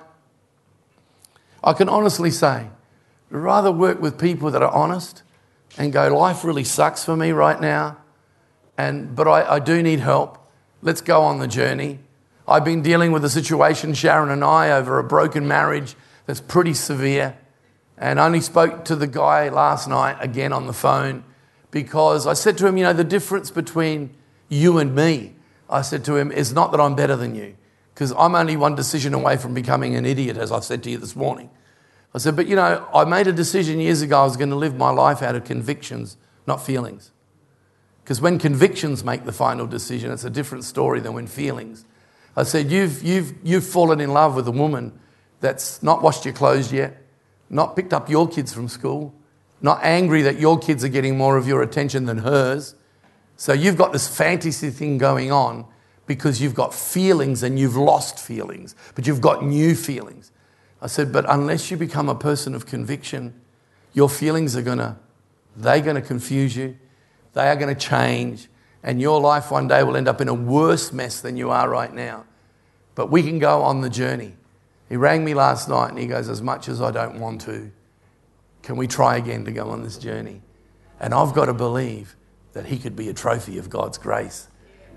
I 1.64 1.72
can 1.72 1.88
honestly 1.88 2.30
say, 2.30 2.68
I'd 2.68 2.70
rather 3.32 3.72
work 3.72 4.02
with 4.02 4.20
people 4.20 4.52
that 4.52 4.62
are 4.62 4.74
honest 4.74 5.24
and 5.78 5.94
go, 5.94 6.14
life 6.14 6.44
really 6.44 6.66
sucks 6.66 7.06
for 7.06 7.16
me 7.16 7.32
right 7.32 7.60
now, 7.62 8.00
and, 8.78 9.16
but 9.16 9.30
I, 9.30 9.56
I 9.56 9.60
do 9.60 9.82
need 9.82 10.02
help. 10.02 10.46
Let's 10.82 11.00
go 11.00 11.22
on 11.22 11.40
the 11.40 11.48
journey. 11.48 12.00
I've 12.48 12.66
been 12.66 12.82
dealing 12.82 13.12
with 13.12 13.24
a 13.24 13.30
situation, 13.30 13.94
Sharon 13.94 14.30
and 14.30 14.44
I, 14.44 14.72
over 14.72 15.00
a 15.00 15.04
broken 15.04 15.48
marriage 15.48 15.96
that's 16.26 16.42
pretty 16.42 16.74
severe. 16.74 17.38
And 17.98 18.20
I 18.20 18.26
only 18.26 18.42
spoke 18.42 18.86
to 18.86 18.96
the 18.96 19.08
guy 19.08 19.50
last 19.50 19.88
night 19.88 20.18
again 20.20 20.52
on 20.52 20.68
the 20.68 20.74
phone 20.74 21.24
because 21.72 22.28
I 22.28 22.34
said 22.34 22.58
to 22.60 22.68
him, 22.68 22.78
You 22.78 22.84
know, 22.84 22.94
the 22.94 23.04
difference 23.04 23.50
between 23.50 24.14
you 24.50 24.78
and 24.78 24.94
me, 24.94 25.36
I 25.70 25.82
said 25.82 26.04
to 26.06 26.18
him, 26.18 26.32
is 26.32 26.54
not 26.54 26.72
that 26.72 26.82
I'm 26.82 26.96
better 26.96 27.16
than 27.16 27.34
you, 27.34 27.56
because 27.94 28.14
I'm 28.18 28.36
only 28.36 28.58
one 28.58 28.76
decision 28.76 29.14
away 29.14 29.38
from 29.38 29.54
becoming 29.54 29.96
an 29.96 30.06
idiot, 30.06 30.38
as 30.38 30.52
I've 30.52 30.64
said 30.64 30.84
to 30.84 30.92
you 30.92 30.98
this 30.98 31.16
morning. 31.16 31.50
I 32.14 32.18
said, 32.18 32.36
But 32.36 32.48
you 32.48 32.56
know, 32.56 32.88
I 32.94 33.06
made 33.06 33.28
a 33.28 33.34
decision 33.34 33.80
years 33.80 34.02
ago 34.02 34.22
I 34.22 34.24
was 34.26 34.38
going 34.38 34.50
to 34.50 34.56
live 34.56 34.76
my 34.76 34.90
life 34.90 35.22
out 35.22 35.36
of 35.36 35.46
convictions, 35.46 36.18
not 36.46 36.64
feelings. 36.64 37.12
Because 38.04 38.20
when 38.20 38.38
convictions 38.38 39.04
make 39.04 39.24
the 39.24 39.32
final 39.32 39.66
decision, 39.66 40.12
it's 40.12 40.26
a 40.26 40.30
different 40.30 40.66
story 40.66 41.00
than 41.00 41.14
when 41.14 41.26
feelings. 41.26 41.86
I 42.36 42.44
said, 42.44 42.72
you've, 42.72 43.04
you've, 43.04 43.34
you've 43.44 43.66
fallen 43.66 44.02
in 44.02 44.12
love 44.12 44.36
with 44.36 44.48
a 44.48 44.52
woman 44.52 44.98
that's 45.40 45.84
not 45.84 46.02
washed 46.02 46.26
your 46.26 46.34
clothes 46.34 46.72
yet, 46.72 46.98
not 47.50 47.76
picked 47.76 47.94
up 47.94 48.10
your 48.10 48.28
kids 48.28 48.54
from 48.54 48.68
school, 48.68 49.14
not 49.62 49.80
angry 49.84 50.22
that 50.24 50.40
your 50.40 50.58
kids 50.58 50.84
are 50.84 50.90
getting 50.90 51.18
more 51.18 51.38
of 51.38 51.48
your 51.48 51.62
attention 51.62 52.06
than 52.06 52.20
hers. 52.20 52.76
So 53.38 53.54
you've 53.54 53.78
got 53.78 53.94
this 53.94 54.08
fantasy 54.08 54.70
thing 54.70 54.98
going 54.98 55.32
on 55.32 55.66
because 56.06 56.42
you've 56.42 56.56
got 56.56 56.74
feelings 56.74 57.44
and 57.44 57.58
you've 57.58 57.76
lost 57.76 58.20
feelings, 58.20 58.76
but 58.96 59.08
you've 59.08 59.22
got 59.22 59.46
new 59.46 59.76
feelings. 59.76 60.32
I 60.82 60.88
said, 60.88 61.14
but 61.14 61.26
unless 61.30 61.72
you 61.72 61.78
become 61.78 62.10
a 62.10 62.16
person 62.16 62.56
of 62.56 62.66
conviction, 62.66 63.40
your 63.94 64.10
feelings 64.10 64.56
are 64.56 64.62
to, 64.80 64.98
they're 65.56 65.80
going 65.82 65.96
to 65.96 66.02
confuse 66.02 66.58
you. 66.58 66.78
They 67.34 67.48
are 67.48 67.56
going 67.56 67.74
to 67.74 67.80
change 67.80 68.50
and 68.84 69.02
your 69.02 69.20
life 69.20 69.50
one 69.50 69.68
day 69.68 69.84
will 69.84 69.96
end 69.96 70.08
up 70.08 70.22
in 70.22 70.28
a 70.28 70.34
worse 70.34 70.92
mess 70.92 71.22
than 71.22 71.38
you 71.38 71.50
are 71.50 71.70
right 71.70 71.94
now. 71.94 72.26
But 72.96 73.10
we 73.10 73.24
can 73.24 73.40
go 73.40 73.62
on 73.62 73.82
the 73.82 73.90
journey. 73.90 74.34
He 74.90 74.98
rang 74.98 75.26
me 75.26 75.34
last 75.34 75.70
night 75.70 75.90
and 75.90 75.98
he 75.98 76.06
goes, 76.06 76.30
As 76.30 76.42
much 76.42 76.68
as 76.68 76.82
I 76.82 76.92
don't 76.92 77.20
want 77.20 77.42
to, 77.42 77.72
can 78.62 78.76
we 78.76 78.88
try 78.88 79.18
again 79.18 79.46
to 79.46 79.52
go 79.52 79.70
on 79.70 79.82
this 79.82 79.98
journey? 79.98 80.42
And 81.00 81.14
I've 81.14 81.34
got 81.34 81.46
to 81.46 81.54
believe 81.54 82.16
that 82.52 82.68
he 82.68 82.78
could 82.78 82.96
be 82.96 83.10
a 83.10 83.14
trophy 83.14 83.58
of 83.58 83.70
God's 83.70 83.98
grace 83.98 84.48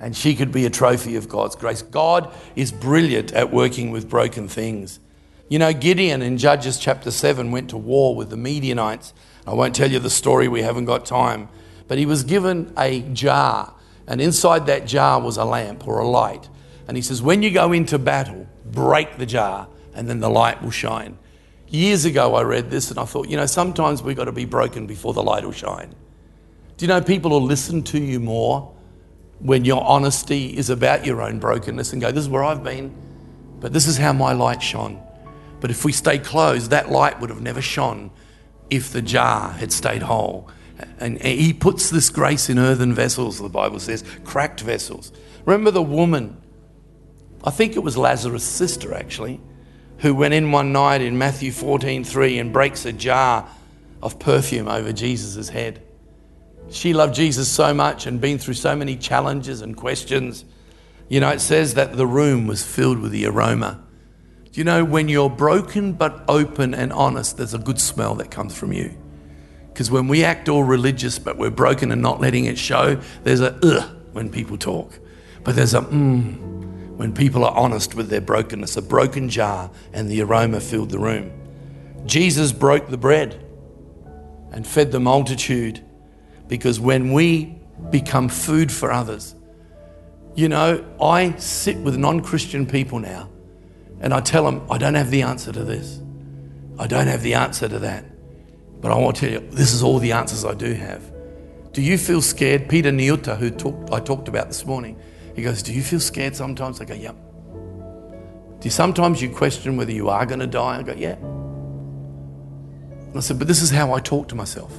and 0.00 0.16
she 0.16 0.34
could 0.34 0.52
be 0.52 0.66
a 0.66 0.70
trophy 0.70 1.16
of 1.16 1.28
God's 1.28 1.56
grace. 1.56 1.82
God 1.82 2.32
is 2.54 2.70
brilliant 2.70 3.32
at 3.32 3.52
working 3.52 3.90
with 3.90 4.08
broken 4.08 4.48
things. 4.48 5.00
You 5.48 5.58
know, 5.58 5.72
Gideon 5.72 6.22
in 6.22 6.38
Judges 6.38 6.78
chapter 6.78 7.10
7 7.10 7.50
went 7.50 7.70
to 7.70 7.76
war 7.76 8.14
with 8.14 8.30
the 8.30 8.36
Midianites. 8.36 9.14
I 9.46 9.54
won't 9.54 9.74
tell 9.74 9.90
you 9.90 9.98
the 9.98 10.10
story, 10.10 10.48
we 10.48 10.62
haven't 10.62 10.86
got 10.86 11.06
time. 11.06 11.48
But 11.88 11.98
he 11.98 12.06
was 12.06 12.24
given 12.24 12.72
a 12.76 13.00
jar 13.00 13.72
and 14.06 14.20
inside 14.20 14.66
that 14.66 14.86
jar 14.86 15.20
was 15.20 15.36
a 15.36 15.44
lamp 15.44 15.86
or 15.86 15.98
a 15.98 16.08
light. 16.08 16.48
And 16.88 16.96
he 16.96 17.02
says, 17.02 17.22
When 17.22 17.42
you 17.42 17.50
go 17.50 17.72
into 17.72 17.98
battle, 17.98 18.46
break 18.64 19.18
the 19.18 19.26
jar, 19.26 19.68
and 19.94 20.08
then 20.08 20.20
the 20.20 20.30
light 20.30 20.62
will 20.62 20.70
shine. 20.70 21.18
Years 21.68 22.04
ago, 22.04 22.34
I 22.34 22.42
read 22.42 22.70
this 22.70 22.90
and 22.90 23.00
I 23.00 23.04
thought, 23.04 23.28
you 23.28 23.36
know, 23.36 23.46
sometimes 23.46 24.02
we've 24.02 24.16
got 24.16 24.26
to 24.26 24.32
be 24.32 24.44
broken 24.44 24.86
before 24.86 25.12
the 25.12 25.22
light 25.22 25.44
will 25.44 25.52
shine. 25.52 25.94
Do 26.76 26.84
you 26.84 26.88
know 26.88 27.00
people 27.00 27.32
will 27.32 27.42
listen 27.42 27.82
to 27.84 27.98
you 27.98 28.20
more 28.20 28.72
when 29.40 29.64
your 29.64 29.82
honesty 29.82 30.56
is 30.56 30.70
about 30.70 31.04
your 31.04 31.22
own 31.22 31.38
brokenness 31.38 31.92
and 31.92 32.00
go, 32.00 32.12
This 32.12 32.24
is 32.24 32.28
where 32.28 32.44
I've 32.44 32.62
been, 32.62 32.94
but 33.60 33.72
this 33.72 33.88
is 33.88 33.96
how 33.96 34.12
my 34.12 34.32
light 34.32 34.62
shone. 34.62 35.02
But 35.60 35.70
if 35.70 35.84
we 35.84 35.92
stay 35.92 36.18
closed, 36.18 36.70
that 36.70 36.90
light 36.90 37.18
would 37.20 37.30
have 37.30 37.40
never 37.40 37.62
shone 37.62 38.10
if 38.70 38.92
the 38.92 39.02
jar 39.02 39.50
had 39.50 39.72
stayed 39.72 40.02
whole. 40.02 40.48
And 40.98 41.20
he 41.22 41.52
puts 41.52 41.90
this 41.90 42.10
grace 42.10 42.50
in 42.50 42.58
earthen 42.58 42.92
vessels, 42.94 43.38
the 43.38 43.48
Bible 43.48 43.80
says, 43.80 44.04
cracked 44.24 44.60
vessels. 44.60 45.12
Remember 45.44 45.70
the 45.70 45.82
woman, 45.82 46.36
I 47.44 47.50
think 47.50 47.76
it 47.76 47.80
was 47.80 47.96
Lazarus' 47.96 48.44
sister 48.44 48.92
actually, 48.92 49.40
who 49.98 50.14
went 50.14 50.34
in 50.34 50.52
one 50.52 50.72
night 50.72 51.00
in 51.00 51.16
Matthew 51.16 51.52
14 51.52 52.04
3 52.04 52.38
and 52.38 52.52
breaks 52.52 52.84
a 52.84 52.92
jar 52.92 53.48
of 54.02 54.18
perfume 54.18 54.68
over 54.68 54.92
Jesus' 54.92 55.48
head. 55.48 55.82
She 56.70 56.92
loved 56.92 57.14
Jesus 57.14 57.48
so 57.48 57.72
much 57.72 58.06
and 58.06 58.20
been 58.20 58.38
through 58.38 58.54
so 58.54 58.76
many 58.76 58.96
challenges 58.96 59.62
and 59.62 59.76
questions. 59.76 60.44
You 61.08 61.20
know, 61.20 61.30
it 61.30 61.40
says 61.40 61.74
that 61.74 61.96
the 61.96 62.06
room 62.06 62.46
was 62.46 62.64
filled 62.64 62.98
with 62.98 63.12
the 63.12 63.26
aroma. 63.26 63.82
Do 64.52 64.60
you 64.60 64.64
know, 64.64 64.84
when 64.84 65.08
you're 65.08 65.30
broken 65.30 65.92
but 65.92 66.24
open 66.28 66.74
and 66.74 66.92
honest, 66.92 67.36
there's 67.36 67.54
a 67.54 67.58
good 67.58 67.80
smell 67.80 68.16
that 68.16 68.30
comes 68.30 68.56
from 68.56 68.72
you. 68.72 68.96
Because 69.76 69.90
when 69.90 70.08
we 70.08 70.24
act 70.24 70.48
all 70.48 70.64
religious 70.64 71.18
but 71.18 71.36
we're 71.36 71.50
broken 71.50 71.92
and 71.92 72.00
not 72.00 72.18
letting 72.18 72.46
it 72.46 72.56
show, 72.56 72.98
there's 73.24 73.42
a 73.42 73.58
ugh 73.62 73.94
when 74.12 74.30
people 74.30 74.56
talk, 74.56 74.98
but 75.44 75.54
there's 75.54 75.74
a 75.74 75.82
mmm 75.82 76.96
when 76.96 77.12
people 77.12 77.44
are 77.44 77.54
honest 77.54 77.94
with 77.94 78.08
their 78.08 78.22
brokenness. 78.22 78.78
A 78.78 78.80
broken 78.80 79.28
jar 79.28 79.70
and 79.92 80.08
the 80.08 80.22
aroma 80.22 80.60
filled 80.60 80.88
the 80.88 80.98
room. 80.98 81.30
Jesus 82.06 82.52
broke 82.52 82.88
the 82.88 82.96
bread 82.96 83.44
and 84.50 84.66
fed 84.66 84.92
the 84.92 84.98
multitude 84.98 85.84
because 86.48 86.80
when 86.80 87.12
we 87.12 87.58
become 87.90 88.30
food 88.30 88.72
for 88.72 88.90
others, 88.90 89.34
you 90.34 90.48
know, 90.48 90.86
I 91.02 91.32
sit 91.36 91.76
with 91.76 91.98
non 91.98 92.20
Christian 92.20 92.64
people 92.64 92.98
now 92.98 93.28
and 94.00 94.14
I 94.14 94.20
tell 94.20 94.46
them, 94.46 94.66
I 94.70 94.78
don't 94.78 94.94
have 94.94 95.10
the 95.10 95.20
answer 95.20 95.52
to 95.52 95.64
this. 95.64 96.00
I 96.78 96.86
don't 96.86 97.08
have 97.08 97.20
the 97.20 97.34
answer 97.34 97.68
to 97.68 97.78
that. 97.80 98.15
But 98.80 98.92
I 98.92 98.98
want 98.98 99.16
to 99.16 99.20
tell 99.20 99.42
you, 99.42 99.50
this 99.50 99.72
is 99.72 99.82
all 99.82 99.98
the 99.98 100.12
answers 100.12 100.44
I 100.44 100.54
do 100.54 100.72
have. 100.74 101.12
Do 101.72 101.82
you 101.82 101.98
feel 101.98 102.22
scared? 102.22 102.68
Peter 102.68 102.90
Niuta, 102.90 103.36
who 103.36 103.50
talked, 103.50 103.92
I 103.92 104.00
talked 104.00 104.28
about 104.28 104.48
this 104.48 104.64
morning, 104.64 104.98
he 105.34 105.42
goes, 105.42 105.62
Do 105.62 105.72
you 105.72 105.82
feel 105.82 106.00
scared 106.00 106.34
sometimes? 106.34 106.80
I 106.80 106.84
go, 106.84 106.94
Yep. 106.94 107.16
Do 108.60 108.64
you 108.64 108.70
sometimes 108.70 109.20
you 109.20 109.28
question 109.28 109.76
whether 109.76 109.92
you 109.92 110.08
are 110.08 110.24
going 110.24 110.40
to 110.40 110.46
die? 110.46 110.78
I 110.78 110.82
go, 110.82 110.94
Yeah. 110.94 111.16
And 111.16 113.16
I 113.16 113.20
said, 113.20 113.38
But 113.38 113.46
this 113.46 113.62
is 113.62 113.70
how 113.70 113.92
I 113.92 114.00
talk 114.00 114.28
to 114.28 114.34
myself. 114.34 114.72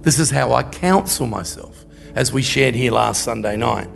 This 0.00 0.18
is 0.18 0.30
how 0.30 0.52
I 0.52 0.62
counsel 0.62 1.26
myself, 1.26 1.84
as 2.14 2.32
we 2.32 2.40
shared 2.40 2.74
here 2.74 2.92
last 2.92 3.24
Sunday 3.24 3.56
night. 3.56 3.90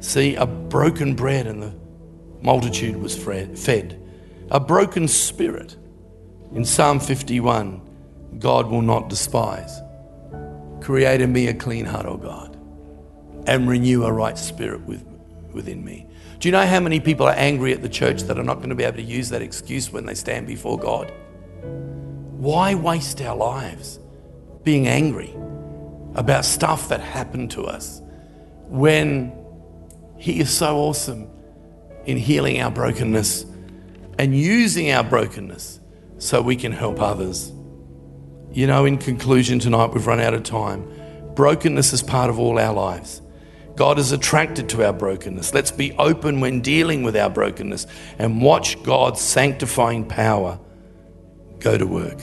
See, 0.00 0.34
a 0.34 0.44
broken 0.44 1.14
bread 1.14 1.46
and 1.46 1.62
the 1.62 1.74
multitude 2.42 2.96
was 2.96 3.16
fed. 3.16 4.02
A 4.50 4.60
broken 4.60 5.08
spirit. 5.08 5.76
In 6.52 6.64
Psalm 6.64 7.00
51, 7.00 7.80
God 8.38 8.66
will 8.68 8.82
not 8.82 9.08
despise. 9.08 9.80
Create 10.80 11.20
in 11.20 11.32
me 11.32 11.48
a 11.48 11.54
clean 11.54 11.86
heart, 11.86 12.06
O 12.06 12.16
God, 12.16 12.56
and 13.46 13.68
renew 13.68 14.04
a 14.04 14.12
right 14.12 14.36
spirit 14.36 14.82
with, 14.82 15.04
within 15.52 15.84
me. 15.84 16.06
Do 16.38 16.48
you 16.48 16.52
know 16.52 16.66
how 16.66 16.80
many 16.80 17.00
people 17.00 17.26
are 17.26 17.34
angry 17.34 17.72
at 17.72 17.82
the 17.82 17.88
church 17.88 18.22
that 18.24 18.38
are 18.38 18.44
not 18.44 18.56
going 18.56 18.68
to 18.68 18.74
be 18.74 18.84
able 18.84 18.98
to 18.98 19.02
use 19.02 19.30
that 19.30 19.40
excuse 19.40 19.90
when 19.90 20.04
they 20.04 20.14
stand 20.14 20.46
before 20.46 20.78
God? 20.78 21.12
Why 22.36 22.74
waste 22.74 23.22
our 23.22 23.34
lives 23.34 23.98
being 24.62 24.86
angry 24.86 25.34
about 26.14 26.44
stuff 26.44 26.88
that 26.90 27.00
happened 27.00 27.52
to 27.52 27.64
us 27.64 28.02
when 28.68 29.32
He 30.18 30.40
is 30.40 30.50
so 30.50 30.76
awesome 30.76 31.30
in 32.04 32.18
healing 32.18 32.60
our 32.60 32.70
brokenness 32.70 33.46
and 34.18 34.36
using 34.36 34.90
our 34.92 35.04
brokenness 35.04 35.80
so 36.18 36.42
we 36.42 36.56
can 36.56 36.72
help 36.72 37.00
others? 37.00 37.52
You 38.56 38.66
know, 38.66 38.86
in 38.86 38.96
conclusion, 38.96 39.58
tonight 39.58 39.92
we've 39.92 40.06
run 40.06 40.18
out 40.18 40.32
of 40.32 40.42
time. 40.42 40.90
Brokenness 41.34 41.92
is 41.92 42.02
part 42.02 42.30
of 42.30 42.38
all 42.38 42.58
our 42.58 42.72
lives. 42.72 43.20
God 43.74 43.98
is 43.98 44.12
attracted 44.12 44.70
to 44.70 44.82
our 44.82 44.94
brokenness. 44.94 45.52
Let's 45.52 45.70
be 45.70 45.92
open 45.98 46.40
when 46.40 46.62
dealing 46.62 47.02
with 47.02 47.18
our 47.18 47.28
brokenness 47.28 47.86
and 48.18 48.40
watch 48.40 48.82
God's 48.82 49.20
sanctifying 49.20 50.06
power 50.06 50.58
go 51.58 51.76
to 51.76 51.86
work. 51.86 52.18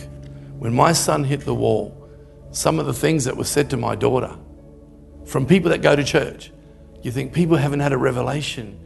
When 0.57 0.73
my 0.73 0.91
son 0.93 1.23
hit 1.23 1.41
the 1.41 1.53
wall, 1.53 2.09
some 2.49 2.79
of 2.79 2.87
the 2.87 2.93
things 2.93 3.25
that 3.25 3.37
were 3.37 3.43
said 3.43 3.69
to 3.69 3.77
my 3.77 3.93
daughter 3.93 4.35
from 5.25 5.45
people 5.45 5.69
that 5.69 5.83
go 5.83 5.95
to 5.95 6.03
church, 6.03 6.51
you 7.03 7.11
think 7.11 7.33
people 7.33 7.57
haven't 7.57 7.81
had 7.81 7.93
a 7.93 7.97
revelation. 7.99 8.79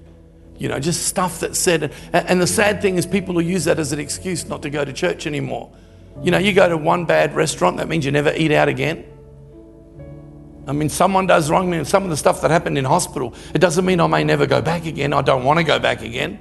You 0.58 0.68
know, 0.68 0.82
just 0.82 1.08
stuff 1.08 1.40
that's 1.40 1.58
said. 1.58 1.94
And 2.12 2.42
the 2.42 2.48
sad 2.48 2.82
thing 2.82 2.98
is, 2.98 3.06
people 3.06 3.36
will 3.36 3.42
use 3.42 3.64
that 3.64 3.80
as 3.80 3.94
an 3.94 4.02
excuse 4.02 4.50
not 4.50 4.64
to 4.64 4.70
go 4.70 4.84
to 4.84 4.92
church 4.92 5.26
anymore. 5.26 5.74
You 6.24 6.32
know, 6.32 6.38
you 6.38 6.54
go 6.54 6.68
to 6.68 6.78
one 6.78 7.06
bad 7.06 7.36
restaurant, 7.36 7.78
that 7.78 7.88
means 7.88 8.06
you 8.06 8.12
never 8.12 8.34
eat 8.36 8.52
out 8.52 8.68
again. 8.68 9.06
I 10.68 10.74
mean, 10.74 10.90
someone 10.90 11.28
does 11.28 11.50
wrong 11.50 11.70
me, 11.70 11.78
and 11.78 11.88
some 11.88 12.04
of 12.04 12.10
the 12.10 12.18
stuff 12.18 12.42
that 12.42 12.52
happened 12.52 12.78
in 12.78 12.84
hospital, 12.84 13.34
it 13.54 13.60
doesn't 13.60 13.86
mean 13.86 14.02
I 14.02 14.08
may 14.08 14.24
never 14.24 14.46
go 14.46 14.62
back 14.62 14.86
again. 14.86 15.14
I 15.14 15.22
don't 15.22 15.46
want 15.46 15.60
to 15.60 15.64
go 15.64 15.80
back 15.80 16.02
again. 16.02 16.40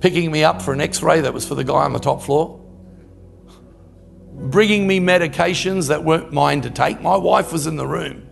Picking 0.00 0.32
me 0.32 0.44
up 0.44 0.62
for 0.62 0.72
an 0.72 0.80
x 0.80 1.02
ray 1.02 1.20
that 1.20 1.34
was 1.34 1.46
for 1.46 1.54
the 1.54 1.64
guy 1.64 1.84
on 1.84 1.92
the 1.92 1.98
top 1.98 2.22
floor. 2.22 2.58
Bringing 4.32 4.86
me 4.86 4.98
medications 4.98 5.88
that 5.88 6.02
weren't 6.02 6.32
mine 6.32 6.62
to 6.62 6.70
take. 6.70 7.02
My 7.02 7.16
wife 7.16 7.52
was 7.52 7.66
in 7.66 7.76
the 7.76 7.86
room. 7.86 8.26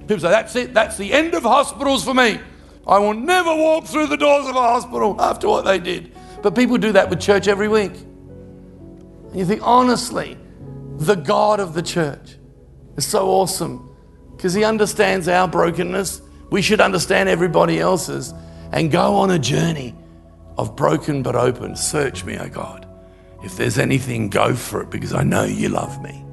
People 0.00 0.20
say, 0.20 0.30
That's 0.30 0.54
it, 0.54 0.72
that's 0.72 0.96
the 0.96 1.12
end 1.12 1.34
of 1.34 1.42
hospitals 1.42 2.04
for 2.04 2.14
me. 2.14 2.38
I 2.86 3.00
will 3.00 3.14
never 3.14 3.54
walk 3.54 3.86
through 3.86 4.06
the 4.06 4.16
doors 4.16 4.46
of 4.46 4.54
a 4.54 4.60
hospital 4.60 5.20
after 5.20 5.48
what 5.48 5.64
they 5.64 5.80
did. 5.80 6.12
But 6.42 6.54
people 6.54 6.78
do 6.78 6.92
that 6.92 7.10
with 7.10 7.20
church 7.20 7.48
every 7.48 7.66
week. 7.66 7.92
And 9.30 9.36
you 9.36 9.44
think, 9.44 9.60
honestly, 9.64 10.36
the 10.98 11.14
God 11.14 11.60
of 11.60 11.74
the 11.74 11.82
church 11.82 12.36
is 12.96 13.06
so 13.06 13.28
awesome 13.28 13.94
because 14.36 14.54
he 14.54 14.64
understands 14.64 15.28
our 15.28 15.48
brokenness. 15.48 16.22
We 16.50 16.62
should 16.62 16.80
understand 16.80 17.28
everybody 17.28 17.80
else's 17.80 18.32
and 18.72 18.90
go 18.90 19.16
on 19.16 19.30
a 19.30 19.38
journey 19.38 19.94
of 20.58 20.76
broken 20.76 21.22
but 21.22 21.36
open. 21.36 21.76
Search 21.76 22.24
me, 22.24 22.36
oh 22.38 22.48
God. 22.48 22.88
If 23.42 23.56
there's 23.56 23.78
anything, 23.78 24.28
go 24.28 24.54
for 24.54 24.82
it 24.82 24.90
because 24.90 25.12
I 25.12 25.22
know 25.22 25.44
you 25.44 25.68
love 25.68 26.02
me. 26.02 26.24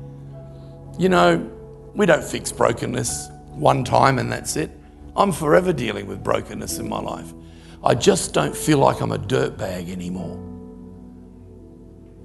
You 0.98 1.10
know, 1.10 1.52
we 1.94 2.06
don't 2.06 2.24
fix 2.24 2.52
brokenness 2.52 3.30
one 3.50 3.84
time 3.84 4.18
and 4.20 4.32
that's 4.32 4.56
it. 4.56 4.72
I'm 5.16 5.32
forever 5.32 5.74
dealing 5.74 6.08
with 6.08 6.24
brokenness 6.24 6.80
in 6.80 6.90
my 6.90 7.00
life. 7.00 7.34
I 7.84 7.96
just 7.96 8.34
don't 8.34 8.56
feel 8.56 8.80
like 8.80 9.02
I'm 9.02 9.12
a 9.12 9.20
dirtbag 9.20 9.92
anymore. 9.92 10.53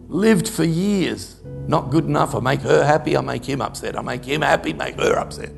Lived 0.09 0.49
for 0.49 0.65
years, 0.65 1.37
not 1.67 1.91
good 1.91 2.07
enough. 2.07 2.35
I 2.35 2.41
make 2.41 2.63
her 2.63 2.83
happy, 2.83 3.17
I 3.17 3.21
make 3.21 3.45
him 3.45 3.61
upset. 3.61 3.97
I 3.97 4.01
make 4.01 4.25
him 4.25 4.41
happy, 4.41 4.73
make 4.73 4.97
her 4.97 5.19
upset. 5.19 5.53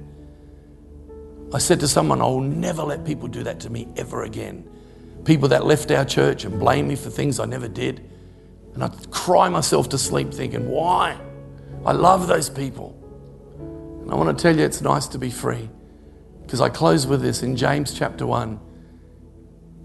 I 1.54 1.58
said 1.58 1.80
to 1.80 1.88
someone, 1.88 2.20
I 2.20 2.24
will 2.24 2.40
never 2.40 2.82
let 2.82 3.04
people 3.04 3.28
do 3.28 3.44
that 3.44 3.60
to 3.60 3.70
me 3.70 3.88
ever 3.96 4.24
again. 4.24 4.68
People 5.24 5.48
that 5.48 5.64
left 5.64 5.90
our 5.90 6.04
church 6.04 6.44
and 6.44 6.58
blame 6.58 6.88
me 6.88 6.96
for 6.96 7.10
things 7.10 7.38
I 7.38 7.44
never 7.44 7.68
did. 7.68 8.08
And 8.74 8.82
I'd 8.82 9.10
cry 9.10 9.48
myself 9.48 9.88
to 9.90 9.98
sleep 9.98 10.32
thinking, 10.32 10.68
why? 10.68 11.16
I 11.84 11.92
love 11.92 12.26
those 12.26 12.50
people. 12.50 12.96
And 14.02 14.10
I 14.10 14.14
want 14.14 14.36
to 14.36 14.42
tell 14.42 14.56
you, 14.56 14.64
it's 14.64 14.80
nice 14.80 15.06
to 15.08 15.18
be 15.18 15.30
free. 15.30 15.68
Because 16.42 16.60
I 16.60 16.68
close 16.68 17.06
with 17.06 17.22
this 17.22 17.42
in 17.42 17.56
James 17.56 17.94
chapter 17.94 18.26
1. 18.26 18.58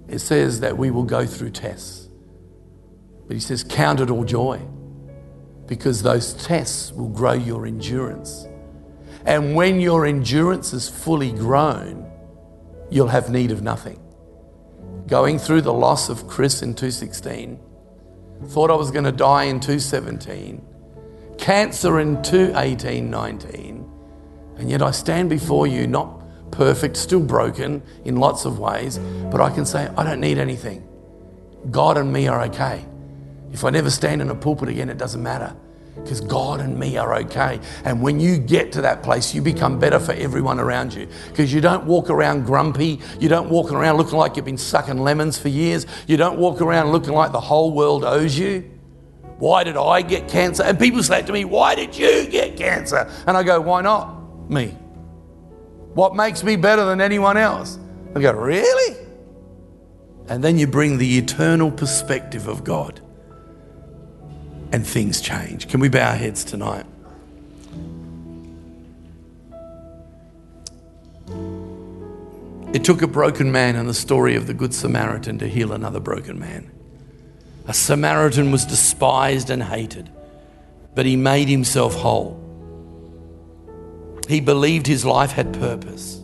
It 0.07 0.19
says 0.19 0.59
that 0.61 0.77
we 0.77 0.91
will 0.91 1.03
go 1.03 1.25
through 1.25 1.51
tests. 1.51 2.04
But 3.27 3.35
he 3.35 3.39
says, 3.39 3.63
count 3.63 3.99
it 3.99 4.09
all 4.09 4.23
joy. 4.23 4.61
Because 5.67 6.03
those 6.03 6.33
tests 6.33 6.91
will 6.91 7.09
grow 7.09 7.33
your 7.33 7.65
endurance. 7.65 8.47
And 9.25 9.55
when 9.55 9.81
your 9.81 10.05
endurance 10.05 10.73
is 10.73 10.87
fully 10.87 11.31
grown, 11.31 12.09
you'll 12.91 13.07
have 13.07 13.29
need 13.29 13.51
of 13.51 13.63
nothing. 13.63 13.99
Going 15.07 15.39
through 15.39 15.61
the 15.61 15.73
loss 15.73 16.09
of 16.09 16.27
Chris 16.27 16.61
in 16.61 16.75
216, 16.75 17.59
thought 18.47 18.69
I 18.69 18.75
was 18.75 18.91
going 18.91 19.05
to 19.05 19.11
die 19.11 19.45
in 19.45 19.59
217, 19.59 20.63
cancer 21.37 21.99
in 21.99 22.21
218, 22.21 23.09
19, 23.09 23.91
and 24.57 24.69
yet 24.69 24.81
I 24.81 24.91
stand 24.91 25.29
before 25.29 25.67
you 25.67 25.87
not 25.87 26.51
perfect, 26.51 26.97
still 26.97 27.19
broken 27.19 27.81
in 28.03 28.17
lots 28.17 28.45
of 28.45 28.59
ways, 28.59 28.99
but 29.31 29.41
I 29.41 29.49
can 29.49 29.65
say, 29.65 29.87
I 29.97 30.03
don't 30.03 30.19
need 30.19 30.37
anything. 30.37 30.87
God 31.71 31.97
and 31.97 32.11
me 32.11 32.27
are 32.27 32.43
okay. 32.43 32.85
If 33.55 33.63
I 33.63 33.69
never 33.69 33.89
stand 33.89 34.21
in 34.21 34.29
a 34.29 34.35
pulpit 34.35 34.67
again, 34.67 34.89
it 34.89 34.97
doesn't 34.97 35.23
matter 35.23 35.55
because 35.95 36.19
God 36.19 36.59
and 36.59 36.77
me 36.77 36.97
are 36.97 37.15
okay. 37.19 37.61
And 37.85 38.01
when 38.01 38.19
you 38.19 38.37
get 38.37 38.73
to 38.73 38.81
that 38.81 39.01
place, 39.01 39.33
you 39.33 39.41
become 39.41 39.79
better 39.79 39.97
for 39.97 40.11
everyone 40.11 40.59
around 40.59 40.93
you 40.93 41.07
because 41.29 41.53
you 41.53 41.61
don't 41.61 41.85
walk 41.85 42.09
around 42.09 42.43
grumpy. 42.45 42.99
You 43.17 43.29
don't 43.29 43.49
walk 43.49 43.71
around 43.71 43.95
looking 43.95 44.17
like 44.17 44.35
you've 44.35 44.43
been 44.43 44.57
sucking 44.57 44.97
lemons 44.97 45.37
for 45.37 45.47
years. 45.47 45.87
You 46.05 46.17
don't 46.17 46.37
walk 46.37 46.59
around 46.59 46.91
looking 46.91 47.13
like 47.13 47.31
the 47.31 47.39
whole 47.39 47.71
world 47.71 48.03
owes 48.03 48.37
you. 48.37 48.69
Why 49.37 49.63
did 49.63 49.77
I 49.77 50.01
get 50.01 50.27
cancer? 50.27 50.63
And 50.63 50.77
people 50.77 51.01
say 51.01 51.21
to 51.21 51.31
me, 51.31 51.45
Why 51.45 51.75
did 51.75 51.97
you 51.97 52.27
get 52.27 52.57
cancer? 52.57 53.09
And 53.25 53.37
I 53.37 53.43
go, 53.43 53.61
Why 53.61 53.81
not 53.81 54.51
me? 54.51 54.77
What 55.93 56.13
makes 56.13 56.43
me 56.43 56.57
better 56.57 56.83
than 56.83 56.99
anyone 56.99 57.37
else? 57.37 57.79
I 58.17 58.19
go, 58.19 58.33
Really? 58.33 58.97
And 60.27 60.43
then 60.43 60.57
you 60.57 60.67
bring 60.67 60.97
the 60.97 61.17
eternal 61.17 61.71
perspective 61.71 62.49
of 62.49 62.65
God 62.65 62.99
and 64.71 64.85
things 64.85 65.21
change. 65.21 65.67
Can 65.67 65.79
we 65.79 65.89
bow 65.89 66.09
our 66.09 66.15
heads 66.15 66.43
tonight? 66.43 66.85
It 72.73 72.83
took 72.83 73.01
a 73.01 73.07
broken 73.07 73.51
man 73.53 73.77
and 73.77 73.87
the 73.87 73.93
story 73.93 74.35
of 74.35 74.47
the 74.47 74.53
Good 74.53 74.73
Samaritan 74.73 75.37
to 75.39 75.47
heal 75.47 75.71
another 75.71 76.01
broken 76.01 76.37
man. 76.37 76.69
A 77.67 77.73
Samaritan 77.73 78.51
was 78.51 78.65
despised 78.65 79.49
and 79.49 79.63
hated, 79.63 80.09
but 80.93 81.05
he 81.05 81.15
made 81.15 81.47
himself 81.47 81.95
whole. 81.95 82.41
He 84.27 84.41
believed 84.41 84.87
his 84.87 85.05
life 85.05 85.31
had 85.31 85.53
purpose, 85.53 86.19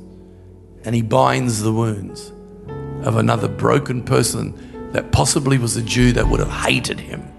and 0.84 0.94
he 0.94 1.02
binds 1.02 1.62
the 1.62 1.72
wounds 1.72 2.34
of 3.06 3.16
another 3.16 3.48
broken 3.48 4.04
person 4.04 4.92
that 4.92 5.12
possibly 5.14 5.58
was 5.58 5.78
a 5.78 5.82
Jew 5.82 6.12
that 6.14 6.28
would 6.28 6.42
have 6.42 6.52
hated 6.52 7.00
him 7.00 7.31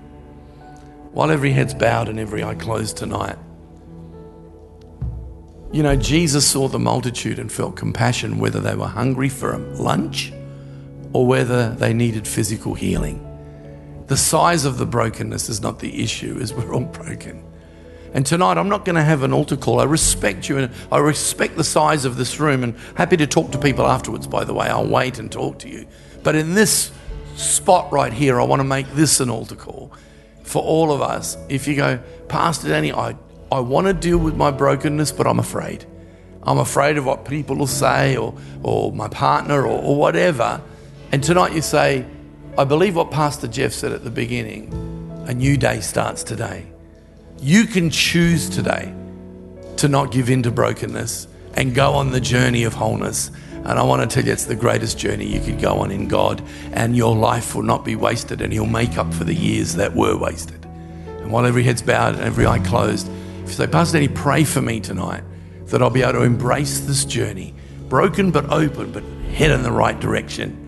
while 1.13 1.31
every 1.31 1.53
head's 1.53 1.75
bowed 1.75 2.09
and 2.09 2.19
every 2.19 2.43
eye 2.43 2.55
closed 2.55 2.97
tonight, 2.97 3.39
You 5.73 5.83
know, 5.83 5.97
Jesus 5.97 6.47
saw 6.47 6.69
the 6.69 6.79
multitude 6.79 7.39
and 7.39 7.51
felt 7.51 7.77
compassion 7.77 8.39
whether 8.39 8.61
they 8.61 8.75
were 8.75 8.87
hungry 8.87 9.31
for 9.31 9.57
lunch 9.57 10.31
or 11.15 11.27
whether 11.27 11.71
they 11.71 11.95
needed 11.95 12.29
physical 12.29 12.75
healing. 12.75 13.27
The 14.09 14.17
size 14.19 14.67
of 14.67 14.77
the 14.77 14.85
brokenness 14.85 15.49
is 15.49 15.63
not 15.63 15.79
the 15.79 16.03
issue, 16.03 16.39
as 16.43 16.53
we're 16.53 16.75
all 16.75 16.81
broken. 17.01 17.43
And 18.13 18.27
tonight, 18.27 18.59
I'm 18.59 18.69
not 18.69 18.85
going 18.85 18.97
to 18.97 19.03
have 19.03 19.23
an 19.23 19.33
altar 19.33 19.57
call. 19.57 19.81
I 19.81 19.85
respect 19.85 20.47
you 20.47 20.59
and 20.59 20.71
I 20.91 20.99
respect 20.99 21.57
the 21.57 21.65
size 21.65 22.05
of 22.05 22.19
this 22.19 22.39
room 22.39 22.65
and 22.65 22.77
happy 22.95 23.17
to 23.17 23.27
talk 23.27 23.51
to 23.53 23.59
people 23.59 23.87
afterwards, 23.87 24.27
by 24.27 24.45
the 24.45 24.53
way. 24.53 24.67
I'll 24.67 24.87
wait 24.87 25.19
and 25.19 25.33
talk 25.33 25.59
to 25.61 25.71
you. 25.71 25.87
But 26.23 26.35
in 26.35 26.53
this 26.53 26.93
spot 27.37 27.91
right 27.91 28.13
here, 28.13 28.39
I 28.39 28.45
want 28.45 28.61
to 28.61 28.65
make 28.65 28.89
this 28.93 29.21
an 29.21 29.31
altar 29.31 29.57
call 29.57 29.91
for 30.43 30.63
all 30.63 30.93
of 30.93 31.01
us. 31.01 31.37
If 31.49 31.67
you 31.67 31.77
go, 31.77 32.01
Pastor 32.29 32.69
Danny, 32.69 32.93
I, 32.93 33.17
I 33.51 33.61
want 33.61 33.87
to 33.87 33.93
deal 33.93 34.19
with 34.19 34.37
my 34.37 34.51
brokenness, 34.51 35.13
but 35.13 35.27
I'm 35.27 35.39
afraid. 35.39 35.85
I'm 36.43 36.59
afraid 36.59 36.97
of 36.97 37.07
what 37.07 37.25
people 37.25 37.57
will 37.57 37.67
say 37.67 38.17
or, 38.17 38.35
or 38.63 38.93
my 38.93 39.09
partner 39.09 39.63
or, 39.63 39.83
or 39.83 39.97
whatever. 39.97 40.61
And 41.13 41.23
tonight 41.23 41.53
you 41.53 41.63
say, 41.63 42.05
I 42.59 42.65
believe 42.65 42.97
what 42.97 43.11
Pastor 43.11 43.47
Jeff 43.47 43.73
said 43.73 43.93
at 43.93 44.05
the 44.05 44.11
beginning 44.11 44.79
a 45.27 45.35
new 45.35 45.57
day 45.57 45.81
starts 45.81 46.25
today. 46.25 46.67
You 47.41 47.65
can 47.67 47.91
choose 47.91 48.51
today 48.51 48.93
to 49.77 49.89
not 49.89 50.11
give 50.11 50.29
in 50.31 50.43
to 50.43 50.51
brokenness 50.51 51.29
and 51.55 51.75
go 51.75 51.93
on 51.93 52.11
the 52.11 52.21
journey 52.21 52.65
of 52.65 52.75
wholeness. 52.75 53.31
And 53.65 53.79
I 53.79 53.83
want 53.83 54.03
to 54.03 54.13
tell 54.13 54.27
you, 54.27 54.33
it's 54.33 54.47
the 54.47 54.57
greatest 54.57 54.99
journey 54.99 55.27
you 55.27 55.41
could 55.41 55.61
go 55.61 55.75
on 55.79 55.91
in 55.91 56.09
God, 56.09 56.43
and 56.73 56.97
your 56.97 57.15
life 57.15 57.55
will 57.55 57.63
not 57.63 57.85
be 57.85 57.95
wasted, 57.97 58.41
and 58.41 58.53
He'll 58.53 58.67
make 58.67 58.99
up 58.99 59.13
for 59.15 59.25
the 59.25 59.35
years 59.35 59.75
that 59.75 59.95
were 59.95 60.17
wasted. 60.17 60.65
And 60.65 61.31
while 61.31 61.47
every 61.47 61.63
head's 61.63 61.83
bowed 61.83 62.15
and 62.15 62.25
every 62.25 62.47
eye 62.47 62.59
closed, 62.59 63.09
if 63.43 63.49
you 63.49 63.55
say, 63.55 63.67
Pastor 63.67 63.99
Danny, 63.99 64.09
pray 64.09 64.45
for 64.45 64.61
me 64.61 64.81
tonight 64.81 65.23
that 65.67 65.81
I'll 65.81 65.91
be 65.91 66.03
able 66.03 66.15
to 66.15 66.23
embrace 66.23 66.81
this 66.81 67.05
journey, 67.05 67.55
broken 67.89 68.31
but 68.31 68.51
open, 68.51 68.93
but 68.93 69.05
head 69.35 69.51
in 69.51 69.63
the 69.63 69.73
right 69.73 69.99
direction. 69.99 70.59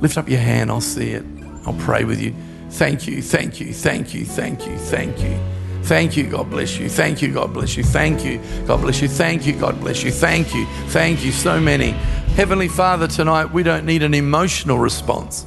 Lift 0.00 0.18
up 0.18 0.28
your 0.28 0.40
hand, 0.40 0.70
I'll 0.70 0.80
see 0.80 1.10
it. 1.10 1.24
I'll 1.66 1.78
pray 1.80 2.04
with 2.04 2.20
you. 2.20 2.34
Thank 2.70 3.06
you, 3.06 3.22
thank 3.22 3.60
you, 3.60 3.72
thank 3.72 4.14
you, 4.14 4.24
thank 4.24 4.66
you, 4.66 4.76
thank 4.78 5.20
you. 5.20 5.38
Thank 5.82 6.16
you, 6.16 6.28
God 6.28 6.48
bless 6.48 6.78
you. 6.78 6.88
Thank 6.88 7.22
you, 7.22 7.32
God 7.34 7.52
bless 7.52 7.76
you. 7.76 7.82
Thank 7.82 8.24
you, 8.24 8.40
God 8.66 8.80
bless 8.80 9.02
you. 9.02 9.08
Thank 9.08 9.46
you, 9.46 9.52
God 9.52 9.80
bless 9.80 10.04
you. 10.04 10.12
Thank 10.12 10.54
you, 10.54 10.64
thank 10.88 11.24
you. 11.24 11.32
So 11.32 11.60
many. 11.60 11.92
Heavenly 12.34 12.68
Father, 12.68 13.06
tonight 13.08 13.52
we 13.52 13.62
don't 13.62 13.84
need 13.84 14.02
an 14.02 14.14
emotional 14.14 14.78
response. 14.78 15.46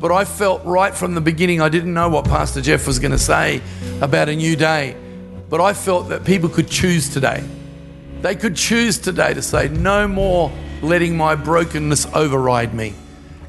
But 0.00 0.12
I 0.12 0.24
felt 0.24 0.64
right 0.64 0.94
from 0.94 1.14
the 1.14 1.20
beginning, 1.20 1.60
I 1.60 1.68
didn't 1.68 1.92
know 1.92 2.08
what 2.08 2.24
Pastor 2.24 2.60
Jeff 2.60 2.86
was 2.86 2.98
going 2.98 3.12
to 3.12 3.18
say 3.18 3.60
about 4.00 4.28
a 4.28 4.36
new 4.36 4.56
day. 4.56 4.96
But 5.48 5.60
I 5.60 5.72
felt 5.72 6.08
that 6.10 6.24
people 6.24 6.48
could 6.48 6.68
choose 6.68 7.08
today. 7.08 7.42
They 8.22 8.36
could 8.36 8.56
choose 8.56 8.98
today 8.98 9.34
to 9.34 9.42
say, 9.42 9.68
no 9.68 10.08
more 10.08 10.52
letting 10.82 11.16
my 11.16 11.34
brokenness 11.34 12.06
override 12.14 12.74
me, 12.74 12.94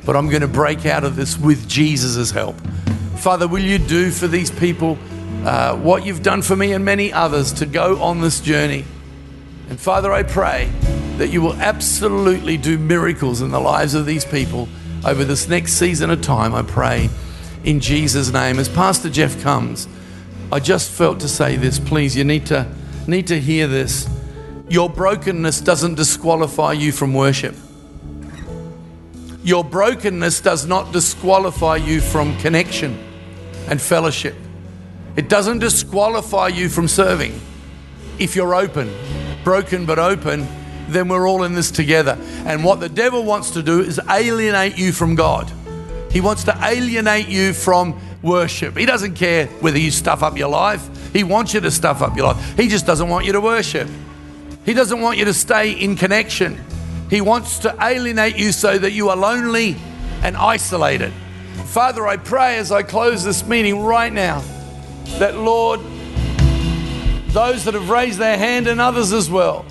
but 0.05 0.15
I'm 0.15 0.29
going 0.29 0.41
to 0.41 0.47
break 0.47 0.85
out 0.85 1.03
of 1.03 1.15
this 1.15 1.37
with 1.37 1.67
Jesus' 1.67 2.31
help. 2.31 2.59
Father, 3.17 3.47
will 3.47 3.63
you 3.63 3.77
do 3.77 4.11
for 4.11 4.27
these 4.27 4.51
people? 4.51 4.97
uh, 5.45 5.77
what 5.77 6.05
you've 6.05 6.23
done 6.23 6.41
for 6.41 6.55
me 6.55 6.73
and 6.73 6.83
many 6.83 7.13
others 7.13 7.53
to 7.53 7.65
go 7.65 8.01
on 8.01 8.21
this 8.21 8.39
journey. 8.39 8.83
And 9.69 9.79
Father, 9.79 10.11
I 10.11 10.23
pray 10.23 10.71
that 11.17 11.29
you 11.29 11.41
will 11.41 11.53
absolutely 11.53 12.57
do 12.57 12.77
miracles 12.77 13.41
in 13.41 13.51
the 13.51 13.59
lives 13.59 13.93
of 13.93 14.05
these 14.05 14.25
people 14.25 14.67
over 15.05 15.23
this 15.23 15.47
next 15.47 15.73
season 15.73 16.09
of 16.09 16.21
time. 16.21 16.53
I 16.53 16.61
pray 16.61 17.09
in 17.63 17.79
Jesus' 17.79 18.31
name. 18.31 18.59
As 18.59 18.69
Pastor 18.69 19.09
Jeff 19.09 19.41
comes, 19.41 19.87
I 20.51 20.59
just 20.59 20.91
felt 20.91 21.19
to 21.21 21.27
say 21.27 21.55
this. 21.55 21.79
Please, 21.79 22.15
you 22.15 22.23
need 22.23 22.45
to 22.47 22.67
need 23.07 23.27
to 23.27 23.39
hear 23.39 23.67
this. 23.67 24.09
Your 24.67 24.89
brokenness 24.89 25.61
doesn't 25.61 25.95
disqualify 25.95 26.73
you 26.73 26.91
from 26.91 27.13
worship. 27.13 27.55
Your 29.43 29.63
brokenness 29.63 30.41
does 30.41 30.65
not 30.65 30.91
disqualify 30.91 31.75
you 31.75 32.01
from 32.01 32.35
connection 32.39 32.97
and 33.69 33.79
fellowship. 33.79 34.35
It 35.15 35.29
doesn't 35.29 35.59
disqualify 35.59 36.47
you 36.47 36.67
from 36.67 36.87
serving. 36.87 37.39
If 38.17 38.35
you're 38.35 38.55
open, 38.55 38.91
broken 39.43 39.85
but 39.85 39.99
open, 39.99 40.47
then 40.87 41.07
we're 41.07 41.27
all 41.27 41.43
in 41.43 41.53
this 41.53 41.71
together. 41.71 42.17
And 42.45 42.63
what 42.63 42.79
the 42.79 42.89
devil 42.89 43.23
wants 43.23 43.51
to 43.51 43.63
do 43.63 43.81
is 43.81 43.99
alienate 44.09 44.77
you 44.77 44.91
from 44.91 45.15
God. 45.15 45.51
He 46.11 46.21
wants 46.21 46.45
to 46.45 46.57
alienate 46.63 47.27
you 47.27 47.53
from 47.53 47.99
worship. 48.21 48.77
He 48.77 48.85
doesn't 48.85 49.15
care 49.15 49.47
whether 49.59 49.77
you 49.77 49.91
stuff 49.91 50.23
up 50.23 50.37
your 50.37 50.49
life, 50.49 51.13
he 51.13 51.23
wants 51.23 51.53
you 51.53 51.61
to 51.61 51.71
stuff 51.71 52.01
up 52.01 52.15
your 52.17 52.27
life. 52.27 52.57
He 52.57 52.67
just 52.67 52.85
doesn't 52.85 53.07
want 53.07 53.25
you 53.25 53.33
to 53.33 53.41
worship. 53.41 53.89
He 54.65 54.73
doesn't 54.73 54.99
want 54.99 55.17
you 55.17 55.25
to 55.25 55.33
stay 55.33 55.71
in 55.71 55.95
connection. 55.95 56.59
He 57.09 57.21
wants 57.21 57.59
to 57.59 57.75
alienate 57.79 58.37
you 58.37 58.51
so 58.51 58.77
that 58.77 58.91
you 58.91 59.09
are 59.09 59.15
lonely 59.15 59.77
and 60.23 60.35
isolated. 60.35 61.13
Father, 61.65 62.07
I 62.07 62.17
pray 62.17 62.57
as 62.57 62.71
I 62.71 62.81
close 62.81 63.23
this 63.23 63.45
meeting 63.45 63.83
right 63.83 64.11
now 64.11 64.43
that, 65.19 65.37
Lord, 65.37 65.79
those 67.27 67.65
that 67.65 67.73
have 67.75 67.89
raised 67.89 68.17
their 68.17 68.37
hand 68.37 68.67
and 68.67 68.81
others 68.81 69.13
as 69.13 69.29
well 69.29 69.65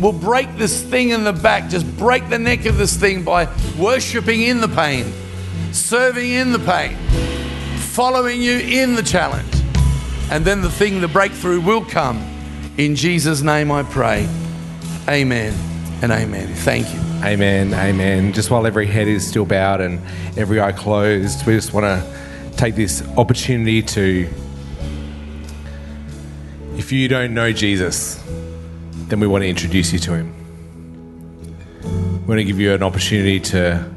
will 0.00 0.12
break 0.12 0.56
this 0.56 0.82
thing 0.82 1.10
in 1.10 1.24
the 1.24 1.32
back, 1.32 1.70
just 1.70 1.86
break 1.96 2.28
the 2.28 2.38
neck 2.38 2.66
of 2.66 2.78
this 2.78 2.96
thing 2.96 3.24
by 3.24 3.48
worshiping 3.78 4.42
in 4.42 4.60
the 4.60 4.68
pain, 4.68 5.12
serving 5.72 6.30
in 6.30 6.52
the 6.52 6.58
pain, 6.58 6.96
following 7.78 8.40
you 8.40 8.58
in 8.58 8.94
the 8.94 9.02
challenge. 9.02 9.52
And 10.30 10.44
then 10.44 10.60
the 10.60 10.70
thing, 10.70 11.00
the 11.00 11.08
breakthrough 11.08 11.60
will 11.60 11.84
come. 11.84 12.18
In 12.76 12.94
Jesus' 12.94 13.42
name 13.42 13.72
I 13.72 13.82
pray. 13.82 14.28
Amen 15.08 15.54
and 16.02 16.12
amen. 16.12 16.54
Thank 16.54 16.92
you. 16.92 17.00
Amen. 17.24 17.74
Amen. 17.74 18.32
Just 18.32 18.50
while 18.50 18.66
every 18.66 18.86
head 18.86 19.08
is 19.08 19.26
still 19.26 19.44
bowed 19.44 19.80
and 19.80 20.00
every 20.36 20.60
eye 20.60 20.70
closed, 20.70 21.44
we 21.46 21.54
just 21.54 21.72
want 21.72 21.84
to 21.84 22.52
take 22.56 22.76
this 22.76 23.02
opportunity 23.16 23.82
to, 23.82 24.28
if 26.76 26.92
you 26.92 27.08
don't 27.08 27.34
know 27.34 27.52
Jesus, 27.52 28.22
then 29.08 29.20
we 29.20 29.26
want 29.26 29.42
to 29.42 29.48
introduce 29.48 29.92
you 29.92 29.98
to 30.00 30.14
him. 30.14 30.34
We 31.82 32.26
want 32.26 32.38
to 32.38 32.44
give 32.44 32.60
you 32.60 32.74
an 32.74 32.82
opportunity 32.82 33.40
to 33.40 33.90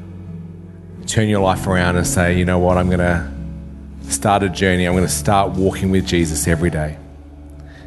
turn 1.07 1.27
your 1.27 1.41
life 1.41 1.67
around 1.67 1.97
and 1.97 2.07
say, 2.07 2.37
you 2.37 2.45
know 2.45 2.59
what, 2.59 2.77
I'm 2.77 2.87
going 2.87 2.99
to 2.99 3.29
start 4.11 4.43
a 4.43 4.49
journey. 4.49 4.85
I'm 4.85 4.93
going 4.93 5.05
to 5.05 5.11
start 5.11 5.51
walking 5.51 5.91
with 5.91 6.07
Jesus 6.07 6.47
every 6.47 6.69
day. 6.69 6.97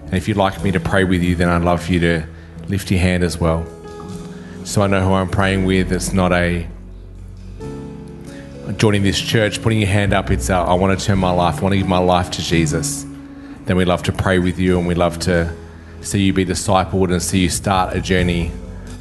And 0.04 0.14
if 0.14 0.28
you'd 0.28 0.36
like 0.36 0.62
me 0.62 0.70
to 0.72 0.80
pray 0.80 1.04
with 1.04 1.22
you, 1.22 1.34
then 1.34 1.48
I'd 1.48 1.62
love 1.62 1.84
for 1.84 1.92
you 1.92 2.00
to 2.00 2.26
lift 2.68 2.90
your 2.90 3.00
hand 3.00 3.24
as 3.24 3.38
well. 3.38 3.66
So 4.64 4.82
I 4.82 4.86
know 4.86 5.00
who 5.00 5.12
I'm 5.14 5.28
praying 5.28 5.64
with. 5.64 5.92
It's 5.92 6.12
not 6.12 6.32
a 6.32 6.66
joining 8.76 9.02
this 9.02 9.20
church, 9.20 9.62
putting 9.62 9.78
your 9.78 9.88
hand 9.88 10.12
up, 10.12 10.30
it's 10.30 10.50
uh, 10.50 10.64
I 10.64 10.74
want 10.74 10.98
to 10.98 11.04
turn 11.04 11.18
my 11.18 11.30
life, 11.30 11.58
I 11.58 11.62
want 11.62 11.72
to 11.74 11.78
give 11.78 11.88
my 11.88 11.98
life 11.98 12.30
to 12.32 12.42
Jesus, 12.42 13.04
then 13.66 13.76
we 13.76 13.84
love 13.84 14.02
to 14.04 14.12
pray 14.12 14.38
with 14.38 14.58
you 14.58 14.78
and 14.78 14.86
we 14.86 14.94
love 14.94 15.18
to 15.20 15.54
see 16.04 16.22
you 16.22 16.32
be 16.32 16.44
discipled 16.44 17.10
and 17.10 17.22
see 17.22 17.40
you 17.40 17.48
start 17.48 17.96
a 17.96 18.00
journey 18.00 18.52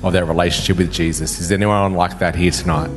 of 0.01 0.13
that 0.13 0.25
relationship 0.25 0.77
with 0.77 0.91
Jesus. 0.91 1.39
Is 1.39 1.51
anyone 1.51 1.93
like 1.93 2.19
that 2.19 2.35
here 2.35 2.51
tonight? 2.51 2.89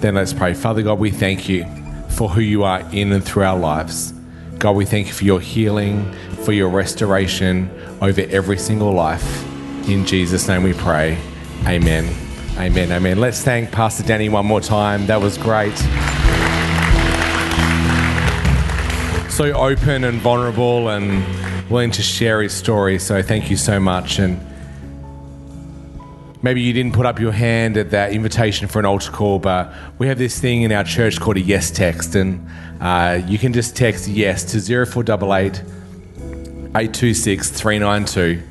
Then 0.00 0.14
let's 0.14 0.32
pray. 0.32 0.54
Father 0.54 0.82
God, 0.82 0.98
we 0.98 1.10
thank 1.10 1.48
you 1.48 1.64
for 2.10 2.28
who 2.28 2.40
you 2.40 2.64
are 2.64 2.80
in 2.92 3.12
and 3.12 3.24
through 3.24 3.44
our 3.44 3.58
lives. 3.58 4.12
God, 4.58 4.72
we 4.72 4.84
thank 4.84 5.06
you 5.08 5.12
for 5.12 5.24
your 5.24 5.40
healing, 5.40 6.12
for 6.44 6.52
your 6.52 6.68
restoration 6.68 7.70
over 8.00 8.22
every 8.22 8.58
single 8.58 8.92
life. 8.92 9.44
In 9.88 10.04
Jesus' 10.04 10.48
name 10.48 10.62
we 10.62 10.72
pray. 10.74 11.18
Amen. 11.66 12.08
Amen. 12.58 12.90
Amen. 12.90 13.20
Let's 13.20 13.42
thank 13.42 13.70
Pastor 13.70 14.02
Danny 14.02 14.28
one 14.28 14.46
more 14.46 14.60
time. 14.60 15.06
That 15.06 15.20
was 15.20 15.36
great. 15.36 15.74
So 19.36 19.52
open 19.52 20.04
and 20.04 20.18
vulnerable 20.22 20.88
and 20.88 21.22
willing 21.70 21.90
to 21.90 22.00
share 22.00 22.40
his 22.40 22.54
story. 22.54 22.98
So 22.98 23.20
thank 23.20 23.50
you 23.50 23.58
so 23.58 23.78
much. 23.78 24.18
And 24.18 24.40
maybe 26.40 26.62
you 26.62 26.72
didn't 26.72 26.94
put 26.94 27.04
up 27.04 27.20
your 27.20 27.32
hand 27.32 27.76
at 27.76 27.90
that 27.90 28.12
invitation 28.12 28.66
for 28.66 28.78
an 28.78 28.86
altar 28.86 29.12
call, 29.12 29.38
but 29.38 29.70
we 29.98 30.06
have 30.06 30.16
this 30.16 30.40
thing 30.40 30.62
in 30.62 30.72
our 30.72 30.84
church 30.84 31.20
called 31.20 31.36
a 31.36 31.42
yes 31.42 31.70
text. 31.70 32.14
And 32.14 32.48
uh, 32.80 33.20
you 33.26 33.36
can 33.36 33.52
just 33.52 33.76
text 33.76 34.08
yes 34.08 34.42
to 34.52 34.86
0488 34.86 35.60
826 36.74 37.50
392 37.50 38.42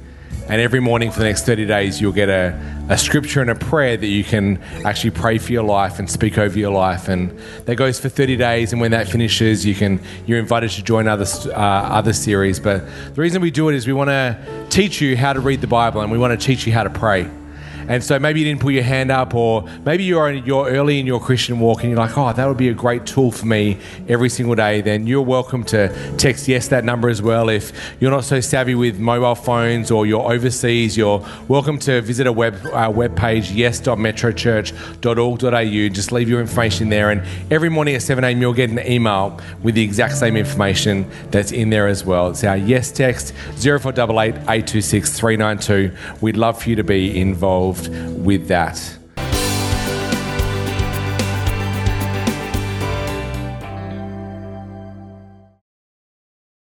and 0.47 0.61
every 0.61 0.79
morning 0.79 1.09
for 1.09 1.19
the 1.19 1.25
next 1.25 1.45
30 1.45 1.65
days, 1.65 1.99
you'll 1.99 2.11
get 2.11 2.29
a, 2.29 2.59
a 2.87 2.97
scripture 2.97 3.41
and 3.41 3.49
a 3.49 3.55
prayer 3.55 3.97
that 3.97 4.07
you 4.07 4.23
can 4.23 4.61
actually 4.85 5.09
pray 5.09 5.39
for 5.39 5.51
your 5.51 5.63
life 5.63 5.97
and 5.97 6.09
speak 6.09 6.37
over 6.37 6.57
your 6.59 6.71
life. 6.71 7.07
And 7.07 7.37
that 7.65 7.75
goes 7.77 7.99
for 7.99 8.09
30 8.09 8.35
days. 8.35 8.71
And 8.71 8.79
when 8.79 8.91
that 8.91 9.07
finishes, 9.07 9.65
you 9.65 9.73
can, 9.73 9.99
you're 10.27 10.37
invited 10.37 10.69
to 10.71 10.83
join 10.83 11.07
other, 11.07 11.25
uh, 11.47 11.57
other 11.57 12.13
series. 12.13 12.59
But 12.59 12.85
the 13.15 13.21
reason 13.21 13.41
we 13.41 13.49
do 13.49 13.69
it 13.69 13.75
is 13.75 13.87
we 13.87 13.93
want 13.93 14.09
to 14.09 14.37
teach 14.69 15.01
you 15.01 15.17
how 15.17 15.33
to 15.33 15.39
read 15.39 15.61
the 15.61 15.67
Bible 15.67 16.01
and 16.01 16.11
we 16.11 16.19
want 16.19 16.39
to 16.39 16.45
teach 16.45 16.67
you 16.67 16.73
how 16.73 16.83
to 16.83 16.91
pray. 16.91 17.27
And 17.88 18.03
so 18.03 18.19
maybe 18.19 18.39
you 18.39 18.45
didn't 18.45 18.61
put 18.61 18.73
your 18.73 18.83
hand 18.83 19.11
up, 19.11 19.33
or 19.33 19.67
maybe 19.86 20.03
you're, 20.03 20.31
you're 20.31 20.69
early 20.69 20.99
in 20.99 21.05
your 21.05 21.19
Christian 21.19 21.59
walk 21.59 21.83
and 21.83 21.91
you're 21.91 21.99
like, 21.99 22.17
oh, 22.17 22.33
that 22.33 22.47
would 22.47 22.57
be 22.57 22.69
a 22.69 22.73
great 22.73 23.05
tool 23.05 23.31
for 23.31 23.45
me 23.45 23.77
every 24.07 24.29
single 24.29 24.55
day. 24.55 24.81
Then 24.81 25.07
you're 25.07 25.21
welcome 25.21 25.63
to 25.65 25.89
text 26.17 26.47
yes 26.47 26.67
that 26.69 26.83
number 26.83 27.09
as 27.09 27.21
well. 27.21 27.49
If 27.49 27.71
you're 27.99 28.11
not 28.11 28.23
so 28.23 28.39
savvy 28.39 28.75
with 28.75 28.99
mobile 28.99 29.36
phones 29.36 29.91
or 29.91 30.05
you're 30.05 30.31
overseas, 30.31 30.97
you're 30.97 31.25
welcome 31.47 31.77
to 31.79 32.01
visit 32.01 32.27
a 32.27 32.31
web 32.31 32.55
uh, 32.67 32.91
web 32.93 33.15
page 33.15 33.51
yes.metrochurch.org.au. 33.51 35.89
Just 35.89 36.11
leave 36.11 36.29
your 36.29 36.41
information 36.41 36.89
there, 36.89 37.11
and 37.11 37.23
every 37.51 37.69
morning 37.69 37.95
at 37.95 38.01
7 38.01 38.23
a.m. 38.23 38.41
you'll 38.41 38.53
get 38.53 38.69
an 38.69 38.79
email 38.79 39.39
with 39.61 39.75
the 39.75 39.83
exact 39.83 40.17
same 40.17 40.36
information 40.36 41.09
that's 41.31 41.51
in 41.51 41.69
there 41.69 41.88
as 41.88 42.05
well. 42.05 42.29
It's 42.29 42.43
our 42.43 42.57
yes 42.57 42.91
text 42.91 43.33
0488 43.57 44.36
826 44.36 45.19
392. 45.19 45.95
We'd 46.21 46.38
love 46.38 46.61
for 46.61 46.69
you 46.69 46.75
to 46.75 46.83
be 46.83 47.19
involved 47.80 48.26
with 48.26 48.47
that. 48.47 48.97